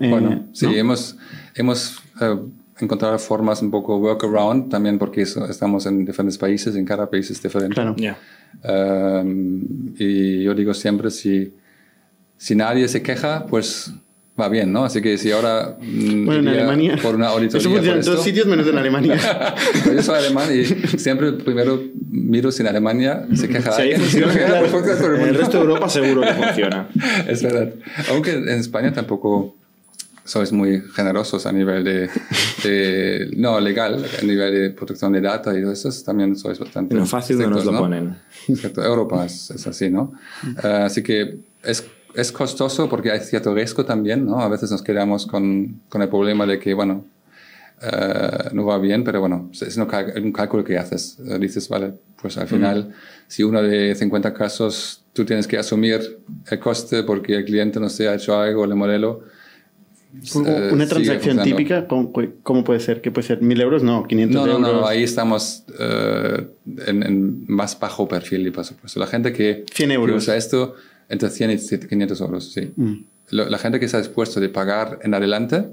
Eh, 0.00 0.10
bueno, 0.10 0.48
sí, 0.52 0.66
hemos, 0.74 1.16
hemos 1.54 1.98
eh, 2.20 2.36
encontrado 2.78 3.18
formas 3.18 3.62
un 3.62 3.70
poco 3.70 3.96
workaround 3.96 4.68
también 4.68 4.98
porque 4.98 5.22
estamos 5.22 5.86
en 5.86 6.04
diferentes 6.04 6.36
países, 6.36 6.76
en 6.76 6.84
cada 6.84 7.08
país 7.08 7.30
es 7.30 7.42
diferente. 7.42 7.74
Claro. 7.74 7.96
Um, 8.64 9.94
y 9.98 10.42
yo 10.42 10.54
digo 10.54 10.74
siempre, 10.74 11.10
si, 11.10 11.54
si 12.36 12.54
nadie 12.54 12.86
se 12.86 13.00
queja, 13.00 13.46
pues 13.46 13.94
va 14.40 14.48
bien, 14.48 14.72
¿no? 14.72 14.84
Así 14.84 15.02
que 15.02 15.18
si 15.18 15.30
ahora 15.30 15.76
mm, 15.80 16.24
bueno, 16.24 16.40
en 16.40 16.48
Alemania 16.48 16.98
por 17.02 17.14
una 17.14 17.28
auditoría 17.28 17.60
Eso 17.60 17.70
funciona 17.70 17.98
en 17.98 18.04
todos 18.04 18.24
sitios 18.24 18.46
menos 18.46 18.66
en 18.66 18.78
Alemania. 18.78 19.16
yo 19.94 20.02
soy 20.02 20.18
alemán 20.18 20.48
y 20.52 20.64
siempre 20.98 21.32
primero 21.32 21.82
miro 22.10 22.50
si 22.50 22.62
en 22.62 22.68
Alemania 22.68 23.26
se 23.34 23.48
queja 23.48 23.72
sí. 23.72 23.92
Funciona, 23.96 24.32
claro. 24.32 24.66
el 25.26 25.34
resto 25.34 25.58
de 25.58 25.64
Europa 25.64 25.88
seguro 25.88 26.22
que 26.22 26.32
funciona. 26.32 26.88
es 27.28 27.42
verdad. 27.42 27.74
Aunque 28.10 28.32
en 28.32 28.48
España 28.48 28.92
tampoco 28.92 29.54
sois 30.24 30.52
muy 30.52 30.80
generosos 30.94 31.46
a 31.46 31.52
nivel 31.52 31.82
de, 31.82 32.08
de, 32.62 33.30
no 33.36 33.58
legal, 33.60 34.04
a 34.04 34.24
nivel 34.24 34.54
de 34.54 34.70
protección 34.70 35.12
de 35.12 35.20
datos 35.20 35.54
y 35.56 35.58
eso 35.58 35.90
también 36.04 36.36
sois 36.36 36.58
bastante. 36.58 36.94
No 36.94 37.06
fácil 37.06 37.38
no 37.38 37.50
nos 37.50 37.64
lo 37.64 37.76
ponen. 37.76 38.16
Europa 38.76 39.26
es, 39.26 39.50
es, 39.50 39.66
así, 39.66 39.90
¿no? 39.90 40.12
Uh, 40.62 40.84
así 40.84 41.02
que 41.02 41.38
es 41.64 41.84
es 42.14 42.32
costoso 42.32 42.88
porque 42.88 43.10
hay 43.10 43.20
cierto 43.20 43.54
riesgo 43.54 43.84
también, 43.84 44.26
¿no? 44.26 44.40
A 44.40 44.48
veces 44.48 44.70
nos 44.70 44.82
quedamos 44.82 45.26
con, 45.26 45.80
con 45.88 46.02
el 46.02 46.08
problema 46.08 46.46
de 46.46 46.58
que, 46.58 46.74
bueno, 46.74 47.04
uh, 47.82 48.54
no 48.54 48.64
va 48.66 48.78
bien, 48.78 49.04
pero 49.04 49.20
bueno, 49.20 49.50
es 49.52 49.76
un 49.76 50.32
cálculo 50.32 50.64
que 50.64 50.78
haces. 50.78 51.18
Uh, 51.18 51.38
dices, 51.38 51.68
vale, 51.68 51.94
pues 52.20 52.36
al 52.38 52.48
final, 52.48 52.88
mm. 52.88 52.92
si 53.28 53.42
uno 53.42 53.62
de 53.62 53.94
50 53.94 54.34
casos 54.34 55.04
tú 55.12 55.24
tienes 55.24 55.46
que 55.46 55.58
asumir 55.58 56.18
el 56.50 56.58
coste 56.58 57.02
porque 57.02 57.36
el 57.36 57.44
cliente 57.44 57.78
no 57.80 57.88
se 57.88 58.08
ha 58.08 58.14
hecho 58.14 58.38
algo, 58.38 58.64
el 58.64 58.74
modelo. 58.74 59.24
Uh, 60.34 60.74
una 60.74 60.86
transacción 60.86 61.42
típica, 61.42 61.86
¿cómo, 61.86 62.12
¿cómo, 62.42 62.64
puede 62.64 62.80
ser? 62.80 63.00
¿Qué 63.00 63.10
puede 63.10 63.26
ser? 63.26 63.40
¿1000 63.40 63.62
euros? 63.62 63.82
No, 63.82 64.06
500 64.06 64.34
no, 64.34 64.46
euros. 64.46 64.60
No, 64.60 64.80
no, 64.80 64.86
ahí 64.86 65.02
estamos 65.02 65.64
en, 66.86 67.02
en, 67.02 67.46
más 67.46 67.78
bajo 67.80 68.06
perfil, 68.06 68.52
por 68.52 68.66
supuesto. 68.66 69.00
La 69.00 69.06
gente 69.06 69.32
que, 69.32 69.64
100 69.72 69.90
euros. 69.92 70.10
que 70.10 70.18
usa 70.18 70.36
esto 70.36 70.76
entre 71.08 71.30
100 71.30 71.50
y 71.50 71.78
500 71.88 72.20
euros, 72.20 72.52
sí. 72.52 72.72
Mm. 72.76 73.04
La 73.30 73.58
gente 73.58 73.78
que 73.78 73.86
está 73.86 73.98
dispuesto 73.98 74.40
de 74.40 74.50
pagar 74.50 74.98
en 75.02 75.14
adelante, 75.14 75.64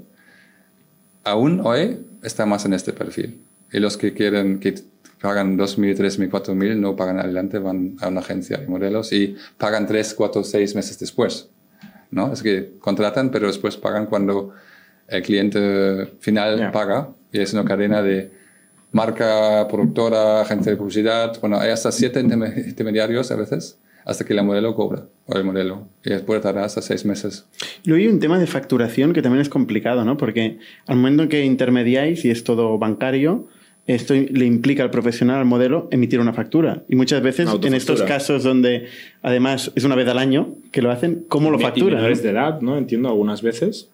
aún 1.24 1.60
hoy 1.62 1.98
está 2.22 2.46
más 2.46 2.64
en 2.64 2.72
este 2.72 2.92
perfil. 2.92 3.42
Y 3.70 3.80
los 3.80 3.96
que 3.96 4.14
quieren, 4.14 4.60
que 4.60 4.74
pagan 5.20 5.58
2.000, 5.58 5.96
3.000, 5.96 6.30
4.000, 6.30 6.76
no 6.76 6.96
pagan 6.96 7.18
adelante, 7.18 7.58
van 7.58 7.96
a 8.00 8.08
una 8.08 8.20
agencia 8.20 8.56
de 8.56 8.66
modelos 8.66 9.12
y 9.12 9.36
pagan 9.58 9.86
3, 9.86 10.14
4, 10.14 10.42
6 10.42 10.74
meses 10.74 10.98
después. 10.98 11.50
¿no? 12.10 12.32
Es 12.32 12.42
que 12.42 12.72
contratan, 12.78 13.30
pero 13.30 13.46
después 13.46 13.76
pagan 13.76 14.06
cuando 14.06 14.54
el 15.08 15.22
cliente 15.22 16.14
final 16.20 16.70
paga 16.72 17.10
y 17.32 17.40
es 17.40 17.52
una 17.52 17.64
cadena 17.64 18.02
de 18.02 18.32
marca, 18.92 19.66
productora, 19.68 20.40
agencia 20.40 20.72
de 20.72 20.78
publicidad. 20.78 21.38
Bueno, 21.40 21.58
hay 21.58 21.70
hasta 21.70 21.92
siete 21.92 22.20
intermediarios 22.20 23.30
a 23.30 23.36
veces 23.36 23.78
hasta 24.10 24.24
que 24.24 24.34
la 24.34 24.42
modelo 24.42 24.74
cobra 24.74 25.04
o 25.26 25.36
el 25.36 25.44
modelo 25.44 25.86
y 26.04 26.10
después 26.10 26.42
tardar 26.42 26.64
hasta 26.64 26.82
seis 26.82 27.04
meses. 27.04 27.46
Luego 27.84 28.02
hay 28.02 28.08
un 28.08 28.18
tema 28.18 28.40
de 28.40 28.48
facturación 28.48 29.12
que 29.12 29.22
también 29.22 29.40
es 29.40 29.48
complicado, 29.48 30.04
¿no? 30.04 30.16
Porque 30.16 30.58
al 30.88 30.96
momento 30.96 31.28
que 31.28 31.44
intermediáis 31.44 32.24
y 32.24 32.30
es 32.30 32.42
todo 32.42 32.76
bancario, 32.76 33.46
esto 33.86 34.14
le 34.14 34.44
implica 34.46 34.82
al 34.82 34.90
profesional, 34.90 35.38
al 35.38 35.44
modelo, 35.44 35.86
emitir 35.92 36.18
una 36.18 36.32
factura. 36.32 36.82
Y 36.88 36.96
muchas 36.96 37.22
veces, 37.22 37.48
en 37.62 37.72
estos 37.72 38.02
casos 38.02 38.42
donde 38.42 38.86
además 39.22 39.70
es 39.76 39.84
una 39.84 39.94
vez 39.94 40.08
al 40.08 40.18
año 40.18 40.56
que 40.72 40.82
lo 40.82 40.90
hacen, 40.90 41.24
¿cómo 41.28 41.52
lo 41.52 41.60
facturan? 41.60 41.94
menores 41.94 42.20
de 42.24 42.30
edad, 42.30 42.60
¿no? 42.60 42.78
Entiendo 42.78 43.10
algunas 43.10 43.42
veces. 43.42 43.90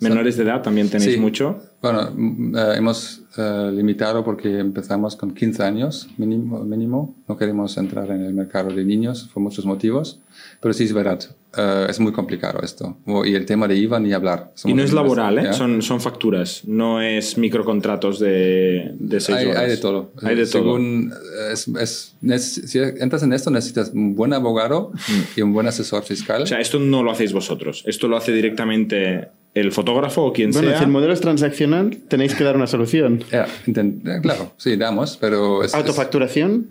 Menores 0.00 0.36
de 0.36 0.44
edad 0.44 0.62
también 0.62 0.88
tenéis 0.88 1.18
mucho. 1.18 1.62
Bueno, 1.82 2.10
mm, 2.14 2.56
eh, 2.56 2.74
hemos 2.76 3.22
eh, 3.36 3.70
limitado 3.72 4.24
porque 4.24 4.58
empezamos 4.58 5.14
con 5.14 5.34
15 5.34 5.62
años 5.62 6.08
mínimo, 6.16 6.64
mínimo. 6.64 7.14
No 7.28 7.36
queremos 7.36 7.76
entrar 7.76 8.10
en 8.10 8.24
el 8.24 8.34
mercado 8.34 8.70
de 8.70 8.84
niños 8.84 9.28
por 9.32 9.42
muchos 9.42 9.64
motivos. 9.66 10.20
Pero 10.60 10.72
sí 10.72 10.84
es 10.84 10.92
verdad, 10.92 11.20
eh, 11.56 11.86
es 11.88 12.00
muy 12.00 12.12
complicado 12.12 12.60
esto. 12.62 12.96
Y 13.24 13.34
el 13.34 13.44
tema 13.46 13.66
de 13.68 13.76
IVA 13.76 13.98
ni 14.00 14.12
hablar. 14.12 14.52
y 14.64 14.72
no 14.72 14.82
es 14.82 14.92
laboral, 14.92 15.38
¿eh? 15.38 15.52
Son, 15.52 15.82
son 15.82 16.00
facturas, 16.00 16.62
no 16.66 17.02
es 17.02 17.36
microcontratos 17.36 18.18
de, 18.18 18.94
de 18.98 19.20
seis 19.20 19.38
hay, 19.38 19.46
horas. 19.46 19.62
Hay 19.62 19.70
de 19.70 19.76
todo. 19.76 20.12
Hay 20.22 20.36
de 20.36 20.46
Según, 20.46 21.10
todo. 21.10 21.80
Es, 21.80 22.16
si 22.46 22.78
entras 22.78 23.22
en 23.22 23.32
esto 23.32 23.50
necesitas 23.50 23.90
un 23.94 24.14
buen 24.14 24.32
abogado 24.32 24.92
mm. 24.94 25.38
y 25.38 25.42
un 25.42 25.52
buen 25.52 25.66
asesor 25.66 26.02
fiscal. 26.04 26.42
O 26.42 26.46
sea, 26.46 26.60
esto 26.60 26.78
no 26.78 27.02
lo 27.02 27.10
hacéis 27.10 27.32
vosotros. 27.32 27.82
Esto 27.86 28.08
lo 28.08 28.16
hace 28.16 28.32
directamente 28.32 29.28
el 29.54 29.72
fotógrafo 29.72 30.24
o 30.24 30.32
quien 30.32 30.52
sea. 30.52 30.62
Bueno, 30.62 30.78
si 30.78 30.84
el 30.84 30.90
modelo 30.90 31.12
es 31.12 31.20
transaccional, 31.20 31.96
tenéis 32.08 32.34
que 32.34 32.44
dar 32.44 32.56
una 32.56 32.66
solución. 32.66 33.24
claro, 34.22 34.52
sí, 34.56 34.76
damos, 34.76 35.16
pero... 35.16 35.62
¿Autofacturación? 35.62 36.68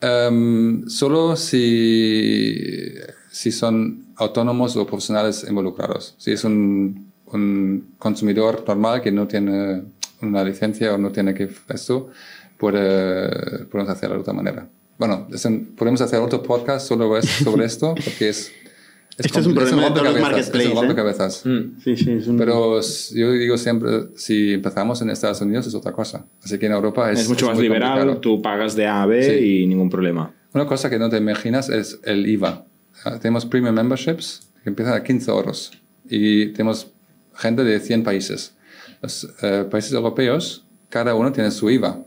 Em, 0.00 0.88
solo 0.88 1.36
si, 1.36 2.54
si 3.30 3.50
son 3.50 4.06
autónomos 4.16 4.76
o 4.76 4.86
profesionales 4.86 5.44
involucrados. 5.48 6.14
Si 6.18 6.32
es 6.32 6.44
un, 6.44 7.12
un 7.26 7.94
consumidor 7.98 8.64
normal 8.66 9.02
que 9.02 9.10
no 9.10 9.26
tiene 9.26 9.82
una 10.22 10.44
licencia 10.44 10.94
o 10.94 10.98
no 10.98 11.10
tiene 11.10 11.34
que 11.34 11.48
esto, 11.68 12.10
puede, 12.58 13.64
podemos 13.66 13.92
hacerlo 13.92 14.16
de 14.16 14.20
otra 14.20 14.32
manera. 14.32 14.68
Bueno, 14.98 15.28
podemos 15.76 16.00
hacer 16.00 16.20
otro 16.20 16.42
podcast 16.42 16.86
solo 16.86 17.20
sobre 17.22 17.64
esto, 17.66 17.94
porque 17.94 18.30
es 18.30 18.52
esto 19.18 19.40
es 19.40 19.46
un 19.46 19.54
problema 19.54 19.84
de 19.84 19.90
todos 19.90 20.04
los 20.04 20.20
marketplaces. 20.20 20.70
Es 20.70 20.76
un 20.76 20.94
cabezas. 20.94 21.42
Mm. 21.46 21.80
Sí, 21.82 21.96
sí, 21.96 22.12
es 22.12 22.26
un... 22.26 22.36
Pero 22.36 22.80
yo 22.80 23.32
digo 23.32 23.56
siempre, 23.56 24.08
si 24.16 24.54
empezamos 24.54 25.00
en 25.02 25.10
Estados 25.10 25.40
Unidos 25.40 25.66
es 25.66 25.74
otra 25.74 25.92
cosa. 25.92 26.26
Así 26.42 26.58
que 26.58 26.66
en 26.66 26.72
Europa 26.72 27.10
es, 27.10 27.20
es 27.20 27.28
mucho 27.28 27.46
más 27.46 27.58
liberal, 27.58 28.20
tú 28.20 28.42
pagas 28.42 28.76
de 28.76 28.86
A 28.86 29.02
a 29.02 29.06
B 29.06 29.40
y 29.40 29.66
ningún 29.66 29.88
problema. 29.88 30.34
Una 30.52 30.66
cosa 30.66 30.90
que 30.90 30.98
no 30.98 31.08
te 31.08 31.16
imaginas 31.16 31.68
es 31.68 31.98
el 32.04 32.26
IVA. 32.26 32.64
Ah, 33.04 33.18
tenemos 33.18 33.46
premium 33.46 33.74
memberships 33.74 34.48
que 34.62 34.70
empiezan 34.70 34.94
a 34.94 35.02
15 35.02 35.30
euros 35.30 35.72
y 36.08 36.46
tenemos 36.48 36.88
gente 37.34 37.64
de 37.64 37.80
100 37.80 38.04
países. 38.04 38.54
Los 39.02 39.28
eh, 39.42 39.66
países 39.70 39.92
europeos, 39.92 40.64
cada 40.88 41.14
uno 41.14 41.32
tiene 41.32 41.50
su 41.50 41.70
IVA. 41.70 41.98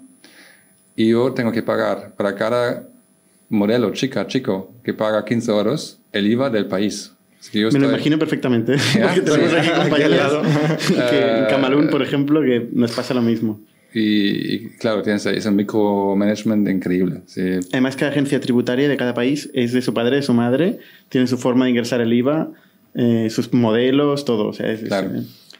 Y 0.95 1.09
yo 1.09 1.33
tengo 1.33 1.51
que 1.51 1.63
pagar 1.63 2.13
para 2.15 2.35
cada 2.35 2.87
modelo, 3.49 3.91
chica, 3.93 4.27
chico, 4.27 4.73
que 4.83 4.93
paga 4.93 5.23
15 5.23 5.51
euros, 5.51 5.98
el 6.11 6.27
IVA 6.27 6.49
del 6.49 6.67
país. 6.67 7.13
Me 7.53 7.79
lo 7.79 7.89
imagino 7.89 8.19
perfectamente. 8.19 8.75
Porque 9.01 9.21
tenemos 9.21 9.53
aquí 9.53 9.69
compañeros 9.75 10.47
que 10.87 11.37
en 11.37 11.45
Camalún, 11.45 11.89
por 11.89 12.01
ejemplo, 12.01 12.41
que 12.41 12.67
nos 12.71 12.91
pasa 12.91 13.13
lo 13.13 13.21
mismo. 13.21 13.59
Y, 13.91 14.69
claro, 14.77 15.01
tienes 15.01 15.25
es 15.25 15.45
un 15.47 15.55
micromanagement 15.55 16.67
increíble. 16.69 17.21
Además, 17.71 17.95
cada 17.95 18.11
agencia 18.11 18.39
tributaria 18.39 18.87
de 18.87 18.97
cada 18.97 19.15
país 19.15 19.49
es 19.53 19.71
de 19.73 19.81
su 19.81 19.95
padre, 19.95 20.17
de 20.17 20.21
su 20.21 20.33
madre, 20.33 20.77
tiene 21.09 21.25
su 21.25 21.39
forma 21.39 21.65
de 21.65 21.71
ingresar 21.71 21.99
el 21.99 22.13
IVA, 22.13 22.51
eh, 22.93 23.29
sus 23.31 23.51
modelos, 23.51 24.25
todo. 24.25 24.47
O 24.47 24.53
sea, 24.53 24.75
claro. 24.75 25.09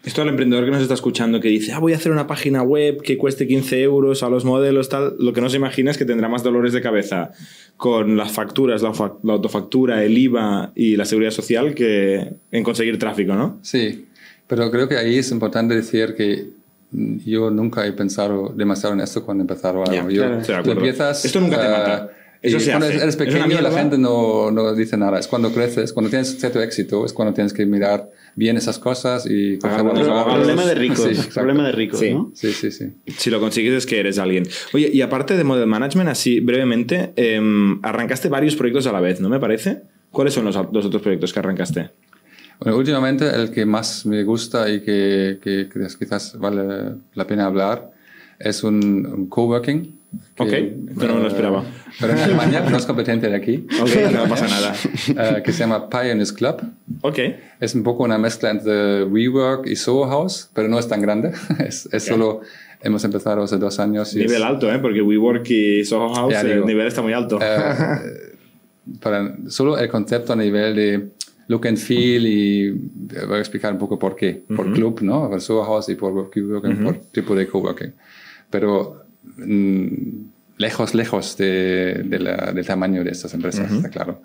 Esto 0.04 0.22
al 0.22 0.30
emprendedor 0.30 0.64
que 0.64 0.72
nos 0.72 0.82
está 0.82 0.94
escuchando 0.94 1.42
que 1.42 1.50
dice, 1.50 1.74
ah, 1.74 1.80
voy 1.80 1.92
a 1.94 1.98
hacer 1.98 2.12
una 2.12 2.26
página 2.26 2.62
web 2.62 3.02
que 3.02 3.18
cueste 3.18 3.48
15 3.48 3.82
euros 3.82 4.24
a 4.24 4.30
los 4.30 4.46
modelos, 4.46 4.88
tal, 4.88 5.16
lo 5.20 5.34
que 5.34 5.42
no 5.42 5.50
se 5.50 5.58
imagina 5.58 5.92
es 5.92 5.98
que 5.98 6.06
tendrá 6.06 6.30
más 6.30 6.42
dolores 6.42 6.72
de 6.72 6.82
cabeza 6.82 7.32
con 7.76 8.16
las 8.16 8.32
facturas, 8.32 8.82
la, 8.82 8.90
autofactura, 8.90 10.04
el 10.04 10.18
IVA 10.18 10.72
y 10.74 10.96
la 10.96 11.04
seguridad 11.04 11.32
social 11.32 11.76
que 11.76 12.34
en 12.52 12.64
conseguir 12.64 12.98
tráfico, 12.98 13.36
¿no? 13.36 13.60
Sí, 13.62 14.08
pero 14.48 14.72
creo 14.72 14.88
que 14.88 14.98
ahí 14.98 15.18
es 15.18 15.32
importante 15.32 15.76
decir 15.76 16.16
que 16.16 16.48
yo 16.92 17.52
nunca 17.52 17.86
he 17.86 17.92
pensado 17.92 18.54
demasiado 18.56 18.96
en 18.96 19.02
esto 19.02 19.24
cuando 19.24 19.44
empezaron 19.44 19.88
algo. 19.88 20.10
yo, 20.10 20.24
empiezas, 20.24 21.26
esto 21.26 21.42
nunca 21.42 21.62
te 21.62 21.70
mata. 21.70 22.10
Eso 22.42 22.60
se 22.60 22.72
cuando 22.72 22.88
eres 22.88 23.16
pequeño 23.18 23.62
la 23.62 23.72
gente 23.72 23.98
no, 23.98 24.50
no, 24.50 24.74
dice 24.74 24.96
nada. 24.96 25.20
Es 25.20 25.28
cuando 25.28 25.52
creces, 25.52 25.92
cuando 25.92 26.10
tienes 26.10 26.38
cierto 26.40 26.62
éxito, 26.62 27.06
es 27.06 27.12
cuando 27.12 27.34
tienes 27.34 27.52
que 27.52 27.66
mirar 27.66 28.10
bien 28.36 28.56
esas 28.56 28.80
cosas 28.80 29.26
y 29.30 29.58
coger 29.58 29.80
Problema 29.80 30.66
de 30.66 30.76
ricos. 30.76 31.10
Sí, 31.12 31.30
problema 31.34 31.66
de 31.66 31.72
ricos, 31.74 32.00
sí. 32.00 32.14
¿no? 32.14 32.32
Sí, 32.34 32.54
sí, 32.54 32.72
sí. 32.72 32.94
Si 33.18 33.30
lo 33.30 33.42
consigues 33.42 33.74
es 33.74 33.86
que 33.86 34.00
eres 34.00 34.20
alguien. 34.20 34.48
Oye, 34.74 34.90
y 34.94 35.02
aparte 35.02 35.36
de 35.36 35.44
Model 35.44 35.68
Management, 35.68 36.10
así 36.10 36.40
brevemente, 36.40 37.12
em, 37.18 37.80
arrancaste 37.84 38.30
varios 38.30 38.56
proyectos 38.56 38.88
a 38.88 38.94
la 38.94 39.02
vez, 39.02 39.20
¿no 39.20 39.28
me 39.28 39.40
parece? 39.40 39.82
¿Cuáles 40.10 40.34
son 40.34 40.46
los, 40.46 40.56
los 40.72 40.86
otros 40.86 41.02
proyectos 41.02 41.34
que 41.34 41.40
arrancaste? 41.40 41.90
Bueno, 42.62 42.78
últimamente 42.78 43.30
el 43.30 43.52
que 43.52 43.66
más 43.66 44.06
me 44.06 44.24
gusta 44.24 44.70
y 44.70 44.80
que, 44.80 45.40
que, 45.42 45.68
que 45.70 45.88
quizás 45.98 46.38
vale 46.40 46.96
la 47.14 47.28
pena 47.28 47.46
hablar 47.46 47.92
es 48.40 48.64
un, 48.64 49.06
un 49.06 49.28
coworking 49.28 49.99
ok, 50.38 50.50
pero 50.98 51.10
no 51.10 51.16
me 51.16 51.22
lo 51.22 51.28
esperaba. 51.28 51.64
Pero 52.00 52.14
en 52.14 52.20
Alemania 52.20 52.62
no 52.70 52.78
es 52.78 52.86
competente 52.86 53.30
de 53.30 53.36
aquí. 53.36 53.68
Ok, 53.82 54.12
no 54.12 54.28
pasa 54.28 54.48
nada. 54.48 54.74
Uh, 55.10 55.42
que 55.44 55.52
se 55.52 55.60
llama 55.60 55.90
Pioneers 55.90 56.32
Club. 56.32 56.62
Ok. 57.02 57.20
Es 57.60 57.76
un 57.76 57.84
poco 57.84 58.04
una 58.04 58.18
mezcla 58.18 58.50
entre 58.50 59.04
WeWork 59.04 59.68
y 59.68 59.76
Soho 59.76 60.08
House, 60.08 60.50
pero 60.54 60.68
no 60.68 60.80
es 60.80 60.88
tan 60.88 61.02
grande. 61.02 61.34
es, 61.60 61.90
es 61.92 62.04
solo, 62.04 62.42
hemos 62.82 63.04
empezado 63.04 63.44
hace 63.44 63.58
dos 63.58 63.80
años. 63.80 64.16
Y 64.16 64.20
nivel 64.20 64.44
alto, 64.44 64.72
¿eh? 64.72 64.80
Porque 64.80 65.02
WeWork 65.02 65.50
y 65.50 65.86
Soho 65.86 66.14
House, 66.14 66.34
el 66.44 66.66
nivel 66.66 66.88
está 66.88 67.02
muy 67.02 67.14
alto. 67.14 67.38
Uh, 67.38 69.00
para, 69.02 69.36
solo 69.48 69.78
el 69.78 69.90
concepto 69.90 70.34
a 70.34 70.36
nivel 70.36 70.76
de 70.76 71.10
look 71.48 71.68
and 71.68 71.78
feel 71.78 72.26
y 72.28 72.70
voy 72.70 73.38
a 73.38 73.40
explicar 73.40 73.74
un 73.74 73.80
poco 73.80 74.00
por 74.00 74.16
qué. 74.16 74.44
Por 74.56 74.72
club, 74.72 75.02
¿no? 75.02 75.30
Por 75.30 75.42
Soho 75.42 75.64
House 75.66 75.90
y 75.90 75.96
por 75.96 76.14
WeWork, 76.14 76.84
por 76.84 76.96
tipo 77.12 77.36
de 77.36 77.48
coworking. 77.48 77.94
Pero 78.50 79.09
lejos, 80.58 80.94
lejos 80.94 81.38
de, 81.38 82.04
del 82.04 82.66
tamaño 82.66 83.04
de 83.04 83.12
estas 83.12 83.34
empresas, 83.34 83.72
está 83.72 83.90
claro. 83.90 84.22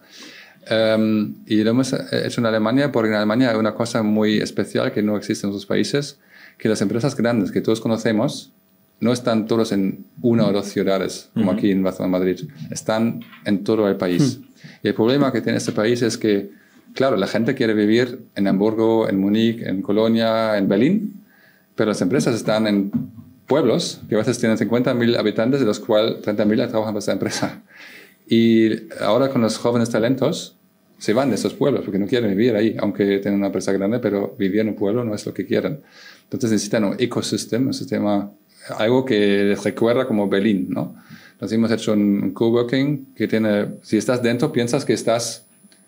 Um, 0.71 1.35
y 1.47 1.63
lo 1.63 1.71
hemos 1.71 1.93
hecho 1.93 2.41
en 2.41 2.47
Alemania 2.47 2.91
porque 2.91 3.11
en 3.11 3.17
Alemania 3.17 3.51
hay 3.51 3.57
una 3.57 3.75
cosa 3.75 4.03
muy 4.03 4.39
especial 4.39 4.93
que 4.93 5.03
no 5.03 5.17
existe 5.17 5.47
en 5.47 5.51
otros 5.51 5.67
países, 5.67 6.19
que 6.57 6.69
las 6.69 6.81
empresas 6.81 7.15
grandes 7.17 7.53
que 7.53 7.61
todos 7.61 7.81
conocemos 7.81 8.53
no 9.01 9.13
están 9.13 9.47
todos 9.47 9.73
en 9.73 10.07
una 10.23 10.47
o 10.47 10.53
dos 10.53 10.67
ciudades, 10.67 11.29
como 11.35 11.51
aquí 11.51 11.71
en 11.71 11.83
Barcelona, 11.83 12.19
Madrid, 12.19 12.49
están 12.71 13.21
en 13.45 13.65
todo 13.65 13.89
el 13.89 13.97
país. 13.97 14.41
Y 14.83 14.89
el 14.89 14.95
problema 14.95 15.33
que 15.33 15.43
tiene 15.43 15.59
este 15.59 15.73
país 15.73 16.01
es 16.01 16.17
que, 16.17 16.51
claro, 16.95 17.17
la 17.17 17.27
gente 17.27 17.55
quiere 17.55 17.75
vivir 17.75 18.25
en 18.35 18.47
Hamburgo, 18.47 19.09
en 19.09 19.19
Múnich, 19.19 19.61
en 19.61 19.83
Colonia, 19.83 20.57
en 20.57 20.69
Berlín, 20.69 21.25
pero 21.75 21.91
las 21.91 22.01
empresas 22.01 22.35
están 22.35 22.67
en 22.67 22.93
pueblos 23.47 24.01
que 24.09 24.15
a 24.15 24.19
veces 24.19 24.39
tienen 24.39 24.57
50.000 24.57 25.19
habitantes, 25.19 25.61
de 25.61 25.67
los 25.67 25.81
cuales 25.81 26.23
30.000 26.23 26.69
trabajan 26.69 26.95
para 26.95 26.99
esta 26.99 27.13
empresa. 27.13 27.63
Y 28.27 28.89
ahora 29.01 29.29
con 29.29 29.43
los 29.43 29.59
jóvenes 29.59 29.91
talentos 29.91 30.57
se 30.99 31.13
van 31.13 31.29
de 31.29 31.35
esos 31.35 31.53
pueblos 31.53 31.83
porque 31.85 31.99
no 31.99 32.07
quieren 32.07 32.31
vivir 32.31 32.57
ahí, 32.57 32.77
aunque 32.79 33.19
tienen 33.19 33.35
una 33.35 33.49
empresa 33.49 33.73
grande, 33.73 33.99
pero 33.99 34.35
vivir 34.39 34.61
en 34.61 34.69
un 34.69 34.75
pueblo 34.75 35.05
no 35.05 35.15
es 35.15 35.27
lo 35.27 35.35
que 35.35 35.45
quieren. 35.45 35.81
Entonces 36.25 36.51
necesitan 36.51 36.85
un 36.85 36.97
ecosistema, 36.99 37.67
un 37.67 37.75
sistema, 37.75 38.31
algo 38.79 39.05
que 39.05 39.45
les 39.45 39.63
recuerda 39.63 40.07
como 40.07 40.29
Berlín, 40.29 40.69
¿no? 40.71 40.95
Entonces 41.33 41.57
hemos 41.57 41.71
hecho 41.73 41.93
un 41.93 42.33
coworking 42.33 43.13
que 43.15 43.29
tiene, 43.29 43.75
si 43.83 43.99
estás 43.99 44.23
dentro, 44.23 44.53
piensas 44.53 44.85
que 44.85 44.95
estás 44.95 45.47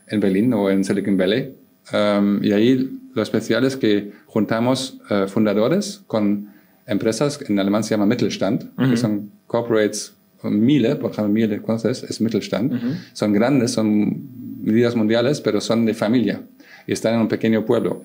en 0.08 0.20
Berlín 0.20 0.52
o 0.52 0.68
en 0.68 0.84
Silicon 0.84 1.16
Valley. 1.16 1.54
Um, 1.92 2.42
y 2.42 2.52
ahí 2.52 2.98
lo 3.14 3.22
especial 3.22 3.64
es 3.64 3.76
que 3.76 4.12
juntamos 4.26 5.00
uh, 5.08 5.28
fundadores 5.28 6.02
con 6.06 6.52
empresas, 6.86 7.38
en 7.48 7.58
alemán 7.58 7.84
se 7.84 7.90
llama 7.90 8.06
Mittelstand, 8.06 8.74
que 8.90 8.96
son 8.96 9.30
corporates, 9.46 10.14
Miele, 10.42 10.96
por 10.96 11.10
ejemplo, 11.10 11.32
Miele, 11.32 11.60
¿conoces? 11.60 12.02
Es 12.04 12.20
Mittelstand. 12.20 13.00
Son 13.12 13.32
grandes, 13.32 13.72
son 13.72 14.62
medidas 14.62 14.94
mundiales, 14.94 15.40
pero 15.40 15.60
son 15.60 15.84
de 15.86 15.94
familia 15.94 16.42
y 16.86 16.92
están 16.92 17.14
en 17.14 17.20
un 17.20 17.28
pequeño 17.28 17.64
pueblo. 17.64 18.04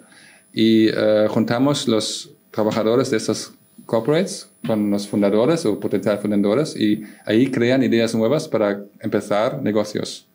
Y 0.54 0.90
uh, 0.90 1.28
juntamos 1.30 1.88
los 1.88 2.32
trabajadores 2.52 3.12
de 3.12 3.18
esas 3.18 3.54
corporates, 3.86 4.50
con 4.66 4.92
los 4.92 5.08
fundadores 5.08 5.66
o 5.66 5.80
potenciales 5.80 6.22
fundadores 6.22 6.76
y 6.76 7.04
ahí 7.26 7.50
crean 7.50 7.84
ideas 7.84 8.14
nuevas 8.14 8.48
para 8.48 8.84
empezar 9.00 9.62
negocios. 9.62 10.28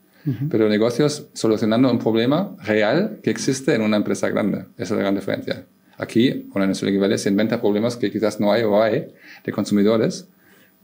Pero 0.50 0.68
negocios 0.68 1.28
solucionando 1.34 1.88
un 1.88 2.00
problema 2.00 2.56
real 2.64 3.20
que 3.22 3.30
existe 3.30 3.74
en 3.76 3.82
una 3.82 3.96
empresa 3.96 4.28
grande. 4.28 4.64
Esa 4.76 4.82
es 4.82 4.90
la 4.90 4.96
gran 4.96 5.14
diferencia. 5.14 5.64
Aquí, 5.98 6.46
con 6.52 6.62
el 6.62 6.74
Silicon 6.74 7.00
Valley, 7.00 7.18
se 7.18 7.30
inventa 7.30 7.60
problemas 7.60 7.96
que 7.96 8.10
quizás 8.10 8.38
no 8.38 8.52
hay 8.52 8.62
o 8.62 8.82
hay 8.82 9.06
de 9.44 9.52
consumidores, 9.52 10.28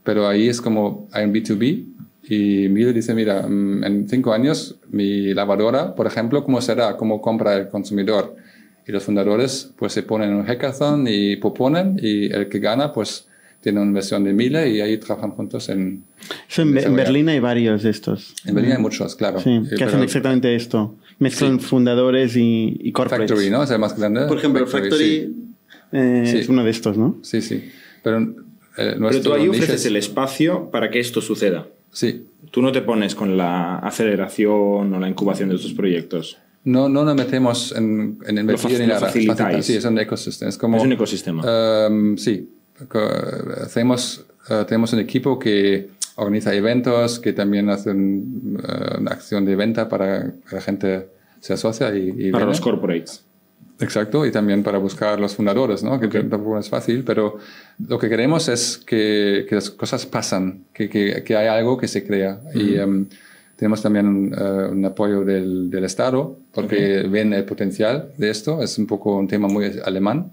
pero 0.05 0.27
ahí 0.27 0.49
es 0.49 0.61
como 0.61 1.09
hay 1.13 1.25
un 1.25 1.35
B2B 1.35 1.85
y 2.25 2.69
Mil 2.69 2.95
dice, 2.95 3.15
mira, 3.15 3.43
mm, 3.43 3.85
en 3.85 4.09
cinco 4.09 4.33
años 4.33 4.77
mi 4.91 5.35
lavadora, 5.35 5.95
por 5.95 6.07
ejemplo, 6.07 6.45
¿cómo 6.45 6.61
será? 6.61 6.97
¿Cómo 6.97 7.21
compra 7.21 7.55
el 7.55 7.69
consumidor? 7.69 8.37
Y 8.87 8.93
los 8.93 9.05
fundadores 9.05 9.73
pues 9.77 9.93
se 9.93 10.03
ponen 10.03 10.31
en 10.31 10.37
un 10.37 10.45
hackathon 10.45 11.07
y 11.09 11.37
proponen 11.37 11.99
y 12.01 12.33
el 12.33 12.49
que 12.49 12.59
gana 12.59 12.93
pues 12.93 13.29
tiene 13.63 13.81
una 13.81 13.93
versión 13.93 14.25
de 14.25 14.33
Mille 14.33 14.69
y 14.69 14.81
ahí 14.81 14.99
trabajan 14.99 15.31
juntos 15.31 15.69
en... 15.69 16.03
en, 16.57 16.97
Berlín 16.97 17.29
hay 17.29 17.39
varios 17.39 17.85
de 17.85 17.91
estos. 17.91 18.35
En 18.45 18.57
Berlín 18.57 18.73
hay 18.73 18.79
muchos, 18.79 19.15
claro. 19.15 19.41
Sí, 19.41 19.63
que 19.79 19.85
hacen 19.85 20.03
exactamente 20.03 20.55
esto. 20.55 20.97
Mezclan 21.21 21.61
fundadores 21.61 22.37
y, 22.37 22.77
y 22.81 22.91
corporates. 22.91 23.31
Factory, 23.31 23.51
¿no? 23.51 23.63
Es 23.63 23.71
el 23.71 23.79
más 23.79 23.97
grande. 23.97 24.27
Por 24.27 24.39
ejemplo, 24.39 24.67
Factory, 24.67 25.33
eh, 25.93 26.23
es 26.41 26.49
uno 26.49 26.65
de 26.65 26.71
estos, 26.71 26.99
¿no? 26.99 27.21
Sí, 27.23 27.41
sí. 27.41 27.71
Pero, 28.03 28.35
eh, 28.77 28.97
Pero 28.99 29.21
tú 29.21 29.33
ahí 29.33 29.47
ofreces 29.47 29.87
el 29.87 29.95
espacio 29.95 30.69
para 30.73 30.91
que 30.91 30.99
esto 30.99 31.21
suceda. 31.21 31.69
Sí. 31.93 32.27
Tú 32.51 32.63
no 32.63 32.73
te 32.73 32.83
pones 32.83 33.15
con 33.15 33.37
la 33.37 33.79
aceleración 33.79 34.93
o 34.93 34.99
la 34.99 35.09
incubación 35.09 35.51
de 35.51 35.55
estos 35.55 35.73
proyectos. 35.73 36.39
No, 36.65 36.89
no 36.89 37.05
nos 37.05 37.15
metemos 37.15 37.73
en, 37.77 38.19
en 38.27 38.39
invertir 38.39 38.81
ni 38.81 38.87
nada. 38.87 39.13
Sí, 39.63 39.77
es 39.77 39.85
un 39.85 39.99
ecosistema. 39.99 40.49
Es, 40.49 40.59
como, 40.59 40.79
es 40.79 40.83
un 40.83 40.93
ecosistema. 40.93 41.89
Um, 41.89 42.17
sí. 42.17 42.49
Hacemos, 43.63 44.25
uh, 44.51 44.65
tenemos 44.65 44.93
un 44.93 45.01
equipo 45.01 45.39
que 45.39 45.91
organiza 46.17 46.55
eventos, 46.55 47.19
que 47.19 47.33
también 47.33 47.69
hace 47.71 47.91
uh, 47.91 47.95
una 47.95 49.11
acción 49.11 49.45
de 49.45 49.57
venta 49.57 49.89
para 49.89 50.33
que 50.49 50.57
la 50.57 50.61
gente 50.61 51.09
se 51.41 51.53
asocia 51.55 51.95
y, 51.95 52.15
y 52.29 52.31
Para 52.31 52.47
los 52.47 52.61
corporates. 52.61 53.25
Exacto, 53.83 54.25
y 54.25 54.31
también 54.31 54.63
para 54.63 54.79
buscar 54.79 55.19
los 55.19 55.35
fundadores, 55.35 55.83
¿no? 55.83 55.99
que 55.99 56.07
tampoco 56.07 56.59
es 56.59 56.69
fácil, 56.69 57.03
pero 57.05 57.39
lo 57.89 57.99
que 57.99 58.09
queremos 58.09 58.49
es 58.49 58.79
que, 58.79 59.45
que 59.49 59.57
las 59.57 59.71
cosas 59.71 60.07
pasan, 60.07 60.67
que, 60.73 60.89
que, 60.89 61.25
que, 61.25 61.37
hay 61.37 61.49
algo 61.49 61.77
que 61.77 61.89
se 61.89 62.07
crea. 62.07 62.41
Y 62.55 62.79
um, 62.79 63.07
tenemos 63.57 63.83
también 63.83 64.33
uh, 64.35 64.71
un 64.71 64.85
apoyo 64.85 65.25
del, 65.25 65.69
del 65.69 65.85
Estado, 65.85 66.39
porque 66.53 67.03
ven 67.09 67.33
el 67.33 67.45
potencial 67.45 68.13
de 68.17 68.31
esto, 68.31 68.63
es 68.63 68.79
un 68.79 68.87
poco 68.87 69.17
un 69.17 69.27
tema 69.27 69.49
muy 69.49 69.73
alemán. 69.85 70.31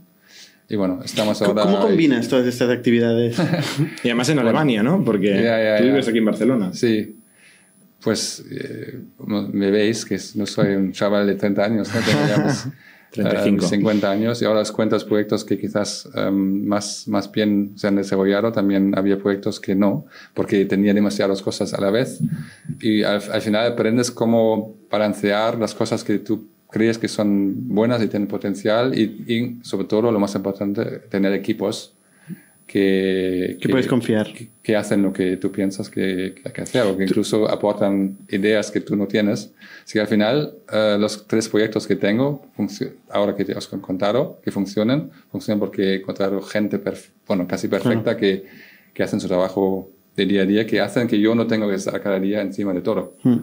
Y 0.69 0.75
bueno, 0.75 0.99
estamos 1.03 1.41
ahora... 1.41 1.63
¿Cómo 1.63 1.79
combinas 1.79 2.27
todas 2.27 2.45
estas 2.45 2.69
actividades? 2.69 3.37
y 4.03 4.07
además 4.07 4.29
en 4.29 4.39
Alemania, 4.39 4.83
¿no? 4.83 5.03
Porque 5.03 5.77
tú 5.79 5.83
vives 5.85 6.07
aquí 6.07 6.19
en 6.19 6.25
Barcelona. 6.25 6.73
Sí, 6.73 7.15
pues 8.03 8.45
eh, 8.51 8.99
me 9.25 9.71
veis 9.71 10.05
que 10.05 10.19
no 10.35 10.45
soy 10.45 10.75
un 10.75 10.91
chaval 10.91 11.25
de 11.25 11.35
30 11.35 11.63
años, 11.63 11.89
¿no? 11.93 11.99
35. 13.11 13.65
50 13.65 14.11
años 14.11 14.41
y 14.43 14.45
ahora 14.45 14.59
las 14.59 14.71
cuentas 14.71 15.03
proyectos 15.03 15.43
que 15.43 15.57
quizás 15.57 16.07
um, 16.15 16.67
más, 16.67 17.07
más 17.07 17.31
bien 17.31 17.71
se 17.75 17.87
han 17.87 17.95
desarrollado, 17.95 18.51
también 18.51 18.95
había 18.95 19.17
proyectos 19.17 19.59
que 19.59 19.73
no, 19.73 20.05
porque 20.35 20.65
tenía 20.65 20.93
demasiadas 20.93 21.41
cosas 21.41 21.73
a 21.73 21.81
la 21.81 21.89
vez 21.89 22.19
y 22.79 23.01
al, 23.01 23.23
al 23.31 23.41
final 23.41 23.71
aprendes 23.71 24.11
cómo 24.11 24.75
balancear 24.91 25.57
las 25.57 25.73
cosas 25.73 26.03
que 26.03 26.19
tú 26.19 26.47
crees 26.69 26.97
que 26.97 27.07
son 27.07 27.67
buenas 27.67 28.01
y 28.03 28.07
tienen 28.07 28.27
potencial 28.27 28.97
y, 28.97 29.23
y 29.27 29.59
sobre 29.63 29.87
todo 29.87 30.11
lo 30.11 30.19
más 30.19 30.35
importante, 30.35 30.83
tener 31.09 31.33
equipos 31.33 31.93
que, 32.69 33.57
que, 33.59 33.67
puedes 33.67 33.87
confiar. 33.87 34.31
Que, 34.61 34.75
hacen 34.75 35.01
lo 35.01 35.11
que 35.11 35.37
tú 35.37 35.51
piensas 35.51 35.89
que, 35.89 36.35
hay 36.45 36.51
que 36.51 36.61
hacer 36.61 36.83
o 36.83 36.95
que 36.95 37.05
incluso 37.05 37.49
aportan 37.49 38.19
ideas 38.29 38.69
que 38.69 38.79
tú 38.79 38.95
no 38.95 39.07
tienes. 39.07 39.51
Así 39.83 39.93
que 39.93 40.01
al 40.01 40.07
final, 40.07 40.53
uh, 40.71 40.99
los 40.99 41.25
tres 41.25 41.49
proyectos 41.49 41.87
que 41.87 41.95
tengo, 41.95 42.45
ahora 43.09 43.35
que 43.35 43.43
te 43.43 43.57
os 43.57 43.73
he 43.73 43.81
contado, 43.81 44.39
que 44.43 44.51
funcionan, 44.51 45.09
funcionan 45.31 45.59
porque 45.59 45.81
he 45.81 45.95
encontrado 45.95 46.39
gente, 46.43 46.79
bueno, 47.27 47.47
casi 47.47 47.67
perfecta 47.67 48.15
que, 48.15 48.45
que 48.93 49.01
hacen 49.01 49.19
su 49.19 49.27
trabajo 49.27 49.89
de 50.19 50.25
día 50.25 50.41
a 50.43 50.45
día, 50.45 50.67
que 50.67 50.81
hacen 50.81 51.07
que 51.07 51.19
yo 51.19 51.35
no 51.35 51.47
tengo 51.47 51.67
que 51.67 51.75
estar 51.75 52.01
cada 52.01 52.19
día 52.19 52.41
encima 52.41 52.73
de 52.73 52.81
todo. 52.81 53.15
Hmm. 53.23 53.37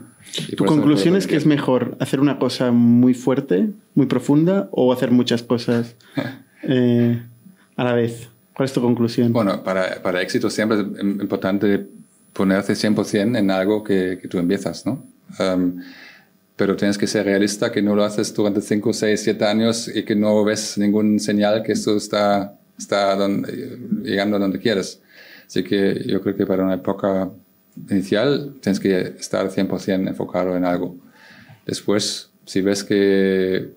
¿Tu 0.56 0.64
conclusión 0.64 1.16
es 1.16 1.26
que 1.26 1.36
es 1.36 1.46
mejor 1.46 1.96
hacer 2.00 2.20
una 2.20 2.38
cosa 2.38 2.70
muy 2.70 3.14
fuerte, 3.14 3.70
muy 3.94 4.06
profunda, 4.06 4.68
o 4.70 4.92
hacer 4.92 5.10
muchas 5.10 5.42
cosas 5.42 5.96
eh, 6.62 7.22
a 7.76 7.84
la 7.84 7.94
vez? 7.94 8.28
¿Cuál 8.52 8.66
es 8.66 8.72
tu 8.72 8.80
conclusión? 8.80 9.32
Bueno, 9.32 9.62
para, 9.62 10.02
para 10.02 10.22
éxito 10.22 10.48
siempre 10.48 10.78
es 10.80 11.02
importante 11.02 11.86
ponerse 12.32 12.74
100% 12.74 13.38
en 13.38 13.50
algo 13.50 13.82
que, 13.82 14.18
que 14.20 14.28
tú 14.28 14.38
empiezas, 14.38 14.86
¿no? 14.86 15.02
Um, 15.40 15.80
pero 16.56 16.74
tienes 16.74 16.96
que 16.96 17.06
ser 17.06 17.26
realista, 17.26 17.70
que 17.70 17.82
no 17.82 17.94
lo 17.94 18.02
haces 18.04 18.32
durante 18.34 18.62
5, 18.62 18.92
6, 18.92 19.20
7 19.22 19.44
años 19.44 19.90
y 19.94 20.04
que 20.04 20.16
no 20.16 20.42
ves 20.42 20.78
ningún 20.78 21.20
señal 21.20 21.62
que 21.62 21.72
esto 21.72 21.96
está, 21.96 22.58
está 22.78 23.14
donde, 23.14 23.78
llegando 24.02 24.36
a 24.36 24.40
donde 24.40 24.58
quieres. 24.58 25.00
Así 25.46 25.62
que 25.62 26.02
yo 26.06 26.20
creo 26.20 26.36
que 26.36 26.46
para 26.46 26.64
una 26.64 26.74
época 26.74 27.30
inicial 27.90 28.54
tienes 28.60 28.80
que 28.80 28.98
estar 29.18 29.48
100% 29.48 30.08
enfocado 30.08 30.56
en 30.56 30.64
algo. 30.64 30.96
Después, 31.64 32.30
si 32.44 32.60
ves 32.60 32.84
que, 32.84 33.70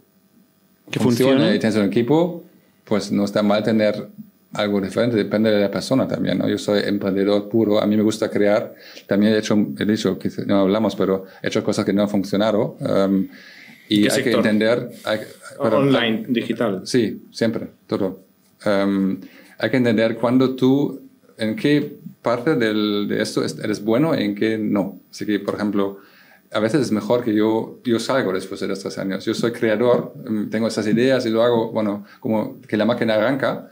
que 0.90 1.00
funciona, 1.00 1.32
funciona 1.34 1.56
y 1.56 1.60
tienes 1.60 1.78
un 1.78 1.86
equipo, 1.86 2.44
pues 2.86 3.12
no 3.12 3.26
está 3.26 3.44
mal 3.44 3.64
tener 3.64 4.10
algo 4.54 4.82
diferente, 4.82 5.16
depende 5.16 5.52
de 5.52 5.60
la 5.60 5.70
persona 5.70 6.08
también, 6.08 6.40
¿no? 6.40 6.50
Yo 6.50 6.58
soy 6.58 6.82
emprendedor 6.84 7.48
puro, 7.50 7.80
a 7.80 7.86
mí 7.86 7.96
me 7.96 8.02
gusta 8.02 8.30
crear, 8.30 8.74
también 9.06 9.34
he 9.34 9.38
hecho, 9.38 9.56
he 9.78 9.86
dicho 9.86 10.18
que 10.18 10.30
no 10.48 10.62
hablamos, 10.62 10.96
pero 10.96 11.26
he 11.42 11.48
hecho 11.48 11.64
cosas 11.64 11.86
que 11.86 11.94
no 11.94 12.02
han 12.02 12.10
funcionado 12.10 12.78
um, 12.80 13.28
y 13.88 14.10
hay 14.10 14.24
que 14.24 14.32
entender... 14.32 14.90
Online, 15.60 16.26
digital. 16.30 16.82
Sí, 16.86 17.24
siempre, 17.32 17.68
todo. 17.86 18.22
Um, 18.66 19.20
hay 19.58 19.70
que 19.70 19.78
entender 19.78 20.16
cuando 20.16 20.56
tú, 20.56 21.02
en 21.40 21.56
qué 21.56 22.00
parte 22.22 22.56
de 22.56 23.22
esto 23.22 23.44
eres 23.44 23.84
bueno 23.84 24.18
y 24.18 24.24
en 24.24 24.36
qué 24.36 24.58
no. 24.58 25.00
Así 25.10 25.26
que, 25.26 25.40
por 25.40 25.56
ejemplo, 25.56 26.00
a 26.52 26.60
veces 26.60 26.82
es 26.82 26.92
mejor 26.92 27.24
que 27.24 27.34
yo, 27.34 27.80
yo 27.84 28.00
salgo 28.00 28.34
después 28.34 28.60
de 28.60 28.72
estos 28.72 28.98
años. 28.98 29.26
Yo 29.26 29.34
soy 29.34 29.52
creador, 29.52 30.14
tengo 30.52 30.68
esas 30.68 30.88
ideas 30.88 31.26
y 31.26 31.30
lo 31.30 31.44
hago, 31.44 31.72
bueno, 31.72 32.06
como 32.20 32.60
que 32.62 32.76
la 32.78 32.86
máquina 32.86 33.16
arranca, 33.16 33.72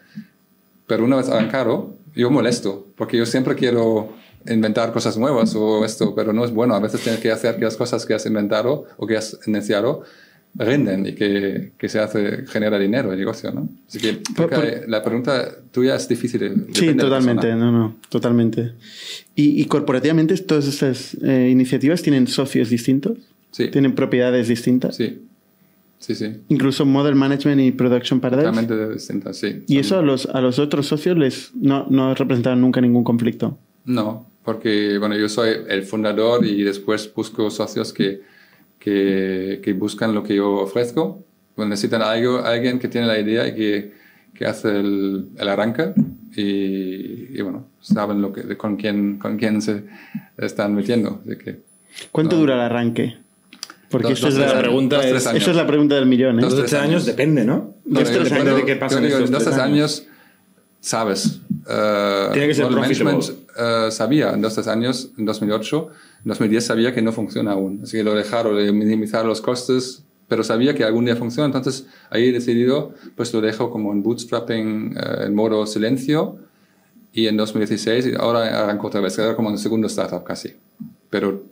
pero 0.86 1.04
una 1.04 1.18
vez 1.18 1.30
arrancado, 1.30 1.96
yo 2.16 2.30
molesto, 2.30 2.88
porque 2.96 3.18
yo 3.18 3.26
siempre 3.26 3.56
quiero 3.56 4.14
inventar 4.48 4.94
cosas 4.94 5.18
nuevas 5.18 5.54
o 5.56 5.84
esto, 5.84 6.16
pero 6.16 6.34
no 6.34 6.46
es 6.46 6.52
bueno. 6.52 6.76
A 6.76 6.80
veces 6.80 7.02
tienes 7.02 7.20
que 7.20 7.32
hacer 7.32 7.58
que 7.58 7.66
las 7.66 7.76
cosas 7.76 8.06
que 8.06 8.14
has 8.14 8.26
inventado 8.26 8.86
o 8.98 9.06
que 9.06 9.18
has 9.18 9.40
iniciado 9.46 10.04
rinden 10.56 11.06
y 11.06 11.14
que, 11.14 11.72
que 11.78 11.90
se 11.90 12.00
hace, 12.00 12.46
genera 12.48 12.80
dinero 12.80 13.12
el 13.12 13.20
negocio, 13.20 13.52
¿no? 13.52 13.70
Así 13.88 14.00
que, 14.00 14.22
la 14.88 15.04
pregunta 15.04 15.56
tuya 15.72 15.96
es 15.96 16.08
difícil. 16.08 16.68
Sí, 16.74 16.94
totalmente, 16.96 17.54
no, 17.56 17.72
no, 17.72 17.96
totalmente. 18.10 18.74
¿Y, 19.36 19.62
y 19.62 19.66
corporativamente 19.66 20.36
todas 20.38 20.68
estas 20.68 21.16
eh, 21.24 21.50
iniciativas 21.52 22.02
tienen 22.02 22.28
socios 22.28 22.70
distintos? 22.70 23.18
Sí. 23.52 23.70
¿Tienen 23.70 23.96
propiedades 23.96 24.48
distintas? 24.48 24.96
Sí. 24.96 25.22
Sí, 26.00 26.14
sí. 26.14 26.42
Incluso 26.50 26.86
Model 26.86 27.16
Management 27.16 27.60
y 27.60 27.72
Production 27.72 28.20
Paradise. 28.20 28.50
Totalmente 28.50 28.94
distintas, 28.94 29.38
sí. 29.38 29.64
¿Y 29.68 29.80
eso 29.80 29.98
a 29.98 30.04
los, 30.04 30.28
a 30.28 30.42
los 30.42 30.60
otros 30.60 30.86
socios 30.86 31.18
les 31.18 31.52
no, 31.56 31.88
no 31.90 32.14
representaron 32.14 32.62
nunca 32.62 32.82
ningún 32.82 33.04
conflicto? 33.04 33.58
No, 33.84 34.28
porque 34.44 34.98
bueno, 35.00 35.18
yo 35.18 35.28
soy 35.28 35.50
el 35.68 35.84
fundador 35.84 36.46
y 36.46 36.64
después 36.64 37.12
busco 37.16 37.50
socios 37.50 37.94
que, 37.94 38.22
que, 38.80 39.60
que 39.64 39.74
buscan 39.74 40.14
lo 40.14 40.24
que 40.24 40.36
yo 40.36 40.52
ofrezco. 40.56 41.24
Bueno, 41.56 41.72
necesitan 41.72 42.02
algo, 42.02 42.40
alguien 42.40 42.80
que 42.80 42.88
tiene 42.88 43.08
la 43.08 43.20
idea 43.20 43.48
y 43.48 43.56
que, 43.56 43.94
que 44.34 44.46
hace 44.46 44.70
el, 44.70 45.30
el 45.38 45.50
arranque 45.50 45.94
y, 46.36 47.38
y, 47.38 47.42
bueno, 47.42 47.68
saben 47.82 48.22
lo 48.22 48.32
que, 48.32 48.56
con, 48.58 48.76
quién, 48.78 49.18
con 49.18 49.38
quién 49.38 49.62
se 49.62 49.86
están 50.38 50.76
metiendo. 50.76 51.22
De 51.26 51.38
que, 51.38 51.62
¿Cuánto 52.12 52.36
no. 52.36 52.42
dura 52.42 52.56
el 52.56 52.62
arranque? 52.62 53.18
Porque 53.90 54.10
dos, 54.10 54.20
esa, 54.20 54.28
es 54.28 54.36
dos, 54.36 54.54
la 54.54 54.60
pregunta 54.60 55.08
es, 55.08 55.26
esa 55.26 55.36
es 55.36 55.56
la 55.56 55.66
pregunta 55.66 55.96
del 55.96 56.06
millón. 56.06 56.40
¿eh? 56.40 56.42
Dos, 56.42 56.56
tres 56.56 56.74
años, 56.74 57.06
depende, 57.06 57.46
¿no? 57.46 57.76
no 57.86 58.00
dos, 58.00 58.12
tres 58.12 58.32
años 58.32 58.58
de 58.58 58.66
qué 58.66 58.76
pasa 58.76 59.00
digo, 59.00 59.18
en 59.18 59.32
dos, 59.32 59.44
tres 59.44 59.58
años, 59.58 60.06
sabes. 60.80 61.42
Uh, 61.66 62.32
Tiene 62.34 62.48
que 62.48 62.54
ser 62.54 62.70
management 62.70 63.24
uh, 63.24 63.92
sabía 63.92 64.32
en 64.32 64.42
dos, 64.42 64.56
tres 64.56 64.68
años, 64.68 65.12
en 65.18 65.26
2008, 65.26 65.88
en 65.88 65.92
2010 66.28 66.66
sabía 66.66 66.94
que 66.94 67.02
no 67.02 67.12
funciona 67.12 67.54
aún. 67.54 67.82
Así 67.84 67.98
que 67.98 68.04
lo 68.04 68.14
dejaron 68.14 68.56
de 68.58 68.72
minimizar 68.72 69.26
los 69.26 69.42
costes, 69.42 70.04
pero 70.28 70.44
sabía 70.44 70.74
que 70.76 70.84
algún 70.84 71.06
día 71.06 71.16
funciona. 71.16 71.48
Entonces 71.48 71.88
ahí 72.10 72.30
he 72.30 72.32
decidido, 72.32 72.94
pues 73.16 73.34
lo 73.34 73.42
dejo 73.42 73.70
como 73.70 73.92
en 73.92 74.04
bootstrapping, 74.04 74.98
uh, 74.98 75.24
en 75.24 75.36
modo 75.36 75.66
silencio. 75.66 76.38
Y 77.14 77.28
en 77.28 77.38
2016, 77.38 78.16
ahora 78.20 78.64
arranco 78.64 78.88
otra 78.88 79.02
vez, 79.02 79.18
era 79.18 79.36
como 79.36 79.50
un 79.50 79.58
segundo 79.58 79.88
startup 79.88 80.24
casi. 80.24 80.54
Pero 81.10 81.46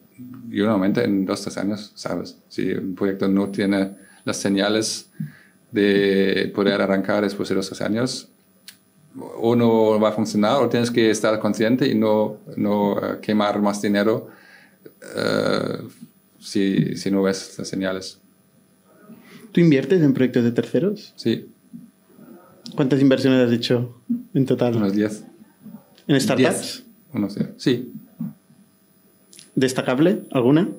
y 0.51 0.59
normalmente 0.59 1.03
en 1.03 1.25
dos, 1.25 1.41
tres 1.41 1.57
años, 1.57 1.91
sabes, 1.95 2.37
si 2.47 2.71
un 2.71 2.95
proyecto 2.95 3.27
no 3.27 3.49
tiene 3.49 3.91
las 4.23 4.37
señales 4.37 5.09
de 5.71 6.51
poder 6.55 6.81
arrancar 6.81 7.23
después 7.23 7.49
de 7.49 7.55
dos, 7.55 7.67
tres 7.67 7.81
años, 7.81 8.29
o 9.17 9.55
no 9.55 9.99
va 9.99 10.09
a 10.09 10.11
funcionar 10.11 10.61
o 10.61 10.69
tienes 10.69 10.91
que 10.91 11.09
estar 11.09 11.39
consciente 11.39 11.87
y 11.87 11.95
no, 11.95 12.37
no 12.57 12.97
eh, 12.97 13.19
quemar 13.21 13.61
más 13.61 13.81
dinero 13.81 14.27
eh, 15.15 15.81
si, 16.39 16.95
si 16.95 17.11
no 17.11 17.21
ves 17.21 17.55
las 17.57 17.67
señales. 17.67 18.19
¿Tú 19.51 19.61
inviertes 19.61 20.01
en 20.01 20.13
proyectos 20.13 20.43
de 20.43 20.51
terceros? 20.51 21.13
Sí. 21.15 21.49
¿Cuántas 22.75 22.99
inversiones 22.99 23.47
has 23.47 23.53
hecho 23.53 23.95
en 24.33 24.45
total? 24.45 24.75
Unos 24.75 24.93
10. 24.93 25.23
¿En 26.07 26.19
startups? 26.19 26.83
Unos 27.13 27.35
10. 27.35 27.49
Sí. 27.57 27.93
¿Destacable 29.55 30.23
alguna 30.31 30.69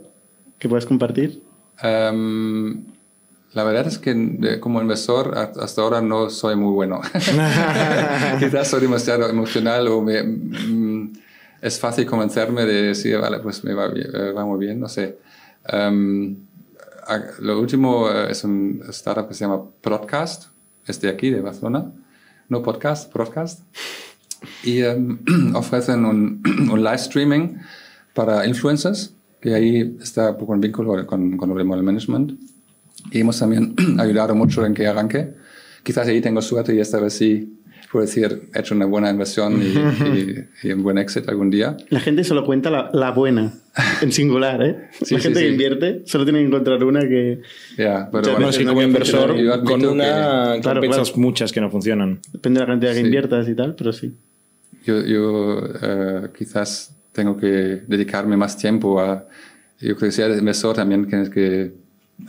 que 0.58 0.68
puedas 0.68 0.84
compartir? 0.84 1.42
Em, 1.82 2.84
la 3.54 3.64
verdad 3.64 3.86
es 3.86 3.98
que 3.98 4.60
como 4.60 4.82
inversor 4.82 5.34
hasta 5.36 5.80
ahora 5.80 6.02
no 6.02 6.28
soy 6.28 6.56
muy 6.56 6.72
bueno. 6.72 7.00
Quizás 8.38 8.68
soy 8.68 8.82
demasiado 8.82 9.28
emocional 9.28 9.88
o 9.88 10.02
me, 10.02 10.22
es 11.66 11.80
fácil 11.80 12.06
convencerme 12.06 12.64
de 12.64 12.82
decir, 12.82 13.18
vale, 13.18 13.40
pues 13.40 13.64
me 13.64 13.74
va, 13.74 13.88
bien, 13.88 14.06
va 14.36 14.44
muy 14.44 14.64
bien, 14.64 14.78
no 14.78 14.88
sé. 14.88 15.18
Um, 15.72 16.36
lo 17.40 17.60
último 17.60 18.08
eh, 18.08 18.30
es 18.30 18.44
un 18.44 18.82
startup 18.90 19.26
que 19.26 19.34
se 19.34 19.44
llama 19.44 19.64
Podcast, 19.80 20.44
es 20.86 21.00
de 21.00 21.08
aquí, 21.08 21.30
de 21.30 21.40
Barcelona. 21.40 21.90
No 22.48 22.62
podcast, 22.62 23.12
podcast. 23.12 23.62
Y 24.62 24.84
um, 24.84 25.18
ofrecen 25.56 26.04
un, 26.04 26.40
un, 26.70 26.84
live 26.84 26.94
streaming 26.94 27.56
para 28.14 28.46
influencers, 28.46 29.12
que 29.40 29.52
ahí 29.52 29.96
está 30.00 30.30
un 30.30 30.38
poco 30.38 30.54
en 30.54 30.60
vínculo 30.60 31.04
con, 31.04 31.36
con 31.36 31.58
el 31.58 31.64
model 31.64 31.82
management. 31.82 32.38
Y 33.10 33.20
hemos 33.20 33.40
también 33.40 33.74
ayudado 33.98 34.36
mucho 34.36 34.64
en 34.64 34.72
que 34.72 34.86
arranque. 34.86 35.34
Quizás 35.82 36.06
ahí 36.06 36.20
tengo 36.20 36.40
suerte 36.40 36.76
y 36.76 36.78
esta 36.78 37.00
vez 37.00 37.14
sí 37.14 37.58
puedo 37.96 38.06
decir, 38.06 38.50
he 38.54 38.60
hecho 38.60 38.74
una 38.74 38.84
buena 38.84 39.08
inversión 39.08 39.58
y, 39.62 40.68
un 40.70 40.82
buen 40.82 40.98
éxito 40.98 41.30
algún 41.30 41.48
día. 41.48 41.78
La 41.88 41.98
gente 41.98 42.24
solo 42.24 42.44
cuenta 42.44 42.68
la, 42.68 42.90
la 42.92 43.10
buena, 43.10 43.54
en 44.02 44.12
singular, 44.12 44.62
¿eh? 44.62 44.90
la 45.10 45.18
gente 45.18 45.40
que 45.40 45.48
invierte 45.48 46.02
solo 46.04 46.24
tiene 46.24 46.40
que 46.40 46.44
encontrar 46.44 46.84
una 46.84 47.00
que... 47.00 47.40
Ya, 47.78 48.06
pero 48.12 48.32
bueno, 48.32 48.50
es 48.50 48.58
que 48.58 48.66
como 48.66 48.82
inversor, 48.82 49.34
con 49.64 49.82
una 49.86 50.58
claro, 50.60 50.82
muchas 51.14 51.52
que 51.52 51.60
no 51.62 51.70
funcionan. 51.70 52.20
Depende 52.34 52.60
de 52.60 52.66
la 52.66 52.72
cantidad 52.72 52.92
que 52.92 53.00
inviertas 53.00 53.48
y 53.48 53.54
tal, 53.54 53.74
pero 53.74 53.94
sí. 53.94 54.12
Yo, 54.84 55.02
yo 55.02 55.56
uh, 55.56 56.28
quizás 56.36 56.94
tengo 57.12 57.34
que 57.38 57.82
dedicarme 57.86 58.36
más 58.36 58.58
tiempo 58.58 59.00
a... 59.00 59.26
Yo 59.80 59.96
creo 59.96 60.10
que 60.10 60.12
si 60.12 60.20
eres 60.20 60.38
inversor 60.38 60.76
también 60.76 61.08
tienes 61.08 61.30
que 61.30 61.72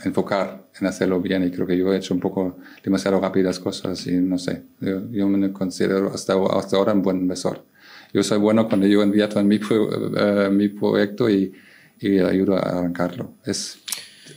enfocar 0.04 0.68
en 0.80 0.86
hacerlo 0.86 1.20
bien 1.20 1.44
y 1.44 1.50
creo 1.50 1.66
que 1.66 1.76
yo 1.76 1.92
he 1.92 1.96
hecho 1.96 2.14
un 2.14 2.20
poco 2.20 2.58
demasiado 2.82 3.20
rápidas 3.20 3.58
cosas 3.58 4.06
y 4.06 4.12
no 4.16 4.38
sé, 4.38 4.62
yo, 4.80 5.28
me 5.28 5.52
considero 5.52 6.12
hasta, 6.12 6.34
hasta 6.52 6.76
ahora 6.76 6.92
un 6.92 7.02
buen 7.02 7.18
inversor. 7.18 7.64
Yo 8.12 8.22
soy 8.22 8.38
bueno 8.38 8.68
cuando 8.68 8.86
yo 8.86 9.02
invierto 9.02 9.38
en 9.40 9.48
mi, 9.48 9.56
uh, 9.56 10.50
mi 10.50 10.68
proyecto 10.68 11.28
y, 11.28 11.52
y, 12.00 12.18
ayudo 12.18 12.56
a 12.56 12.60
arrancarlo. 12.60 13.34
Es, 13.44 13.78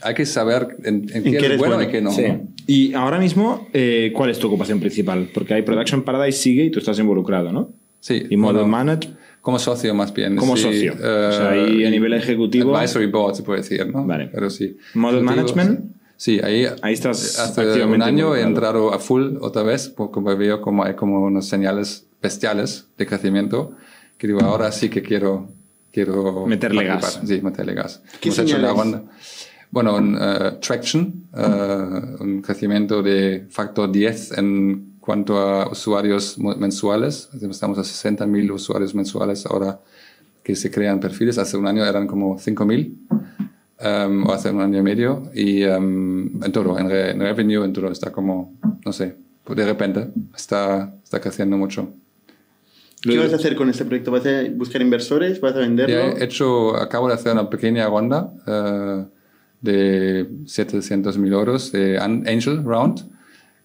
hay 0.02 0.14
que 0.14 0.26
saber 0.26 0.76
en, 0.84 1.06
qué, 1.06 1.54
es 1.54 1.58
bueno, 1.58 1.82
y 1.82 1.88
qué 1.88 2.00
no. 2.00 2.12
Sí. 2.12 2.24
Y 2.66 2.94
ahora 2.94 3.18
mismo, 3.18 3.68
eh, 3.72 4.12
¿cuál 4.14 4.30
es 4.30 4.38
tu 4.38 4.48
ocupación 4.48 4.78
principal? 4.78 5.30
Porque 5.32 5.54
hay 5.54 5.62
Production 5.62 6.02
Paradise 6.02 6.38
sigue 6.38 6.64
y 6.64 6.70
tú 6.70 6.80
estás 6.80 6.98
involucrado, 6.98 7.52
¿no? 7.52 7.72
Sí. 8.00 8.24
Y 8.28 8.36
Model 8.36 8.66
Management 8.66 9.16
como 9.42 9.58
socio 9.58 9.94
más 9.94 10.14
bien. 10.14 10.36
Como 10.36 10.56
socio. 10.56 10.94
o 10.94 10.96
sea, 10.96 11.50
ahí 11.50 11.84
a 11.84 11.90
nivel 11.90 12.14
ejecutivo. 12.14 12.74
Advisory 12.74 13.06
board 13.06 13.34
se 13.34 13.42
puede 13.42 13.60
decir, 13.60 13.86
¿no? 13.86 14.06
Vale. 14.06 14.30
Pero 14.32 14.48
sí. 14.48 14.78
Model 14.94 15.22
management. 15.22 15.92
Sí, 16.16 16.40
ahí, 16.42 16.66
ahí 16.82 16.94
estás 16.94 17.38
hace 17.40 17.84
un 17.84 18.00
año 18.00 18.36
he 18.36 18.42
entrado 18.42 18.94
a 18.94 19.00
full 19.00 19.38
otra 19.40 19.64
vez 19.64 19.88
porque 19.88 20.20
veo 20.20 20.60
como 20.60 20.84
hay 20.84 20.94
como 20.94 21.20
unos 21.20 21.48
señales 21.48 22.06
bestiales 22.22 22.86
de 22.96 23.06
crecimiento 23.06 23.74
que 24.16 24.28
digo, 24.28 24.40
ahora 24.40 24.70
sí 24.70 24.88
que 24.88 25.02
quiero... 25.02 25.48
quiero 25.90 26.46
meterle 26.46 26.84
gas. 26.84 27.20
Sí, 27.26 27.40
meterle 27.42 27.74
gas. 27.74 28.00
¿Qué 28.20 28.30
señales? 28.30 28.70
Bueno, 29.72 29.96
un 29.96 30.14
uh, 30.14 30.60
traction, 30.60 31.24
uh, 31.32 32.22
un 32.22 32.40
crecimiento 32.40 33.02
de 33.02 33.46
factor 33.50 33.90
10 33.90 34.38
en 34.38 34.91
cuanto 35.02 35.36
a 35.36 35.68
usuarios 35.68 36.38
mensuales, 36.38 37.28
estamos 37.34 37.76
a 37.76 37.82
60 37.82 38.24
mil 38.24 38.52
usuarios 38.52 38.94
mensuales 38.94 39.44
ahora 39.46 39.80
que 40.44 40.54
se 40.54 40.70
crean 40.70 41.00
perfiles. 41.00 41.38
Hace 41.38 41.56
un 41.56 41.66
año 41.66 41.84
eran 41.84 42.06
como 42.06 42.38
5 42.38 42.64
mil, 42.64 42.98
um, 43.10 44.26
o 44.26 44.32
hace 44.32 44.50
un 44.50 44.60
año 44.60 44.78
y 44.78 44.82
medio. 44.82 45.24
Y 45.34 45.64
um, 45.64 46.42
en 46.44 46.52
todo, 46.52 46.78
en, 46.78 46.88
revenue, 46.88 47.64
en 47.64 47.72
todo, 47.72 47.90
está 47.90 48.12
como, 48.12 48.54
no 48.84 48.92
sé, 48.92 49.16
de 49.48 49.66
repente 49.66 50.08
está, 50.36 50.94
está 51.02 51.20
creciendo 51.20 51.56
mucho. 51.58 51.92
¿Qué 53.02 53.18
vas 53.18 53.32
a 53.32 53.36
hacer 53.36 53.56
con 53.56 53.68
este 53.68 53.84
proyecto? 53.84 54.12
¿Vas 54.12 54.24
a 54.24 54.44
buscar 54.54 54.82
inversores? 54.82 55.40
¿Vas 55.40 55.56
a 55.56 55.58
venderlo? 55.58 56.16
he 56.16 56.22
hecho, 56.22 56.76
acabo 56.76 57.08
de 57.08 57.14
hacer 57.14 57.32
una 57.32 57.50
pequeña 57.50 57.88
ronda 57.88 58.32
uh, 58.46 59.04
de 59.60 60.30
700 60.46 61.18
mil 61.18 61.32
euros 61.32 61.72
de 61.72 61.98
Angel 61.98 62.62
Round 62.62 63.10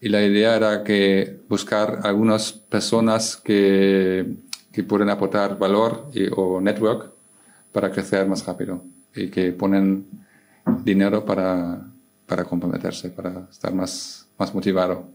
y 0.02 0.10
la 0.10 0.24
idea 0.24 0.56
era 0.56 0.84
que 0.84 1.40
buscar 1.50 2.02
algunas 2.04 2.54
personas 2.54 3.38
que, 3.38 4.26
que 4.72 4.84
pueden 4.84 5.10
aportar 5.10 5.58
valor 5.58 6.10
y, 6.14 6.28
o 6.36 6.62
network 6.62 7.12
para 7.72 7.92
crecer 7.92 8.28
más 8.28 8.46
rápido 8.46 8.84
y 9.16 9.30
que 9.30 9.52
ponen 9.52 10.06
dinero 10.84 11.26
para, 11.26 11.82
para 12.28 12.44
comprometerse, 12.44 13.10
para 13.10 13.48
estar 13.50 13.74
más, 13.74 14.28
más 14.38 14.54
motivado. 14.54 15.06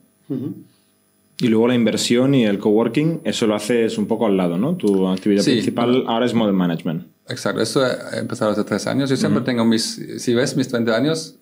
Y 1.38 1.48
luego 1.48 1.68
la 1.68 1.74
inversión 1.74 2.34
y 2.34 2.44
el 2.44 2.58
coworking, 2.58 3.20
eso 3.24 3.46
lo 3.46 3.54
haces 3.54 3.98
un 3.98 4.06
poco 4.06 4.26
al 4.26 4.36
lado, 4.36 4.58
¿no? 4.58 4.76
Tu 4.76 5.06
actividad 5.08 5.44
principal 5.44 6.04
ahora 6.06 6.26
es 6.26 6.34
model 6.34 6.54
management. 6.54 7.06
Exacto, 7.28 7.60
eso 7.60 7.86
he 7.86 8.18
empezado 8.18 8.50
hace 8.50 8.64
tres 8.64 8.86
años. 8.86 9.10
Yo 9.10 9.16
siempre 9.16 9.42
tengo 9.42 9.64
mis, 9.64 10.00
si 10.18 10.34
ves 10.34 10.56
mis 10.56 10.68
30 10.68 10.96
años, 10.96 11.36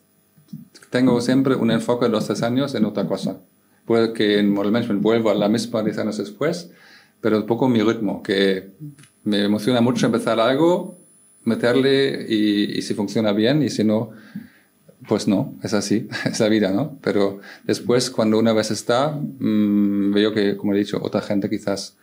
tengo 0.91 1.21
siempre 1.21 1.55
un 1.55 1.71
enfoque 1.71 2.07
de 2.07 2.11
los 2.11 2.27
tres 2.27 2.43
años 2.43 2.75
en 2.75 2.85
otra 2.85 3.07
cosa. 3.07 3.41
Puede 3.85 4.13
que 4.13 4.39
en 4.39 4.51
Model 4.51 4.73
Management 4.73 5.03
vuelva 5.03 5.33
a 5.33 5.35
la 5.35 5.49
misma 5.49 5.83
10 5.83 5.99
años 5.99 6.19
después, 6.19 6.71
pero 7.21 7.39
un 7.39 7.47
poco 7.47 7.69
mi 7.69 7.83
ritmo, 7.83 8.23
que 8.23 8.71
me 9.25 9.45
emociona 9.45 9.81
mucho 9.81 10.07
empezar 10.07 10.39
algo, 10.39 10.99
meterle 11.45 12.27
y, 12.29 12.79
y 12.79 12.83
si 12.83 12.95
funciona 12.95 13.33
bien 13.33 13.63
y 13.63 13.71
si 13.71 13.85
no, 13.85 14.11
pues 15.09 15.27
no, 15.27 15.55
es 15.63 15.75
así, 15.75 16.09
es 16.25 16.41
la 16.41 16.49
vida, 16.49 16.71
¿no? 16.71 16.99
Pero 17.03 17.41
después, 17.65 18.11
cuando 18.11 18.39
una 18.39 18.53
vez 18.53 18.71
está, 18.71 19.11
mmm, 19.11 20.13
veo 20.13 20.33
que, 20.33 20.57
como 20.57 20.75
he 20.75 20.79
dicho, 20.79 21.01
otra 21.03 21.23
gente 21.23 21.49
quizás 21.49 21.97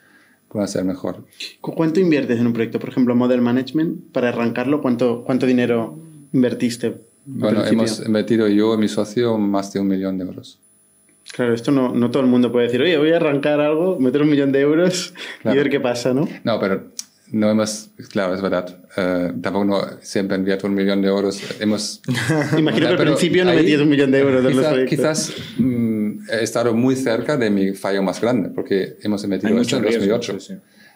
pueda 0.50 0.68
ser 0.68 0.86
mejor. 0.86 1.26
¿Cuánto 1.62 2.00
inviertes 2.00 2.40
en 2.40 2.48
un 2.48 2.54
proyecto? 2.54 2.80
Por 2.80 2.90
ejemplo, 2.90 3.16
Model 3.16 3.42
Management, 3.42 4.12
para 4.12 4.30
arrancarlo, 4.30 4.82
¿cuánto, 4.82 5.24
cuánto 5.26 5.46
dinero 5.46 6.00
invertiste? 6.34 7.02
Bueno, 7.30 7.66
hemos 7.66 8.06
invertido 8.06 8.48
yo 8.48 8.74
y 8.74 8.78
mi 8.78 8.88
socio 8.88 9.38
más 9.38 9.74
de 9.74 9.82
un 9.82 9.88
millón 9.90 10.18
de 10.18 10.24
euros. 10.24 10.60
Claro, 11.34 11.54
esto 11.54 11.72
no, 11.72 11.94
no 11.94 12.10
todo 12.10 12.24
el 12.24 12.30
mundo 12.30 12.54
puede 12.54 12.68
decir, 12.68 12.82
oye, 12.82 12.98
voy 12.98 13.12
a 13.12 13.18
arrancar 13.18 13.60
algo, 13.60 14.00
meter 14.00 14.22
un 14.22 14.30
millón 14.30 14.54
de 14.54 14.62
euros 14.62 15.14
y 15.44 15.50
ver 15.50 15.70
qué 15.70 15.82
pasa, 15.82 16.14
¿no? 16.14 16.26
No, 16.46 16.58
pero 16.58 16.88
no 17.34 17.50
hemos, 17.50 17.90
claro, 18.10 18.34
es 18.34 18.42
verdad, 18.42 18.80
uh, 18.96 19.42
tampoco 19.42 19.66
no, 19.66 19.82
siempre 20.00 20.38
invierto 20.38 20.68
un 20.68 20.74
millón 20.74 21.02
de 21.02 21.10
euros. 21.10 21.42
Hemos, 21.60 22.02
Imagino 22.58 22.88
que 22.88 22.94
al 22.94 22.98
principio 22.98 23.44
no 23.44 23.54
metías 23.54 23.82
un 23.82 23.90
millón 23.90 24.12
de 24.12 24.20
euros 24.20 24.42
quizás, 24.42 24.56
los 24.56 24.66
proyectos. 24.66 24.98
Quizás 24.98 25.34
mm, 25.58 26.30
he 26.32 26.44
estado 26.44 26.74
muy 26.74 26.96
cerca 26.96 27.36
de 27.36 27.50
mi 27.50 27.74
fallo 27.74 28.02
más 28.04 28.22
grande, 28.22 28.50
porque 28.56 28.96
hemos 29.02 29.22
invertido 29.26 29.60
esto 29.60 29.76
en 29.76 29.84
2008 29.84 30.40
sí, 30.40 30.48
sí. 30.48 30.54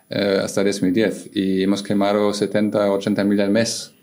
Uh, 0.10 0.40
hasta 0.46 0.64
2010 0.64 1.32
y 1.34 1.64
hemos 1.64 1.84
quemado 1.84 2.34
70, 2.34 2.90
80 2.90 3.24
mil 3.26 3.42
al 3.42 3.50
mes 3.50 3.94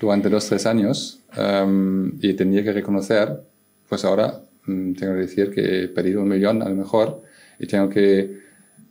durante 0.00 0.28
dos, 0.28 0.46
tres 0.48 0.66
años 0.66 1.17
um, 1.36 2.12
y 2.20 2.34
tenía 2.34 2.62
que 2.62 2.72
reconocer, 2.72 3.40
pues 3.88 4.04
ahora 4.04 4.40
um, 4.66 4.94
tengo 4.94 5.14
que 5.14 5.20
decir 5.20 5.50
que 5.50 5.84
he 5.84 5.88
perdido 5.88 6.22
un 6.22 6.28
millón 6.28 6.62
a 6.62 6.68
lo 6.68 6.74
mejor 6.74 7.22
y 7.58 7.66
tengo 7.66 7.88
que 7.88 8.38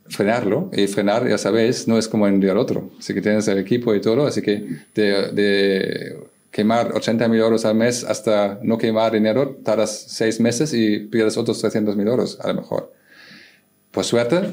frenarlo. 0.08 0.70
Y 0.72 0.86
frenar, 0.86 1.28
ya 1.28 1.38
sabéis, 1.38 1.88
no 1.88 1.98
es 1.98 2.08
como 2.08 2.26
en 2.26 2.34
un 2.34 2.40
día 2.40 2.52
al 2.52 2.58
otro. 2.58 2.90
Así 2.98 3.14
que 3.14 3.22
tienes 3.22 3.46
el 3.48 3.58
equipo 3.58 3.94
y 3.94 4.00
todo, 4.00 4.26
así 4.26 4.42
que 4.42 4.66
de, 4.94 5.32
de 5.32 6.16
quemar 6.50 6.92
80 6.94 7.28
mil 7.28 7.40
euros 7.40 7.64
al 7.64 7.74
mes 7.74 8.04
hasta 8.04 8.58
no 8.62 8.78
quemar 8.78 9.12
dinero, 9.12 9.58
tardas 9.62 10.06
seis 10.08 10.40
meses 10.40 10.72
y 10.72 11.00
pierdes 11.00 11.36
otros 11.36 11.60
300 11.60 11.96
mil 11.96 12.08
euros 12.08 12.38
a 12.40 12.48
lo 12.48 12.54
mejor. 12.54 12.92
Por 13.90 14.04
suerte, 14.04 14.36
eh, 14.36 14.50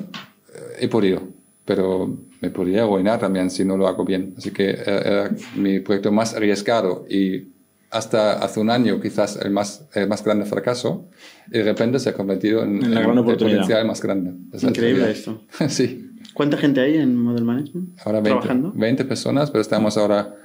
he 0.80 0.88
podido, 0.88 1.22
pero 1.66 2.16
me 2.42 2.50
podría 2.50 2.84
arruinar 2.84 3.20
también 3.20 3.50
si 3.50 3.66
no 3.66 3.78
lo 3.78 3.88
hago 3.88 4.06
bien. 4.06 4.34
Así 4.38 4.52
que 4.52 4.70
eh, 4.70 4.84
era 4.86 5.32
mi 5.56 5.80
proyecto 5.80 6.12
más 6.12 6.34
arriesgado 6.34 7.06
y 7.10 7.48
hasta 7.96 8.34
hace 8.34 8.60
un 8.60 8.70
año 8.70 9.00
quizás 9.00 9.38
el 9.42 9.52
más, 9.52 9.88
el 9.94 10.08
más 10.08 10.24
grande 10.24 10.46
fracaso 10.46 11.10
y 11.52 11.58
de 11.60 11.64
repente 11.64 12.00
se 12.00 12.10
ha 12.10 12.14
convertido 12.14 12.64
en, 12.64 12.84
en 12.84 12.94
la 12.94 13.02
gran 13.02 13.18
oportunidad. 13.18 13.62
potencial 13.62 13.88
más 13.88 14.02
grande. 14.02 14.32
Increíble 14.62 15.12
esto. 15.12 15.42
sí. 15.70 16.12
¿Cuánta 16.34 16.58
gente 16.58 16.82
hay 16.82 16.98
en 16.98 17.16
Model 17.16 17.46
Management? 17.46 18.00
Ahora 18.04 18.20
20, 18.20 18.30
¿Trabajando? 18.30 18.74
20 18.76 19.06
personas, 19.06 19.52
pero 19.52 19.62
estamos 19.62 19.98
ahora 19.98 20.36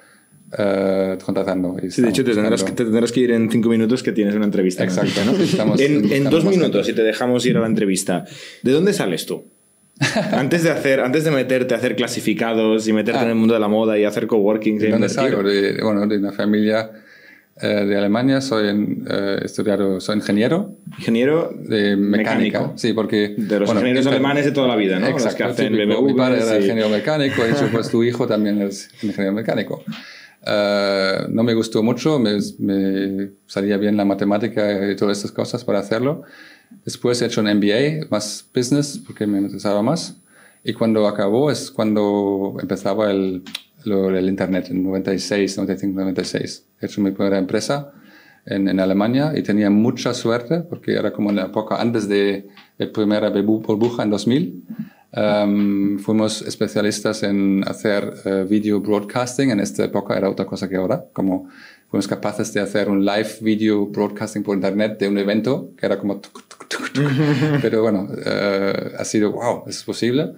uh, 0.52 1.24
contratando. 1.24 1.76
Y 1.82 1.90
sí, 1.90 2.02
de 2.02 2.10
hecho, 2.10 2.24
te 2.24 2.34
tendrás, 2.34 2.62
que, 2.62 2.72
te 2.72 2.84
tendrás, 2.84 3.10
que, 3.10 3.20
ir 3.20 3.32
en 3.32 3.50
cinco 3.50 3.68
minutos 3.68 4.02
que 4.02 4.12
tienes 4.12 4.34
una 4.34 4.44
entrevista. 4.44 4.84
Exacto. 4.84 5.24
¿no? 5.24 5.32
Estamos, 5.42 5.80
en, 5.80 6.12
en 6.12 6.24
dos 6.30 6.44
minutos, 6.44 6.86
si 6.86 6.92
te 6.92 7.02
dejamos 7.02 7.44
ir 7.46 7.56
a 7.56 7.60
la 7.60 7.66
entrevista. 7.66 8.24
¿De 8.62 8.70
dónde 8.72 8.92
sales 8.92 9.26
tú? 9.26 9.44
antes, 10.32 10.62
de 10.62 10.70
hacer, 10.70 11.00
antes 11.00 11.24
de 11.24 11.30
meterte 11.30 11.74
a 11.74 11.76
hacer 11.76 11.94
clasificados 11.96 12.88
y 12.88 12.92
meterte 12.92 13.20
Ah. 13.20 13.24
en 13.24 13.30
el 13.30 13.34
mundo 13.34 13.54
de 13.54 13.60
la 13.60 13.68
moda 13.68 13.98
y 13.98 14.04
hacer 14.04 14.26
coworking, 14.26 14.78
¿De 14.78 14.90
dónde 14.90 15.08
salgo? 15.08 15.42
De, 15.42 15.78
bueno, 15.82 16.06
de 16.06 16.18
una 16.18 16.32
familia 16.32 16.90
eh, 17.62 17.84
de 17.86 17.96
Alemania. 17.96 18.40
Soy 18.40 18.68
en, 18.68 19.04
eh, 19.08 19.40
estudiado, 19.44 20.00
soy 20.00 20.16
ingeniero 20.16 20.76
ingeniero 20.98 21.52
de 21.56 21.96
mecánica. 21.96 22.58
Mecánico. 22.60 22.72
Sí, 22.78 22.92
porque... 22.92 23.34
de 23.36 23.60
los 23.60 23.66
bueno, 23.66 23.80
ingenieros 23.80 24.06
alemanes 24.06 24.44
de 24.44 24.52
toda 24.52 24.68
la 24.68 24.76
vida, 24.76 24.98
¿no? 24.98 25.06
Los 25.10 25.22
Exacto, 25.22 25.36
que 25.38 25.44
hacen 25.44 25.72
típico. 25.72 26.02
Mi 26.02 26.14
padre 26.14 26.42
era 26.42 26.58
y- 26.58 26.62
ingeniero 26.62 26.88
mecánico, 26.88 27.42
y 27.46 27.68
pues 27.72 27.90
tu 27.90 28.02
hijo 28.02 28.26
también 28.26 28.60
es 28.62 28.90
ingeniero 29.02 29.32
mecánico. 29.32 29.82
Eh, 30.46 31.26
no 31.28 31.42
me 31.42 31.54
gustó 31.54 31.82
mucho, 31.82 32.18
me, 32.18 32.38
me 32.58 33.30
salía 33.46 33.76
bien 33.76 33.96
la 33.96 34.04
matemática 34.04 34.90
y 34.90 34.96
todas 34.96 35.18
estas 35.18 35.32
cosas 35.32 35.64
para 35.64 35.78
hacerlo. 35.80 36.22
Después 36.84 37.20
he 37.20 37.26
hecho 37.26 37.40
un 37.40 37.46
MBA, 37.54 38.06
más 38.10 38.48
business, 38.54 39.00
porque 39.06 39.26
me 39.26 39.38
interesaba 39.38 39.82
más. 39.82 40.16
Y 40.62 40.72
cuando 40.72 41.06
acabó 41.08 41.50
es 41.50 41.70
cuando 41.70 42.56
empezaba 42.60 43.10
el, 43.10 43.42
lo, 43.84 44.16
el 44.16 44.28
Internet, 44.28 44.68
en 44.70 44.82
96, 44.82 45.56
95, 45.56 46.00
96. 46.00 46.66
He 46.80 46.86
hecho 46.86 47.00
mi 47.00 47.10
primera 47.10 47.38
empresa 47.38 47.92
en, 48.46 48.68
en 48.68 48.80
Alemania 48.80 49.32
y 49.36 49.42
tenía 49.42 49.70
mucha 49.70 50.14
suerte 50.14 50.60
porque 50.60 50.94
era 50.94 51.12
como 51.12 51.30
en 51.30 51.36
la 51.36 51.46
época 51.46 51.80
antes 51.80 52.08
de 52.08 52.48
la 52.78 52.90
primera 52.92 53.30
burbu- 53.32 53.62
burbuja 53.62 54.02
en 54.02 54.10
2000. 54.10 54.62
Um, 55.12 55.98
fuimos 55.98 56.40
especialistas 56.42 57.24
en 57.24 57.64
hacer 57.66 58.14
eh, 58.24 58.46
video 58.48 58.80
broadcasting. 58.80 59.50
En 59.50 59.58
esta 59.60 59.84
época 59.84 60.16
era 60.16 60.30
otra 60.30 60.46
cosa 60.46 60.68
que 60.68 60.76
ahora, 60.76 61.04
como 61.12 61.48
fuimos 61.88 62.06
capaces 62.06 62.52
de 62.54 62.60
hacer 62.60 62.88
un 62.88 63.04
live 63.04 63.28
video 63.40 63.86
broadcasting 63.86 64.44
por 64.44 64.54
internet 64.54 64.98
de 65.00 65.08
un 65.08 65.18
evento 65.18 65.72
que 65.76 65.86
era 65.86 65.98
como... 65.98 66.20
tuc, 66.20 66.44
tuc, 66.46 66.68
tuc. 66.68 66.92
Pero 67.62 67.82
bueno, 67.82 68.08
eh, 68.24 68.92
ha 68.96 69.04
sido, 69.04 69.32
wow, 69.32 69.64
es 69.66 69.82
posible. 69.82 70.32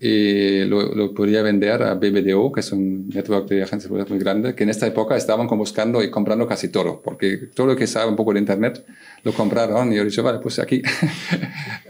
Y 0.00 0.64
lo, 0.64 0.94
lo 0.94 1.12
podía 1.12 1.42
vender 1.42 1.82
a 1.82 1.94
BBDO, 1.94 2.52
que 2.52 2.60
es 2.60 2.70
un 2.70 3.08
network 3.08 3.48
de 3.48 3.64
agencias 3.64 3.90
muy 3.90 4.18
grande, 4.20 4.54
que 4.54 4.62
en 4.62 4.70
esta 4.70 4.86
época 4.86 5.16
estaban 5.16 5.48
buscando 5.48 6.02
y 6.04 6.10
comprando 6.10 6.46
casi 6.46 6.68
todo, 6.68 7.02
porque 7.02 7.36
todo 7.52 7.66
lo 7.66 7.76
que 7.76 7.88
sabe 7.88 8.08
un 8.08 8.14
poco 8.14 8.32
de 8.32 8.38
Internet 8.38 8.86
lo 9.24 9.32
compraron 9.32 9.92
y 9.92 9.96
yo 9.96 10.04
dicho, 10.04 10.22
vale, 10.22 10.38
pues 10.38 10.58
aquí. 10.58 10.82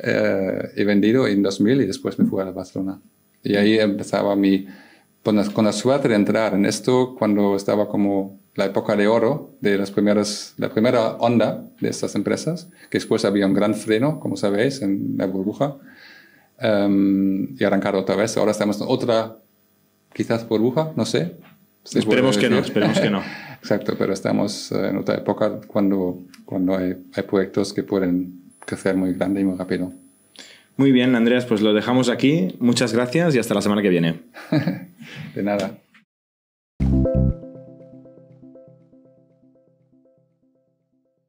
Eh, 0.01 0.71
he 0.77 0.85
vendido 0.85 1.27
en 1.27 1.43
2000 1.43 1.81
y 1.81 1.87
después 1.87 2.17
me 2.21 2.25
fui 2.25 2.41
a 2.41 2.45
Barcelona. 2.53 3.01
Y 3.43 3.57
ahí 3.57 3.81
empezaba 3.81 4.37
mi, 4.37 4.65
con 5.25 5.35
la, 5.35 5.45
con 5.51 5.65
la 5.65 5.73
suerte 5.73 6.09
de 6.09 6.15
entrar 6.15 6.55
en 6.55 6.65
esto 6.65 7.17
cuando 7.19 7.57
estaba 7.57 7.89
como 7.89 8.39
la 8.55 8.67
época 8.67 8.97
de 8.97 9.09
oro 9.09 9.55
de 9.61 9.77
las 9.77 9.91
primeras, 9.91 10.55
la 10.57 10.69
primera 10.69 11.17
onda 11.17 11.65
de 11.81 11.89
estas 11.89 12.15
empresas, 12.15 12.71
que 12.91 12.99
después 12.99 13.25
había 13.25 13.47
un 13.47 13.55
gran 13.55 13.75
freno, 13.75 14.21
como 14.21 14.37
sabéis, 14.37 14.83
en 14.83 15.15
la 15.17 15.27
burbuja, 15.27 15.79
em, 16.59 17.57
y 17.59 17.65
arrancar 17.65 17.97
otra 17.97 18.17
vez. 18.17 18.37
Ahora 18.37 18.53
estamos 18.53 18.81
en 18.81 18.87
otra, 18.89 19.37
quizás 20.13 20.49
burbuja, 20.49 20.93
no 20.97 21.05
sé. 21.05 21.37
¿Se 21.85 22.03
puede 22.03 22.21
Esperemos 22.21 22.39
que 22.39 22.51
no, 22.51 22.59
esperemos 22.59 23.01
que 23.01 23.11
no. 23.11 23.23
Exacto, 23.61 23.95
pero 23.99 24.13
estamos 24.13 24.71
eh, 24.73 24.89
en 24.91 24.99
otra 24.99 25.17
época 25.17 25.61
cuando, 25.67 26.19
cuando 26.45 26.77
hay, 26.77 26.97
hay 27.15 27.23
proyectos 27.23 27.73
que 27.73 27.83
pueden 27.83 28.43
crecer 28.65 28.97
muy 28.97 29.15
grande 29.15 29.41
y 29.41 29.45
muy 29.45 29.57
rápido. 29.57 29.93
Muy 30.77 30.93
bien, 30.93 31.17
Andreas, 31.17 31.45
pues 31.45 31.61
lo 31.61 31.75
dejamos 31.75 32.09
aquí. 32.09 32.55
Muchas 32.61 32.93
gracias 32.93 33.35
y 33.35 33.39
hasta 33.39 33.53
la 33.55 33.63
semana 33.63 33.83
que 33.83 33.89
viene. 33.89 34.21
De 35.35 35.43
nada. 35.43 35.79